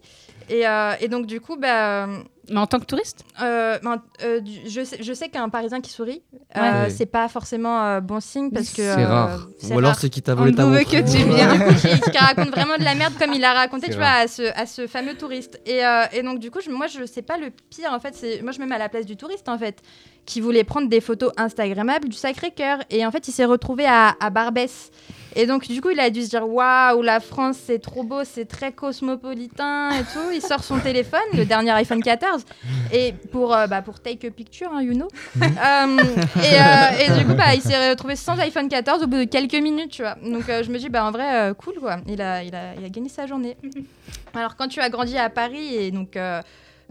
Et, 0.48 0.66
euh, 0.66 0.94
et 1.00 1.08
donc 1.08 1.26
du 1.26 1.40
coup, 1.42 1.56
bah, 1.56 2.06
Mais 2.50 2.58
en 2.58 2.66
tant 2.66 2.80
que 2.80 2.84
touriste 2.86 3.24
euh, 3.40 3.78
ben, 3.84 4.02
euh, 4.24 4.40
du- 4.40 4.68
je 4.68 4.84
sais, 4.84 4.98
je 5.00 5.12
sais 5.12 5.28
qu'un 5.28 5.48
Parisien 5.48 5.80
qui 5.80 5.90
sourit, 5.90 6.22
euh, 6.56 6.84
Ouais. 6.84 6.90
c'est 6.90 7.06
pas 7.06 7.28
forcément 7.28 7.84
euh, 7.84 8.00
bon 8.00 8.18
signe 8.20 8.50
parce 8.50 8.70
que 8.70 8.76
C'est 8.82 8.88
euh, 9.04 9.06
rare. 9.06 9.46
Ou 9.70 9.78
alors 9.78 9.94
c'est 9.94 10.10
qui 10.10 10.22
t'a 10.22 10.34
volé 10.34 10.52
ta 10.52 10.66
montre. 10.66 10.82
que 10.84 10.96
tu 10.96 11.24
viens. 11.34 11.54
du 11.54 11.60
coup, 11.60 11.74
qui, 11.74 12.10
qui 12.10 12.18
raconte 12.18 12.50
vraiment 12.50 12.76
de 12.76 12.82
la 12.84 12.96
merde 12.96 13.14
comme 13.18 13.32
il 13.32 13.44
a 13.44 13.52
raconté, 13.52 13.88
tu 13.90 13.96
vois, 13.96 14.06
à 14.08 14.26
ce, 14.28 14.42
à 14.60 14.66
ce 14.66 14.88
fameux 14.88 15.14
touriste. 15.14 15.60
Et, 15.66 15.86
euh, 15.86 16.02
et 16.12 16.22
donc, 16.24 16.40
du 16.40 16.50
coup, 16.50 16.58
je- 16.60 16.70
moi, 16.70 16.88
je 16.88 17.06
sais 17.06 17.22
pas 17.22 17.38
le 17.38 17.50
pire, 17.70 17.92
en 17.92 18.00
fait. 18.00 18.14
c'est 18.16 18.42
Moi, 18.42 18.50
je 18.50 18.58
me 18.60 18.66
mets 18.66 18.74
à 18.74 18.78
la 18.78 18.88
place 18.88 19.06
du 19.06 19.16
touriste, 19.16 19.48
en 19.48 19.56
fait, 19.56 19.80
qui 20.26 20.40
voulait 20.40 20.64
prendre 20.64 20.88
des 20.88 21.00
photos 21.00 21.32
Instagrammables 21.36 22.08
du 22.08 22.16
Sacré-Cœur. 22.16 22.78
Et 22.90 23.06
en 23.06 23.12
fait, 23.12 23.28
il 23.28 23.32
s'est 23.32 23.44
retrouvé 23.44 23.86
à, 23.86 24.14
à 24.20 24.30
Barbès. 24.30 24.90
Et 25.34 25.46
donc, 25.46 25.66
du 25.68 25.80
coup, 25.80 25.90
il 25.90 26.00
a 26.00 26.10
dû 26.10 26.22
se 26.22 26.28
dire 26.30 26.46
Waouh, 26.48 27.02
la 27.02 27.20
France, 27.20 27.56
c'est 27.64 27.78
trop 27.80 28.02
beau, 28.02 28.24
c'est 28.24 28.44
très 28.44 28.72
cosmopolitain 28.72 29.90
et 29.92 30.02
tout. 30.04 30.30
Il 30.34 30.42
sort 30.42 30.62
son 30.62 30.78
téléphone, 30.78 31.20
le 31.34 31.44
dernier 31.44 31.70
iPhone 31.72 32.02
14, 32.02 32.44
et 32.92 33.12
pour, 33.30 33.54
euh, 33.54 33.66
bah, 33.66 33.82
pour 33.82 34.00
take 34.00 34.26
a 34.26 34.30
picture, 34.30 34.70
hein, 34.72 34.82
you 34.82 34.94
know. 34.94 35.08
Euh, 35.40 35.98
et, 36.36 36.60
euh, 36.60 37.14
et 37.14 37.18
du 37.18 37.26
coup, 37.26 37.34
bah, 37.34 37.54
il 37.54 37.60
s'est 37.62 37.90
retrouvé 37.90 38.16
sans 38.16 38.38
iPhone 38.38 38.68
14 38.68 39.02
au 39.02 39.06
bout 39.06 39.18
de 39.18 39.24
quelques 39.24 39.54
minutes, 39.54 39.90
tu 39.92 40.02
vois. 40.02 40.16
Donc, 40.22 40.48
euh, 40.48 40.62
je 40.62 40.70
me 40.70 40.78
dis, 40.78 40.88
bah, 40.88 41.04
en 41.04 41.10
vrai, 41.10 41.50
euh, 41.50 41.54
cool, 41.54 41.74
quoi. 41.80 41.96
Il 42.06 42.20
a, 42.20 42.42
il, 42.42 42.54
a, 42.54 42.74
il 42.78 42.84
a 42.84 42.88
gagné 42.88 43.08
sa 43.08 43.26
journée. 43.26 43.56
Alors, 44.34 44.56
quand 44.56 44.68
tu 44.68 44.80
as 44.80 44.90
grandi 44.90 45.16
à 45.16 45.30
Paris 45.30 45.74
et 45.74 45.90
donc. 45.90 46.16
euh, 46.16 46.40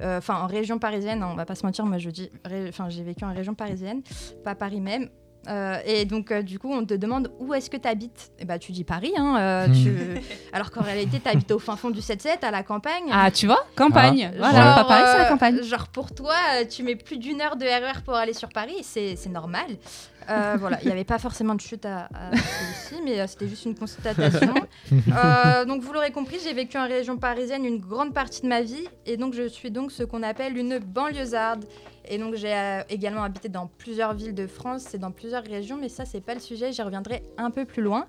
euh, 0.01 0.17
Enfin, 0.17 0.35
en 0.41 0.47
région 0.47 0.79
parisienne, 0.79 1.23
on 1.23 1.35
va 1.35 1.45
pas 1.45 1.53
se 1.53 1.63
mentir, 1.63 1.85
moi 1.85 1.99
je 1.99 2.09
dis, 2.09 2.31
enfin 2.69 2.89
j'ai 2.89 3.03
vécu 3.03 3.23
en 3.23 3.33
région 3.33 3.53
parisienne, 3.53 4.01
pas 4.43 4.55
Paris 4.55 4.79
même. 4.81 5.09
Euh, 5.47 5.77
et 5.85 6.05
donc 6.05 6.31
euh, 6.31 6.43
du 6.43 6.59
coup, 6.59 6.71
on 6.71 6.85
te 6.85 6.93
demande 6.93 7.31
où 7.39 7.53
est-ce 7.53 7.69
que 7.69 7.77
tu 7.77 7.87
habites. 7.87 8.31
Et 8.39 8.45
bah 8.45 8.59
tu 8.59 8.71
dis 8.71 8.83
Paris, 8.83 9.11
hein, 9.17 9.37
euh, 9.39 9.67
Hmm. 9.67 9.73
tu- 9.73 10.21
alors 10.53 10.69
qu'en 10.71 10.81
réalité, 10.81 11.19
tu 11.19 11.27
habites 11.29 11.51
au 11.51 11.57
fin 11.59 11.75
fond 11.75 11.89
du 11.89 11.99
7-7, 11.99 12.43
à 12.43 12.51
la 12.51 12.61
campagne. 12.63 13.05
Ah, 13.11 13.31
tu 13.31 13.47
vois 13.47 13.65
Campagne. 13.75 14.29
Ah. 14.33 14.37
Voilà, 14.37 14.63
Genre, 14.63 14.75
pas 14.75 14.83
Paris, 14.85 15.03
c'est 15.11 15.17
la 15.17 15.25
euh, 15.25 15.29
campagne. 15.29 15.61
Genre 15.63 15.87
pour 15.87 16.13
toi, 16.13 16.35
tu 16.69 16.83
mets 16.83 16.95
plus 16.95 17.17
d'une 17.17 17.41
heure 17.41 17.55
de 17.55 17.65
RER 17.65 18.01
pour 18.05 18.13
aller 18.15 18.33
sur 18.33 18.49
Paris, 18.49 18.77
c'est 18.83 19.15
c'est 19.15 19.29
normal. 19.29 19.65
Euh, 20.29 20.55
voilà, 20.59 20.77
il 20.83 20.85
n'y 20.85 20.91
avait 20.91 21.03
pas 21.03 21.17
forcément 21.17 21.55
de 21.55 21.61
chute 21.61 21.85
à, 21.87 22.01
à 22.13 22.31
celui-ci, 22.35 23.01
mais 23.03 23.19
euh, 23.19 23.25
c'était 23.27 23.47
juste 23.47 23.65
une 23.65 23.75
constatation. 23.75 24.53
Euh, 24.91 25.63
donc 25.65 25.81
vous 25.81 25.93
l'aurez 25.93 26.11
compris, 26.11 26.37
j'ai 26.43 26.53
vécu 26.53 26.77
en 26.77 26.85
région 26.87 27.15
parisienne 27.17 27.65
une 27.65 27.79
grande 27.79 28.13
partie 28.13 28.41
de 28.41 28.47
ma 28.47 28.61
vie, 28.61 28.87
et 29.05 29.15
donc 29.17 29.33
je 29.33 29.47
suis 29.47 29.71
donc 29.71 29.91
ce 29.91 30.03
qu'on 30.03 30.21
appelle 30.23 30.57
une 30.57 30.79
banlieusarde. 30.79 31.65
Et 32.07 32.17
donc 32.17 32.35
j'ai 32.35 32.53
euh, 32.53 32.81
également 32.89 33.23
habité 33.23 33.49
dans 33.49 33.69
plusieurs 33.77 34.13
villes 34.13 34.33
de 34.33 34.47
France 34.47 34.93
et 34.93 34.97
dans 34.97 35.11
plusieurs 35.11 35.43
régions, 35.43 35.77
mais 35.79 35.89
ça 35.89 36.05
c'est 36.05 36.21
pas 36.21 36.33
le 36.33 36.39
sujet, 36.39 36.71
j'y 36.71 36.81
reviendrai 36.81 37.23
un 37.37 37.51
peu 37.51 37.65
plus 37.65 37.81
loin. 37.81 38.05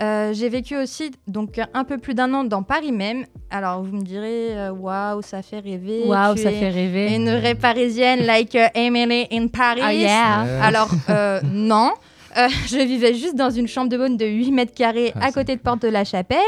Euh, 0.00 0.32
j'ai 0.32 0.48
vécu 0.48 0.76
aussi 0.76 1.12
donc 1.26 1.60
un 1.72 1.84
peu 1.84 1.98
plus 1.98 2.14
d'un 2.14 2.32
an 2.34 2.44
dans 2.44 2.62
Paris 2.62 2.92
même. 2.92 3.24
Alors 3.50 3.82
vous 3.82 3.96
me 3.96 4.02
direz, 4.02 4.58
euh, 4.58 4.72
waouh, 4.72 5.22
ça 5.22 5.42
fait 5.42 5.60
rêver. 5.60 6.04
Waouh, 6.06 6.36
ça 6.36 6.50
fait 6.50 6.70
rêver. 6.70 7.14
Une 7.14 7.30
vraie 7.38 7.54
parisienne, 7.54 8.26
like 8.26 8.54
uh, 8.54 8.68
Emily 8.74 9.26
in 9.32 9.48
Paris. 9.48 9.80
Ah 9.82 9.94
yeah. 9.94 10.64
Alors 10.64 10.90
euh, 11.08 11.40
non. 11.52 11.92
Euh, 12.36 12.48
je 12.66 12.78
vivais 12.78 13.14
juste 13.14 13.34
dans 13.36 13.50
une 13.50 13.66
chambre 13.66 13.88
de 13.88 13.96
bonne 13.96 14.16
de 14.16 14.26
8 14.26 14.52
mètres 14.52 14.74
carrés 14.74 15.12
Ah, 15.16 15.26
à 15.26 15.32
côté 15.32 15.56
de 15.56 15.60
Porte 15.60 15.82
de 15.82 15.88
la 15.88 16.04
Chapelle. 16.04 16.38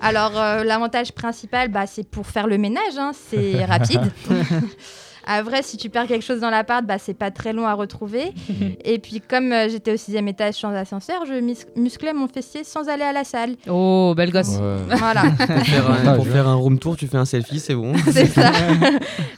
Alors, 0.00 0.32
euh, 0.36 0.64
l'avantage 0.64 1.12
principal, 1.12 1.68
bah, 1.68 1.86
c'est 1.86 2.08
pour 2.08 2.26
faire 2.26 2.46
le 2.46 2.58
ménage, 2.58 2.96
hein, 2.96 3.12
c'est 3.12 3.64
rapide. 3.64 4.00
À 5.30 5.42
vrai, 5.42 5.62
si 5.62 5.76
tu 5.76 5.90
perds 5.90 6.06
quelque 6.06 6.24
chose 6.24 6.40
dans 6.40 6.48
l'appart, 6.48 6.84
bah, 6.86 6.96
c'est 6.98 7.12
pas 7.12 7.30
très 7.30 7.52
long 7.52 7.66
à 7.66 7.74
retrouver. 7.74 8.32
Et 8.84 8.98
puis, 8.98 9.20
comme 9.20 9.52
euh, 9.52 9.68
j'étais 9.68 9.92
au 9.92 9.96
sixième 9.98 10.26
étage 10.26 10.54
sans 10.54 10.72
ascenseur, 10.72 11.26
je 11.26 11.34
mus- 11.34 11.66
musclais 11.76 12.14
mon 12.14 12.28
fessier 12.28 12.64
sans 12.64 12.88
aller 12.88 13.02
à 13.04 13.12
la 13.12 13.24
salle. 13.24 13.56
Oh, 13.68 14.14
belle 14.16 14.30
gosse. 14.30 14.56
Ouais. 14.58 14.76
Voilà. 14.96 15.22
Pour 15.36 15.46
faire 15.66 15.90
un, 15.90 15.96
Ah, 16.06 16.14
pour 16.14 16.26
faire 16.26 16.48
un 16.48 16.54
room 16.54 16.78
tour, 16.78 16.96
tu 16.96 17.06
fais 17.06 17.18
un 17.18 17.26
selfie, 17.26 17.60
c'est 17.60 17.74
bon. 17.74 17.92
c'est 18.10 18.26
ça. 18.26 18.50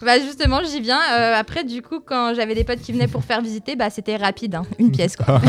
bah 0.00 0.20
justement, 0.20 0.60
j'y 0.62 0.80
viens. 0.80 1.00
Euh, 1.12 1.34
après, 1.36 1.64
du 1.64 1.82
coup, 1.82 1.98
quand 1.98 2.34
j'avais 2.36 2.54
des 2.54 2.62
potes 2.64 2.80
qui 2.80 2.92
venaient 2.92 3.08
pour 3.08 3.24
faire 3.24 3.40
visiter, 3.42 3.74
bah 3.74 3.90
c'était 3.90 4.16
rapide, 4.16 4.54
hein. 4.54 4.62
une 4.78 4.92
pièce 4.92 5.16
quoi. 5.16 5.40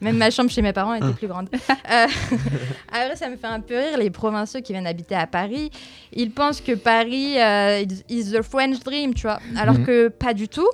Même 0.00 0.16
ma 0.16 0.30
chambre 0.30 0.50
chez 0.50 0.62
mes 0.62 0.72
parents 0.72 0.94
était 0.94 1.12
plus 1.12 1.28
grande. 1.28 1.48
Euh, 1.90 2.06
après, 2.92 3.16
ça 3.16 3.28
me 3.28 3.36
fait 3.36 3.46
un 3.46 3.60
peu 3.60 3.76
rire 3.76 3.98
les 3.98 4.10
provinciaux 4.10 4.60
qui 4.60 4.72
viennent 4.72 4.86
habiter 4.86 5.14
à 5.14 5.26
Paris. 5.26 5.70
Ils 6.12 6.30
pensent 6.30 6.60
que 6.60 6.72
Paris 6.72 7.34
euh, 7.38 7.84
is 8.08 8.32
the 8.32 8.42
French 8.42 8.80
dream, 8.80 9.14
tu 9.20 9.26
vois, 9.26 9.38
alors 9.56 9.76
Mhm. 9.78 9.84
que 9.86 10.08
pas 10.08 10.32
du 10.34 10.48
tout. 10.48 10.68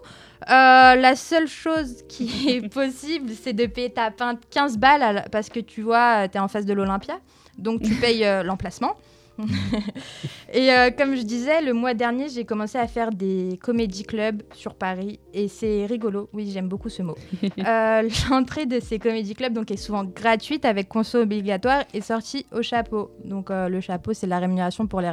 Euh, 0.48 0.94
la 0.94 1.16
seule 1.16 1.48
chose 1.48 2.02
qui 2.08 2.26
est 2.48 2.68
possible, 2.72 3.30
c'est 3.42 3.52
de 3.52 3.66
payer 3.66 3.90
ta 3.90 4.10
pinte 4.10 4.40
15 4.50 4.78
balles 4.78 5.00
la- 5.14 5.22
parce 5.22 5.48
que 5.48 5.60
tu 5.60 5.82
vois, 5.82 6.28
tu 6.28 6.36
es 6.36 6.40
en 6.40 6.48
face 6.48 6.66
de 6.66 6.72
l'Olympia. 6.74 7.18
Donc 7.58 7.82
tu 7.82 7.94
payes 8.04 8.24
euh, 8.24 8.42
l'emplacement. 8.44 8.94
et 10.52 10.70
euh, 10.72 10.90
comme 10.90 11.14
je 11.16 11.22
disais, 11.22 11.60
le 11.62 11.72
mois 11.72 11.94
dernier, 11.94 12.28
j'ai 12.28 12.44
commencé 12.44 12.78
à 12.78 12.86
faire 12.86 13.10
des 13.10 13.58
comédie 13.62 14.04
clubs 14.04 14.42
sur 14.54 14.74
Paris 14.74 15.20
et 15.34 15.48
c'est 15.48 15.86
rigolo. 15.86 16.28
Oui, 16.32 16.50
j'aime 16.52 16.68
beaucoup 16.68 16.88
ce 16.88 17.02
mot. 17.02 17.14
Euh, 17.66 18.08
L'entrée 18.30 18.66
de 18.66 18.78
ces 18.80 18.98
comédie 18.98 19.34
clubs 19.34 19.52
donc, 19.52 19.70
est 19.70 19.76
souvent 19.76 20.04
gratuite 20.04 20.64
avec 20.64 20.88
conso 20.88 21.20
obligatoire 21.20 21.82
et 21.94 22.00
sortie 22.00 22.46
au 22.52 22.62
chapeau. 22.62 23.10
Donc 23.24 23.50
euh, 23.50 23.68
le 23.68 23.80
chapeau, 23.80 24.12
c'est 24.12 24.26
la 24.26 24.38
rémunération 24.38 24.86
pour 24.86 25.00
les, 25.00 25.08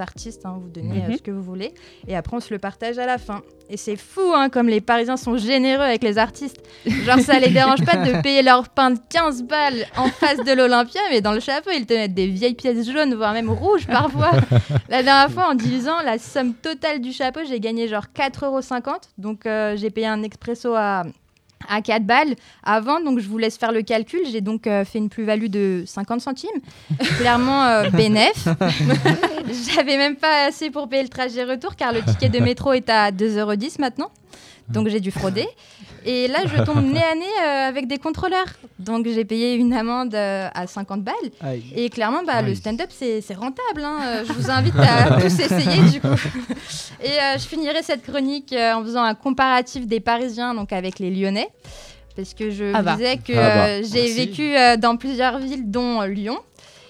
artistes. 0.00 0.44
hein, 0.46 0.58
vous 0.60 0.68
donnez 0.68 1.02
Mhm. 1.08 1.16
ce 1.16 1.22
que 1.22 1.30
vous 1.30 1.42
voulez 1.42 1.72
et 2.06 2.16
après 2.16 2.36
on 2.36 2.40
se 2.40 2.52
le 2.52 2.58
partage 2.58 2.98
à 2.98 3.06
la 3.06 3.18
fin. 3.18 3.42
Et 3.68 3.76
c'est 3.76 3.96
fou, 3.96 4.32
hein, 4.34 4.48
comme 4.48 4.68
les 4.68 4.80
Parisiens 4.80 5.16
sont 5.16 5.36
généreux 5.36 5.82
avec 5.82 6.02
les 6.02 6.18
artistes. 6.18 6.58
Genre, 6.86 7.18
ça 7.18 7.38
les 7.40 7.50
dérange 7.50 7.84
pas 7.84 7.96
de 7.96 8.22
payer 8.22 8.42
leur 8.42 8.68
pain 8.68 8.90
de 8.90 8.98
15 9.08 9.42
balles 9.42 9.86
en 9.96 10.06
face 10.08 10.38
de 10.38 10.52
l'Olympia, 10.52 11.00
mais 11.10 11.20
dans 11.20 11.32
le 11.32 11.40
chapeau, 11.40 11.70
ils 11.74 11.84
te 11.84 11.94
mettent 11.94 12.14
des 12.14 12.28
vieilles 12.28 12.54
pièces 12.54 12.88
jaunes, 12.88 13.14
voire 13.14 13.32
même 13.32 13.50
rouges 13.50 13.86
parfois. 13.86 14.30
La 14.88 15.02
dernière 15.02 15.30
fois, 15.30 15.48
en 15.50 15.54
divisant 15.54 16.00
la 16.04 16.18
somme 16.18 16.54
totale 16.54 17.00
du 17.00 17.12
chapeau, 17.12 17.40
j'ai 17.46 17.58
gagné 17.58 17.88
genre 17.88 18.06
4,50€. 18.14 19.08
Donc, 19.18 19.46
euh, 19.46 19.76
j'ai 19.76 19.90
payé 19.90 20.06
un 20.06 20.22
expresso 20.22 20.74
à, 20.74 21.02
à 21.68 21.82
4 21.82 22.04
balles 22.04 22.34
avant. 22.62 23.00
Donc, 23.00 23.18
je 23.18 23.28
vous 23.28 23.38
laisse 23.38 23.56
faire 23.56 23.72
le 23.72 23.82
calcul. 23.82 24.20
J'ai 24.30 24.40
donc 24.40 24.66
euh, 24.66 24.84
fait 24.84 24.98
une 24.98 25.08
plus-value 25.08 25.46
de 25.46 25.84
50 25.86 26.20
centimes. 26.20 26.60
Clairement, 27.18 27.64
euh, 27.64 27.90
bénéf. 27.92 28.48
J'avais 29.74 29.96
même 29.96 30.16
pas 30.16 30.46
assez 30.46 30.70
pour 30.70 30.88
payer 30.88 31.02
le 31.02 31.08
trajet 31.08 31.44
retour 31.44 31.76
car 31.76 31.92
le 31.92 32.02
ticket 32.02 32.28
de 32.28 32.38
métro 32.40 32.72
est 32.72 32.88
à 32.90 33.10
2,10€ 33.10 33.80
maintenant. 33.80 34.10
Donc 34.68 34.88
j'ai 34.88 35.00
dû 35.00 35.10
frauder. 35.10 35.46
Et 36.06 36.28
là, 36.28 36.38
je 36.46 36.62
tombe 36.62 36.82
nez 36.92 37.02
à 37.02 37.14
nez 37.14 37.24
euh, 37.44 37.68
avec 37.68 37.88
des 37.88 37.98
contrôleurs. 37.98 38.46
Donc 38.78 39.06
j'ai 39.08 39.24
payé 39.24 39.54
une 39.54 39.72
amende 39.72 40.14
euh, 40.14 40.48
à 40.54 40.66
50 40.66 41.02
balles. 41.02 41.14
Et 41.74 41.90
clairement, 41.90 42.22
bah, 42.24 42.42
le 42.42 42.54
stand-up, 42.54 42.90
c'est 42.90 43.20
rentable. 43.34 43.82
hein. 43.84 43.98
Euh, 44.04 44.24
Je 44.26 44.32
vous 44.32 44.50
invite 44.50 44.74
à 44.78 45.20
tous 45.20 45.38
essayer 45.40 45.82
du 45.90 46.00
coup. 46.00 46.06
Et 47.02 47.08
euh, 47.10 47.34
je 47.38 47.46
finirai 47.46 47.82
cette 47.82 48.02
chronique 48.02 48.52
euh, 48.52 48.74
en 48.74 48.82
faisant 48.82 49.02
un 49.02 49.14
comparatif 49.14 49.86
des 49.86 50.00
Parisiens 50.00 50.54
donc 50.54 50.72
avec 50.72 50.98
les 50.98 51.10
Lyonnais. 51.10 51.48
Parce 52.14 52.32
que 52.32 52.50
je 52.50 52.72
Ah 52.74 52.78
vous 52.78 52.84
bah. 52.84 52.94
disais 52.96 53.16
que 53.18 53.32
Ah 53.36 53.80
bah. 53.80 53.82
j'ai 53.82 54.12
vécu 54.14 54.56
euh, 54.56 54.76
dans 54.78 54.96
plusieurs 54.96 55.38
villes, 55.38 55.70
dont 55.70 56.00
euh, 56.00 56.06
Lyon. 56.06 56.38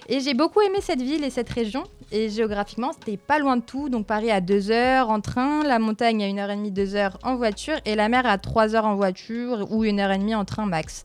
Et 0.09 0.21
j'ai 0.21 0.35
beaucoup 0.35 0.61
aimé 0.61 0.79
cette 0.81 1.03
ville 1.03 1.25
et 1.25 1.31
cette 1.31 1.51
région. 1.51 1.83
Et 2.13 2.31
géographiquement, 2.31 2.93
c'était 2.93 3.17
pas 3.17 3.39
loin 3.39 3.57
de 3.57 3.63
tout. 3.63 3.89
Donc 3.89 4.07
Paris 4.07 4.31
à 4.31 4.41
2 4.41 4.71
heures 4.71 5.11
en 5.11 5.21
train, 5.21 5.65
la 5.65 5.79
montagne 5.79 6.23
à 6.23 6.29
1h30, 6.29 6.73
2 6.73 6.95
heures 6.95 7.19
en 7.25 7.35
voiture, 7.35 7.77
et 7.85 7.97
la 7.97 8.09
mer 8.09 8.25
à 8.27 8.39
3 8.39 8.77
heures 8.77 8.87
en 8.87 8.95
voiture 8.95 9.67
ou 9.71 9.85
1h30 9.85 10.37
en 10.37 10.45
train 10.45 10.67
max. 10.67 11.05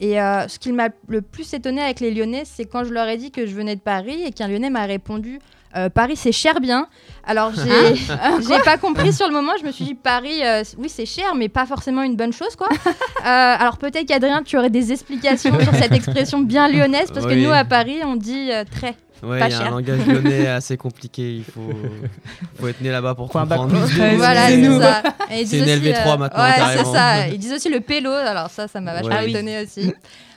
Et 0.00 0.20
euh, 0.20 0.46
ce 0.46 0.60
qui 0.60 0.70
m'a 0.70 0.90
le 1.08 1.22
plus 1.22 1.52
étonné 1.54 1.82
avec 1.82 1.98
les 1.98 2.12
Lyonnais, 2.12 2.44
c'est 2.44 2.66
quand 2.66 2.84
je 2.84 2.92
leur 2.92 3.08
ai 3.08 3.16
dit 3.16 3.32
que 3.32 3.46
je 3.46 3.54
venais 3.54 3.74
de 3.74 3.80
Paris 3.80 4.22
et 4.24 4.30
qu'un 4.30 4.46
Lyonnais 4.46 4.70
m'a 4.70 4.84
répondu 4.84 5.40
euh, 5.76 5.88
Paris 5.88 6.16
c'est 6.16 6.32
cher 6.32 6.60
bien. 6.60 6.86
Alors 7.26 7.52
j'ai 7.54 7.94
j'ai 8.48 8.58
pas 8.64 8.78
compris 8.78 9.12
sur 9.12 9.26
le 9.26 9.32
moment. 9.34 9.52
Je 9.60 9.66
me 9.66 9.70
suis 9.72 9.84
dit 9.84 9.94
Paris, 9.94 10.42
euh, 10.44 10.62
oui 10.78 10.88
c'est 10.88 11.04
cher, 11.06 11.34
mais 11.36 11.48
pas 11.48 11.66
forcément 11.66 12.02
une 12.02 12.16
bonne 12.16 12.32
chose 12.32 12.56
quoi. 12.56 12.68
Euh, 13.26 13.56
alors 13.58 13.78
peut-être 13.78 14.06
qu'Adrien 14.06 14.42
tu 14.44 14.56
aurais 14.56 14.70
des 14.70 14.92
explications 14.92 15.58
sur 15.60 15.74
cette 15.74 15.92
expression 15.92 16.38
bien 16.40 16.68
lyonnaise 16.68 17.10
parce 17.12 17.26
que 17.26 17.34
nous 17.34 17.50
à 17.50 17.64
Paris 17.64 17.98
on 18.04 18.14
dit 18.16 18.50
euh, 18.52 18.64
très. 18.70 18.94
Ouais, 19.24 19.40
Pas 19.40 19.48
il 19.48 19.50
y 19.50 19.54
a 19.54 19.58
cher. 19.58 19.66
un 19.66 19.70
langage 19.70 20.06
lyonnais 20.06 20.46
assez 20.46 20.76
compliqué. 20.76 21.32
Il 21.34 21.42
faut, 21.44 21.68
faut 22.60 22.68
être 22.68 22.80
né 22.80 22.90
là-bas 22.90 23.16
pour 23.16 23.26
bac 23.26 23.48
comprendre. 23.58 23.74
voilà 24.16 24.46
c'est 24.48 24.78
ça. 24.78 25.02
Et 25.32 25.40
ils 25.40 25.48
C'est 25.48 25.56
disent 25.56 25.66
une 25.74 25.78
aussi, 25.80 25.90
LV3 25.90 26.18
maintenant, 26.18 26.44
Ouais 26.44 26.76
c'est 26.76 26.84
ça. 26.84 27.26
Ils 27.28 27.38
disent 27.38 27.52
aussi 27.52 27.68
le 27.68 27.80
pélo. 27.80 28.12
Alors 28.12 28.48
ça 28.50 28.68
ça 28.68 28.80
m'a 28.80 28.94
vachement 28.94 29.10
Ouais. 29.16 29.30
étonné 29.30 29.64
aussi. 29.64 29.92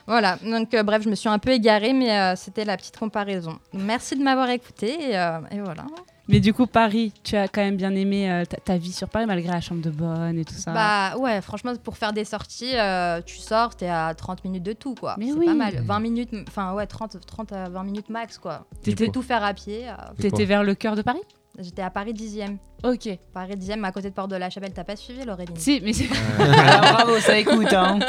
Voilà, 0.07 0.37
donc 0.43 0.73
euh, 0.73 0.83
bref, 0.83 1.03
je 1.03 1.09
me 1.09 1.15
suis 1.15 1.29
un 1.29 1.39
peu 1.39 1.51
égarée, 1.51 1.93
mais 1.93 2.11
euh, 2.17 2.35
c'était 2.35 2.65
la 2.65 2.77
petite 2.77 2.97
comparaison. 2.97 3.59
Merci 3.73 4.17
de 4.17 4.23
m'avoir 4.23 4.49
écouté 4.49 5.11
et, 5.11 5.17
euh, 5.17 5.39
et 5.51 5.59
voilà. 5.59 5.85
Mais 6.27 6.39
du 6.39 6.53
coup, 6.53 6.65
Paris, 6.65 7.11
tu 7.23 7.35
as 7.35 7.47
quand 7.47 7.61
même 7.61 7.75
bien 7.75 7.93
aimé 7.93 8.31
euh, 8.31 8.45
ta, 8.45 8.57
ta 8.57 8.77
vie 8.77 8.93
sur 8.93 9.09
Paris 9.09 9.25
malgré 9.25 9.51
la 9.51 9.59
chambre 9.59 9.81
de 9.81 9.89
bonne 9.89 10.37
et 10.37 10.45
tout 10.45 10.53
ça. 10.53 10.71
Bah 10.71 11.17
ouais, 11.17 11.41
franchement, 11.41 11.73
pour 11.83 11.97
faire 11.97 12.13
des 12.13 12.23
sorties, 12.23 12.71
euh, 12.77 13.21
tu 13.25 13.37
sors, 13.37 13.75
t'es 13.75 13.89
à 13.89 14.13
30 14.13 14.45
minutes 14.45 14.63
de 14.63 14.73
tout, 14.73 14.95
quoi. 14.95 15.15
Mais 15.17 15.27
C'est 15.27 15.33
oui. 15.33 15.45
pas 15.47 15.53
mal. 15.55 15.81
20 15.83 15.99
minutes, 15.99 16.29
enfin 16.47 16.73
ouais, 16.73 16.85
30, 16.87 17.17
30 17.25 17.51
à 17.51 17.69
20 17.69 17.83
minutes 17.83 18.09
max, 18.09 18.37
quoi. 18.37 18.65
Tu 18.83 18.91
T'étais- 18.91 19.05
peux 19.07 19.11
tout 19.11 19.21
faire 19.23 19.43
à 19.43 19.53
pied. 19.53 19.87
euh, 19.89 19.93
T'étais 20.19 20.45
vers 20.45 20.63
le 20.63 20.73
cœur 20.75 20.95
de 20.95 21.01
Paris? 21.01 21.21
J'étais 21.59 21.81
à 21.81 21.89
Paris 21.89 22.13
10e. 22.13 22.57
Ok. 22.83 23.09
Paris 23.33 23.55
10e, 23.55 23.83
à 23.83 23.91
côté 23.91 24.09
de 24.09 24.13
Porte 24.15 24.31
de 24.31 24.35
la 24.35 24.49
Chapelle. 24.49 24.71
T'as 24.73 24.83
pas 24.83 24.95
suivi, 24.95 25.23
Laureline 25.23 25.55
Si, 25.55 25.81
mais 25.83 25.93
c'est- 25.93 26.09
Alors, 26.39 26.81
bravo, 26.93 27.19
ça 27.19 27.37
écoute. 27.37 27.71
Hein. 27.73 27.99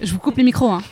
je 0.00 0.12
vous 0.12 0.18
coupe 0.18 0.36
les 0.36 0.42
micros. 0.42 0.68
Hein. 0.70 0.82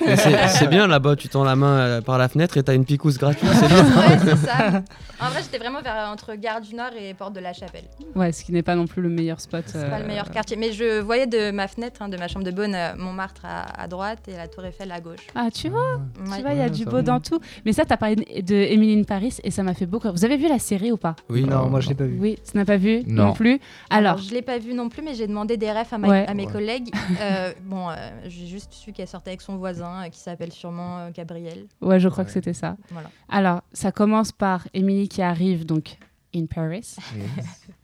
C'est 0.48 0.68
bien 0.68 0.86
là-bas, 0.86 1.16
tu 1.16 1.28
tends 1.28 1.42
la 1.42 1.57
main 1.57 1.78
euh, 1.78 2.00
par 2.00 2.16
la 2.18 2.28
fenêtre 2.28 2.57
et 2.59 2.62
t'as 2.62 2.74
une 2.74 2.84
picouse 2.84 3.18
gratuite, 3.18 3.50
c'est 3.55 3.66
bien. 3.68 3.84
Ouais, 3.84 4.18
c'est 4.24 4.36
ça. 4.36 4.82
En 5.20 5.30
vrai, 5.30 5.40
j'étais 5.42 5.59
vraiment 5.59 5.80
vers, 5.82 6.09
entre 6.12 6.34
Gare 6.36 6.61
du 6.61 6.74
Nord 6.76 6.90
et 7.00 7.12
Porte 7.14 7.32
de 7.34 7.40
la 7.40 7.53
Chapelle. 7.53 7.84
Ouais, 8.14 8.30
ce 8.32 8.44
qui 8.44 8.53
n'est 8.53 8.62
pas 8.62 8.76
non 8.76 8.86
plus 8.86 9.03
le 9.03 9.09
meilleur 9.09 9.40
spot. 9.40 9.64
C'est 9.66 9.88
pas 9.90 9.98
le 10.00 10.07
meilleur 10.07 10.30
quartier. 10.30 10.57
Mais 10.57 10.72
je 10.72 11.00
voyais 11.00 11.26
de 11.26 11.50
ma 11.50 11.66
fenêtre, 11.68 12.03
hein, 12.03 12.09
de 12.09 12.16
ma 12.16 12.28
chambre 12.28 12.44
de 12.44 12.50
bonne, 12.53 12.74
euh, 12.74 12.94
Montmartre 12.96 13.42
à, 13.44 13.82
à 13.82 13.88
droite 13.88 14.20
et 14.28 14.36
la 14.36 14.46
Tour 14.46 14.64
Eiffel 14.64 14.90
à 14.92 15.00
gauche. 15.00 15.26
Ah, 15.34 15.48
tu 15.53 15.68
vois, 15.68 15.96
Ouais. 15.96 16.36
tu 16.36 16.42
vois, 16.42 16.53
il 16.53 16.59
y 16.59 16.61
a 16.61 16.64
Ouais, 16.64 16.70
du 16.70 16.84
beau 16.84 16.96
va. 16.96 17.03
dans 17.03 17.20
tout. 17.20 17.40
Mais 17.64 17.72
ça, 17.72 17.84
t'as 17.84 17.96
parlé 17.96 18.14
de 18.16 19.00
in 19.00 19.03
Paris 19.05 19.36
et 19.42 19.50
ça 19.50 19.62
m'a 19.64 19.74
fait 19.74 19.86
beaucoup. 19.86 20.09
Vous 20.12 20.24
avez 20.24 20.36
vu 20.36 20.48
la 20.48 20.59
série 20.61 20.92
ou 20.92 20.96
pas? 20.96 21.16
Oui, 21.28 21.44
Non, 21.44 21.68
moi 21.68 21.80
je 21.80 21.88
l'ai 21.88 21.94
pas 21.96 22.05
vu. 22.05 22.18
Oui, 22.20 22.38
tu 22.48 22.57
n'as 22.57 22.64
pas 22.64 22.76
vu 22.76 22.91
non, 23.07 23.26
Non. 23.26 23.32
plus. 23.32 23.61
Alors, 23.90 24.18
je 24.18 24.32
l'ai 24.34 24.43
pas 24.43 24.59
vu 24.59 24.74
non 24.74 24.88
plus, 24.88 25.03
mais 25.03 25.14
j'ai 25.14 25.26
demandé 25.26 25.57
des 25.57 25.70
refs 25.72 25.93
à, 25.93 25.99
ma- 25.99 26.09
Ouais. 26.09 26.26
à 26.26 26.34
mes 26.34 26.47
Ouais. 26.47 26.53
collègues. 26.53 26.90
Euh, 27.20 27.53
bon, 27.64 27.88
euh, 27.90 27.95
j'ai 28.26 28.47
juste 28.47 28.72
su 28.72 28.93
qu'elle 28.93 29.07
sortait 29.09 29.30
avec 29.30 29.43
son 29.43 29.57
voisin, 29.57 30.05
euh, 30.05 30.09
qui 30.09 30.18
s'appelle 30.18 30.53
sûrement 30.53 30.99
euh, 30.99 31.11
Gabriel. 31.14 31.66
ouais, 31.80 32.01
je 32.01 32.09
crois 32.09 32.22
Ouais. 32.22 32.26
que 32.26 32.32
c'était 32.32 32.53
ça. 32.55 32.76
Voilà. 32.90 33.11
Alors, 33.28 33.62
ça 33.72 33.93
commence 33.93 34.32
par 34.32 34.66
Emily 34.74 35.09
qui 35.09 35.22
arrive 35.22 35.64
donc 35.66 35.97
in 36.34 36.47
Paris 36.47 36.97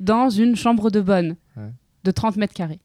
dans 0.00 0.30
une 0.30 0.56
chambre 0.56 0.90
de 0.90 1.00
bonne 1.00 1.36
Ouais. 1.56 1.70
de 2.04 2.10
30 2.10 2.36
mètres 2.36 2.54
carrés. 2.54 2.80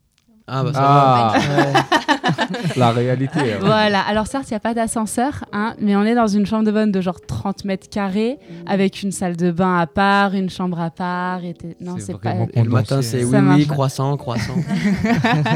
Ah 0.45 0.63
bah 0.63 0.73
ça 0.73 0.81
va. 0.81 1.33
Ah, 1.33 1.37
Ouais. 1.39 1.73
la 2.75 2.91
réalité. 2.91 3.39
hein. 3.39 3.57
Voilà, 3.61 4.01
alors 4.01 4.27
certes, 4.27 4.45
il 4.49 4.53
n'y 4.53 4.57
a 4.57 4.59
pas 4.59 4.73
d'ascenseur, 4.73 5.45
hein, 5.51 5.75
mais 5.79 5.95
on 5.95 6.03
est 6.03 6.15
dans 6.15 6.27
une 6.27 6.45
chambre 6.45 6.63
de 6.65 6.71
bonne 6.71 6.91
de 6.91 7.01
genre 7.01 7.19
30 7.21 7.65
mètres 7.65 7.89
carrés, 7.89 8.37
avec 8.65 9.01
une 9.03 9.11
salle 9.11 9.35
de 9.35 9.51
bain 9.51 9.77
à 9.77 9.87
part, 9.87 10.33
une 10.33 10.49
chambre 10.49 10.79
à 10.79 10.89
part. 10.89 11.43
Et 11.43 11.55
non, 11.81 11.95
C'est 11.99 12.17
pas. 12.19 12.33
Et 12.53 12.61
le 12.63 12.69
matin, 12.69 13.01
c'est 13.01 13.23
hein. 13.23 13.45
oui, 13.49 13.55
oui, 13.61 13.67
croissant, 13.67 14.15
croissant. 14.17 14.53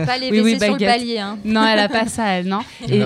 Pas 0.06 0.18
les 0.18 0.32
Oui, 0.32 0.42
oui, 0.44 0.60
sur 0.60 0.74
le 0.74 0.80
palier. 0.86 1.20
Hein. 1.20 1.38
Non, 1.44 1.66
elle 1.66 1.80
a 1.80 1.90
pas 1.90 2.06
ça, 2.08 2.26
elle, 2.28 2.48
non. 2.48 2.60
Et 2.90 3.04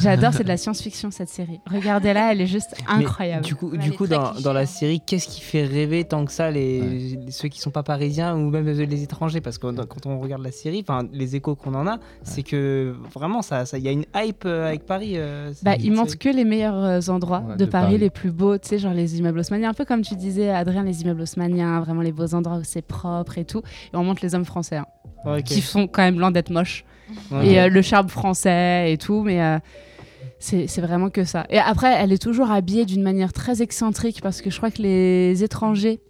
j'adore, 0.00 0.32
c'est 0.32 0.44
de 0.44 0.48
la 0.48 0.56
science-fiction 0.56 1.10
cette 1.10 1.28
série. 1.28 1.60
Regardez-la, 1.70 2.32
elle 2.32 2.40
est 2.40 2.46
juste 2.46 2.74
incroyable. 2.86 3.44
Du 3.44 3.54
coup, 3.54 3.70
Ouais, 3.70 3.78
du 3.78 3.92
coup 3.92 4.06
dans, 4.06 4.32
dans 4.40 4.52
la 4.52 4.60
hein. 4.60 4.66
série, 4.66 5.00
qu'est-ce 5.04 5.28
qui 5.28 5.40
fait 5.40 5.64
rêver 5.64 6.04
tant 6.04 6.24
que 6.24 6.32
ça 6.32 6.50
les, 6.50 7.18
ceux 7.30 7.48
qui 7.48 7.60
sont 7.60 7.70
pas 7.70 7.82
parisiens 7.82 8.34
ou 8.36 8.50
même 8.50 8.66
les 8.66 9.02
étrangers? 9.02 9.40
Parce 9.40 9.58
que 9.58 9.66
quand 9.84 10.06
on 10.06 10.20
regarde 10.20 10.42
la 10.42 10.52
série, 10.52 10.84
enfin 10.86 11.06
les 11.12 11.36
échos 11.36 11.54
qu'on 11.54 11.74
en 11.74 11.86
a, 11.86 11.98
c'est 12.22 12.42
que 12.42 12.94
vraiment 13.14 13.42
ça, 13.42 13.64
ça, 13.66 13.78
il 13.78 13.84
y 13.84 13.88
a 13.88 13.92
une 13.92 14.04
hype 14.14 14.44
euh, 14.44 14.68
avec 14.68 14.86
Paris. 14.86 15.12
euh, 15.16 15.52
Bah, 15.62 15.74
il 15.78 15.92
montre 15.92 16.16
que 16.18 16.28
les 16.28 16.44
meilleurs 16.44 16.76
euh, 16.84 17.00
endroits 17.08 17.42
Ouais, 17.46 17.56
de, 17.56 17.64
de 17.64 17.70
Paris, 17.70 17.84
Paris. 17.86 17.98
les 17.98 18.10
plus 18.10 18.30
beaux, 18.30 18.58
tu 18.58 18.68
sais, 18.68 18.78
genre 18.78 18.92
les 18.94 19.18
immeubles 19.18 19.38
haussmanniens, 19.38 19.70
un 19.70 19.74
peu 19.74 19.84
comme 19.84 20.02
tu 20.02 20.14
disais, 20.16 20.50
Adrien, 20.50 20.82
les 20.82 21.02
immeubles 21.02 21.22
haussmanniens, 21.22 21.80
vraiment 21.80 22.02
les 22.02 22.12
beaux 22.12 22.34
endroits 22.34 22.58
où 22.58 22.64
c'est 22.64 22.82
propre 22.82 23.38
et 23.38 23.44
tout. 23.44 23.62
Et 23.92 23.96
on 23.96 24.04
montre 24.04 24.20
les 24.22 24.34
hommes 24.34 24.44
français, 24.44 24.76
hein, 24.76 24.86
Ok. 25.24 25.44
qui 25.44 25.60
sont 25.60 25.86
quand 25.86 26.02
même 26.02 26.18
loin 26.18 26.30
d'être 26.30 26.50
moches. 26.50 26.84
Et 27.42 27.58
euh, 27.60 27.68
le 27.68 27.80
charme 27.82 28.08
français 28.08 28.92
et 28.92 28.98
tout, 28.98 29.22
mais 29.22 29.40
euh, 29.42 29.58
c'est 30.38 30.66
c'est 30.66 30.80
vraiment 30.82 31.08
que 31.08 31.24
ça. 31.24 31.46
Et 31.48 31.58
après, 31.58 31.92
elle 31.98 32.12
est 32.12 32.22
toujours 32.22 32.50
habillée 32.50 32.84
d'une 32.84 33.02
manière 33.02 33.32
très 33.32 33.62
excentrique 33.62 34.20
parce 34.22 34.42
que 34.42 34.50
je 34.50 34.56
crois 34.58 34.70
que 34.70 34.82
les 34.82 35.42
étrangers 35.42 36.00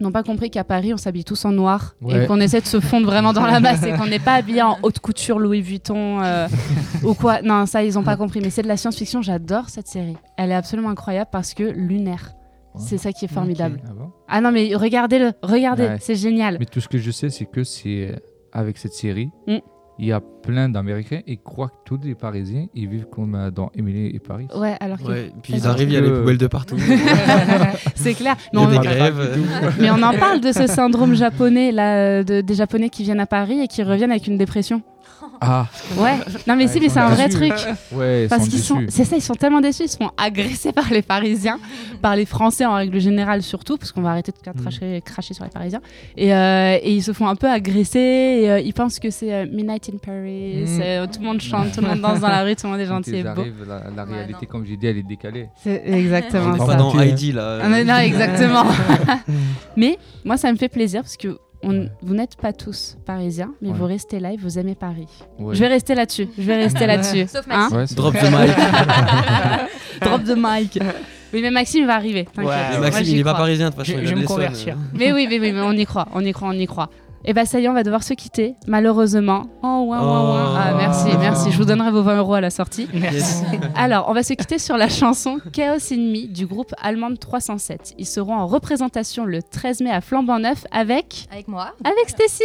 n'ont 0.00 0.12
pas 0.12 0.22
compris 0.22 0.50
qu'à 0.50 0.64
Paris, 0.64 0.92
on 0.94 0.96
s'habille 0.96 1.24
tous 1.24 1.44
en 1.44 1.52
noir 1.52 1.94
et 2.08 2.26
qu'on 2.26 2.40
essaie 2.40 2.60
de 2.60 2.66
se 2.66 2.80
fondre 2.80 3.06
vraiment 3.06 3.32
dans 3.32 3.46
la 3.46 3.60
masse 3.60 3.82
et 3.84 3.92
qu'on 3.98 4.06
n'est 4.06 4.18
pas 4.18 4.34
habillé 4.34 4.62
en 4.62 4.78
haute 4.82 4.98
couture 5.00 5.38
Louis 5.38 5.60
Vuitton 5.62 6.22
euh, 6.22 6.48
ou 7.04 7.14
quoi. 7.14 7.42
Non, 7.42 7.66
ça, 7.66 7.82
ils 7.84 7.94
n'ont 7.94 8.02
pas 8.02 8.16
compris. 8.16 8.40
Mais 8.40 8.50
c'est 8.50 8.62
de 8.62 8.68
la 8.68 8.76
science-fiction. 8.76 9.22
J'adore 9.22 9.68
cette 9.68 9.86
série. 9.88 10.16
Elle 10.36 10.50
est 10.50 10.54
absolument 10.54 10.90
incroyable 10.90 11.30
parce 11.32 11.54
que 11.54 11.64
lunaire. 11.64 12.32
Ouais. 12.74 12.82
C'est 12.86 12.98
ça 12.98 13.12
qui 13.12 13.24
est 13.24 13.28
formidable. 13.32 13.80
Ah 13.84 13.92
bon? 13.92 14.12
Ah 14.28 14.40
non, 14.40 14.52
mais 14.52 14.74
regardez-le, 14.76 15.32
regardez, 15.42 15.84
Ouais. 15.86 15.96
c'est 16.00 16.14
génial. 16.14 16.56
Mais 16.60 16.66
tout 16.66 16.80
ce 16.80 16.86
que 16.88 16.98
je 16.98 17.10
sais, 17.10 17.28
c'est 17.28 17.46
que 17.46 17.64
c'est 17.64 18.08
euh, 18.12 18.16
avec 18.52 18.78
cette 18.78 18.92
série, 18.94 19.30
Mm. 19.48 19.56
Il 20.00 20.06
y 20.06 20.12
a 20.12 20.20
plein 20.20 20.68
d'Américains 20.68 21.20
et 21.26 21.36
croient 21.36 21.68
que 21.68 21.74
tous 21.84 22.00
les 22.02 22.14
Parisiens 22.14 22.66
ils 22.74 22.88
vivent 22.88 23.06
comme 23.06 23.34
euh, 23.34 23.50
dans 23.50 23.70
Émilie 23.74 24.06
et 24.14 24.18
Paris. 24.18 24.48
Ouais, 24.56 24.74
alors 24.80 24.98
que 24.98 25.04
Ouais, 25.04 25.30
puis 25.42 25.52
Parce 25.52 25.64
ils 25.64 25.68
arrivent, 25.68 25.88
il 25.90 25.94
y 25.94 25.96
a 25.96 26.00
les 26.00 26.10
poubelles 26.10 26.38
de 26.38 26.46
partout. 26.46 26.76
c'est 27.94 28.14
clair. 28.14 28.36
Il 28.52 28.58
Mais 28.58 28.62
y 28.62 28.64
a 28.64 28.68
on- 28.68 28.70
des 28.80 28.86
grèves. 28.86 29.38
Mais 29.78 29.90
on 29.90 30.02
en 30.02 30.14
parle 30.18 30.40
de 30.40 30.52
ce 30.52 30.66
syndrome 30.66 31.14
japonais, 31.14 31.72
là, 31.72 31.96
euh, 31.96 32.22
de- 32.24 32.40
des 32.40 32.54
Japonais 32.54 32.88
qui 32.88 33.02
viennent 33.02 33.20
à 33.20 33.26
Paris 33.26 33.60
et 33.60 33.68
qui 33.68 33.82
reviennent 33.82 34.10
avec 34.10 34.26
une 34.26 34.38
dépression. 34.38 34.82
Ah, 35.40 35.66
Ouais. 35.96 36.16
Non, 36.46 36.54
mais 36.56 36.64
Ouais, 36.64 36.68
si, 36.68 36.80
mais 36.80 36.88
c'est 36.88 36.98
un 37.00 37.08
vrai 37.08 37.28
truc. 37.28 37.52
ouais, 37.92 38.26
Parce 38.28 38.48
qu'ils 38.48 38.58
sont, 38.60 38.82
c'est 38.88 39.04
ça, 39.04 39.16
ils 39.16 39.22
sont 39.22 39.34
tellement 39.34 39.60
déçus, 39.60 39.84
ils 39.84 39.88
se 39.88 39.96
font 39.96 40.10
agresser 40.16 40.72
par 40.72 40.90
les 40.90 41.02
Parisiens, 41.02 41.58
par 42.02 42.14
les 42.16 42.26
Français 42.26 42.66
en 42.66 42.74
règle 42.74 43.00
générale 43.00 43.42
surtout, 43.42 43.76
parce 43.78 43.90
qu'on 43.92 44.02
va 44.02 44.10
arrêter 44.10 44.32
de 44.32 44.50
Mm. 44.50 44.60
cracher, 44.62 45.02
cracher 45.04 45.34
sur 45.34 45.44
les 45.44 45.50
Parisiens. 45.50 45.80
Et, 46.16 46.34
euh, 46.34 46.78
et 46.82 46.92
ils 46.92 47.02
se 47.02 47.12
font 47.12 47.26
un 47.26 47.36
peu 47.36 47.48
agresser. 47.48 47.98
Et, 47.98 48.50
euh, 48.50 48.60
ils 48.60 48.74
pensent 48.74 48.98
que 48.98 49.10
c'est 49.10 49.32
euh, 49.32 49.46
Midnight 49.50 49.88
in 49.92 49.98
Paris. 49.98 50.64
Mm. 50.66 50.80
euh, 50.82 51.06
tout 51.06 51.20
le 51.20 51.26
monde 51.26 51.40
chante, 51.40 51.72
tout 51.72 51.80
le 51.80 51.88
monde 51.88 52.00
danse 52.00 52.20
dans 52.20 52.28
la 52.28 52.42
rue, 52.42 52.54
tout 52.56 52.66
le 52.66 52.72
monde 52.72 52.80
est 52.80 52.86
Quand 52.86 52.96
gentil 52.96 53.10
ils 53.10 53.16
et 53.16 53.22
beau. 53.22 53.28
arrivent, 53.40 53.64
la, 53.66 53.82
la 53.96 54.04
Ouais, 54.04 54.14
réalité, 54.16 54.46
non. 54.46 54.48
comme 54.50 54.66
j'ai 54.66 54.76
dit, 54.76 54.86
elle 54.86 54.98
est 54.98 55.02
décalée. 55.02 55.48
C'est 55.62 55.82
exactement 55.86 56.48
On 56.48 56.52
n'est 56.52 56.58
ça. 56.58 56.66
pas 56.66 56.74
dans. 56.74 57.00
Heidi 57.00 57.32
là. 57.32 57.60
Ah, 57.62 57.68
mais 57.68 57.84
non, 57.84 57.96
exactement. 57.96 58.64
mais 59.76 59.98
moi, 60.24 60.36
ça 60.36 60.52
me 60.52 60.56
fait 60.56 60.68
plaisir 60.68 61.02
parce 61.02 61.16
que 61.16 61.38
on- 61.62 61.88
vous 62.02 62.14
n'êtes 62.14 62.36
pas 62.36 62.52
tous 62.52 62.96
parisiens, 63.04 63.52
mais 63.60 63.68
Ouais. 63.68 63.74
vous 63.74 63.86
restez 63.86 64.18
là 64.20 64.32
et 64.32 64.36
vous 64.36 64.58
aimez 64.58 64.74
Paris. 64.74 65.06
Ouais. 65.38 65.54
Je 65.54 65.60
vais 65.60 65.68
rester 65.68 65.94
là-dessus. 65.94 66.28
Je 66.38 66.42
vais 66.42 66.56
rester 66.62 66.86
là-dessus. 66.86 67.26
Sauf 67.28 67.46
Hein 67.50 67.68
Maxime. 67.70 67.96
Drop 67.96 68.14
the 68.14 68.22
mic. 68.30 68.50
Drop 70.00 70.24
the 70.24 70.34
mic. 70.36 70.78
Oui, 71.32 71.42
mais 71.42 71.50
Maxime 71.50 71.86
va 71.86 71.94
arriver. 71.94 72.24
t'inquiète. 72.24 72.80
Maxime, 72.80 72.90
Moi, 72.90 73.00
il 73.02 73.18
est 73.20 73.24
pas 73.24 73.34
parisien 73.34 73.70
de 73.70 73.74
toute 73.74 73.84
façon. 73.86 73.96
Je, 73.98 74.02
il 74.02 74.06
je 74.08 74.14
me 74.14 74.20
l'Essonne. 74.22 74.36
convertir. 74.36 74.76
Mais 74.94 75.12
oui, 75.12 75.26
mais 75.28 75.38
oui, 75.38 75.52
mais 75.52 75.60
on 75.60 75.72
y 75.72 75.84
croit, 75.86 76.08
on 76.14 76.24
y 76.24 76.32
croit, 76.32 76.48
on 76.48 76.52
y 76.58 76.66
croit. 76.66 76.90
Et 77.24 77.34
bah 77.34 77.44
ça 77.44 77.60
y 77.60 77.64
est, 77.66 77.68
on 77.68 77.74
va 77.74 77.82
devoir 77.82 78.02
se 78.02 78.14
quitter, 78.14 78.54
malheureusement. 78.66 79.44
Oh, 79.62 79.84
ouin, 79.86 80.00
ouin, 80.00 80.00
ouin. 80.00 80.44
Oh. 80.52 80.56
Ah, 80.58 80.74
merci, 80.76 81.08
merci. 81.18 81.50
Je 81.52 81.58
vous 81.58 81.66
donnerai 81.66 81.90
vos 81.90 82.02
20 82.02 82.16
euros 82.16 82.34
à 82.34 82.40
la 82.40 82.48
sortie. 82.50 82.88
Merci. 82.94 83.44
Alors, 83.76 84.06
on 84.08 84.14
va 84.14 84.22
se 84.22 84.32
quitter 84.32 84.58
sur 84.58 84.76
la 84.78 84.88
chanson 84.88 85.38
Chaos 85.52 85.76
in 85.92 85.96
Me 85.98 86.26
du 86.32 86.46
groupe 86.46 86.74
Allemande 86.80 87.18
307. 87.18 87.94
Ils 87.98 88.06
seront 88.06 88.34
en 88.34 88.46
représentation 88.46 89.26
le 89.26 89.42
13 89.42 89.80
mai 89.82 89.90
à 89.90 90.00
Flambant 90.00 90.38
Neuf 90.38 90.64
avec 90.70 91.26
Avec 91.30 91.46
moi. 91.48 91.74
avec 91.84 92.08
Stacy. 92.08 92.42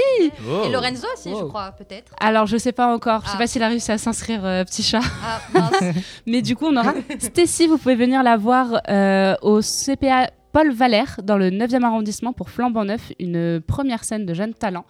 Oh. 0.50 0.64
Et 0.68 0.72
Lorenzo 0.72 1.08
aussi, 1.16 1.30
je 1.30 1.36
Oh. 1.44 1.48
crois, 1.48 1.72
peut-être. 1.78 2.14
Alors, 2.20 2.46
je 2.46 2.58
sais 2.58 2.74
pas 2.74 2.94
encore, 2.94 3.22
je 3.24 3.28
sais 3.28 3.34
Ah. 3.36 3.40
pas 3.40 3.48
s'il 3.48 3.64
a 3.64 3.70
réussi 3.70 3.92
à 3.94 3.98
s'inscrire, 3.98 4.44
euh, 4.46 4.64
petit 4.66 4.84
chat. 4.84 5.00
Ah, 5.26 5.40
mince. 5.54 5.96
Mais 6.28 6.42
du 6.42 6.56
coup, 6.58 6.66
on 6.66 6.76
aura 6.76 6.94
Stacy, 7.20 7.68
vous 7.68 7.78
pouvez 7.78 7.96
venir 7.96 8.24
la 8.24 8.36
voir 8.36 8.68
euh, 8.90 9.36
au 9.42 9.62
CPA 9.62 10.30
Paul 10.56 10.72
Valère 10.72 11.20
dans 11.22 11.38
le 11.38 11.50
9e 11.50 11.84
arrondissement 11.84 12.32
pour 12.32 12.50
Flambant 12.50 12.86
Neuf, 12.86 13.12
une 13.20 13.60
première 13.60 14.06
scène 14.06 14.26
de 14.26 14.34
jeunes 14.34 14.54
talents. 14.54 14.86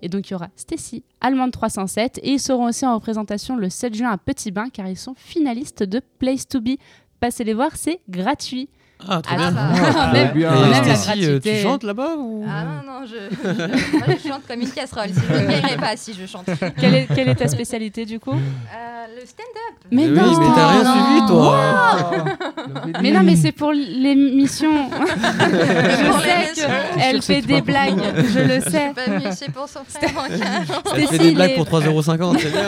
Et 0.00 0.08
donc, 0.08 0.26
il 0.26 0.32
y 0.32 0.34
aura 0.34 0.48
Stacy, 0.56 1.04
Allemande 1.20 1.50
307, 1.50 2.20
et 2.22 2.30
ils 2.30 2.40
seront 2.40 2.64
aussi 2.64 2.86
en 2.86 2.94
représentation 2.94 3.56
le 3.56 3.68
7 3.68 3.94
juin 3.94 4.08
à 4.08 4.16
Petit 4.16 4.50
Bain 4.50 4.70
car 4.72 4.86
ils 4.88 4.96
sont 4.96 5.12
finalistes 5.14 5.82
de 5.82 6.00
Place 6.18 6.48
to 6.48 6.62
Be. 6.62 6.78
Passez 7.20 7.44
les 7.44 7.52
voir, 7.52 7.76
c'est 7.76 8.00
gratuit. 8.08 8.70
Ah, 9.08 9.20
trop 9.22 9.34
Ah, 9.38 9.50
bien. 10.12 10.50
bah. 10.50 10.68
la 10.70 10.80
gratuité. 10.80 11.56
tu 11.56 11.62
chantes 11.62 11.82
là-bas 11.84 12.14
ou 12.18 12.44
Ah 12.48 12.64
non, 12.64 12.92
non, 13.00 13.06
je... 13.06 13.96
Moi, 13.98 14.06
je 14.22 14.28
chante 14.28 14.42
comme 14.46 14.60
une 14.60 14.70
casserole. 14.70 15.08
Si 15.08 15.20
je 15.28 15.74
ne 15.74 15.80
pas 15.80 15.96
si 15.96 16.14
je 16.14 16.26
chante. 16.26 16.46
Quelle 16.78 16.94
est, 16.94 17.06
quelle 17.14 17.28
est 17.28 17.34
ta 17.34 17.48
spécialité 17.48 18.04
du 18.04 18.20
coup? 18.20 18.32
Euh, 18.32 19.06
le 19.20 19.26
stand-up. 19.26 19.76
Mais 19.90 20.04
oui, 20.06 20.10
non 20.10 20.38
mais 20.38 20.46
t'as 20.54 20.68
rien 20.68 20.84
non. 20.84 21.04
suivi 21.04 21.26
toi. 21.26 21.60
Mais 23.02 23.10
non, 23.10 23.22
mais 23.22 23.36
c'est 23.36 23.52
pour 23.52 23.72
l'émission. 23.72 24.70
je 24.90 26.06
Pour 26.10 26.20
sais 26.20 26.52
qu'elle 26.98 27.22
fait 27.22 27.42
des 27.42 27.60
blagues, 27.60 28.00
je 28.32 28.40
le 28.40 28.60
sais. 28.60 28.92
pas 28.94 29.04
venue 29.10 29.28
ici 29.30 29.46
pour 29.50 29.68
son 29.68 29.80
frère. 29.88 30.10
Elle 30.94 31.06
fait 31.06 31.18
des 31.18 31.32
blagues 31.32 31.54
pour 31.56 31.66
3,50€, 31.66 32.38
c'est 32.38 32.50
bien. 32.50 32.62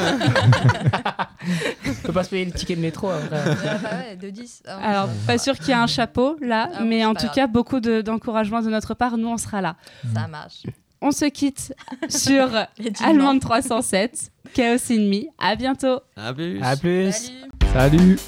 On 1.89 2.07
peut 2.07 2.13
pas 2.13 2.25
se 2.25 2.31
payer 2.31 2.45
le 2.45 2.53
ticket 2.53 2.77
de 2.77 2.81
métro. 2.81 3.09
après. 3.11 3.41
Ah 3.45 3.79
bah 3.83 3.89
ouais, 4.11 4.17
de 4.17 4.31
10. 4.31 4.63
Ah, 4.69 4.79
Alors, 4.83 5.09
pas 5.27 5.39
sûr 5.39 5.57
qu'il 5.59 5.69
y 5.69 5.71
ait 5.73 5.75
un 5.75 5.87
chapeau 5.87 6.22
là, 6.41 6.69
Ah 6.75 6.85
mais 6.85 7.05
en 7.05 7.15
tout 7.15 7.25
grave. 7.27 7.35
cas, 7.35 7.47
beaucoup 7.47 7.81
de- 7.81 8.01
d'encouragement 8.03 8.61
de, 8.63 8.71
notre 8.71 8.95
part. 8.95 9.17
Nous, 9.19 9.29
on 9.29 9.37
sera 9.39 9.61
là. 9.61 9.77
ça 10.15 10.27
marche. 10.29 10.63
On 11.01 11.11
se 11.11 11.25
quitte 11.27 11.75
sur 12.09 12.49
Allemande 13.05 13.41
307, 13.41 14.31
Chaos 14.55 14.77
in 14.91 15.09
Me. 15.09 15.23
À 15.39 15.57
bientôt. 15.57 15.99
À 16.17 16.33
plus. 16.33 16.63
À 16.63 16.77
plus. 16.77 17.13
Salut. 17.13 17.37
Salut 17.73 18.19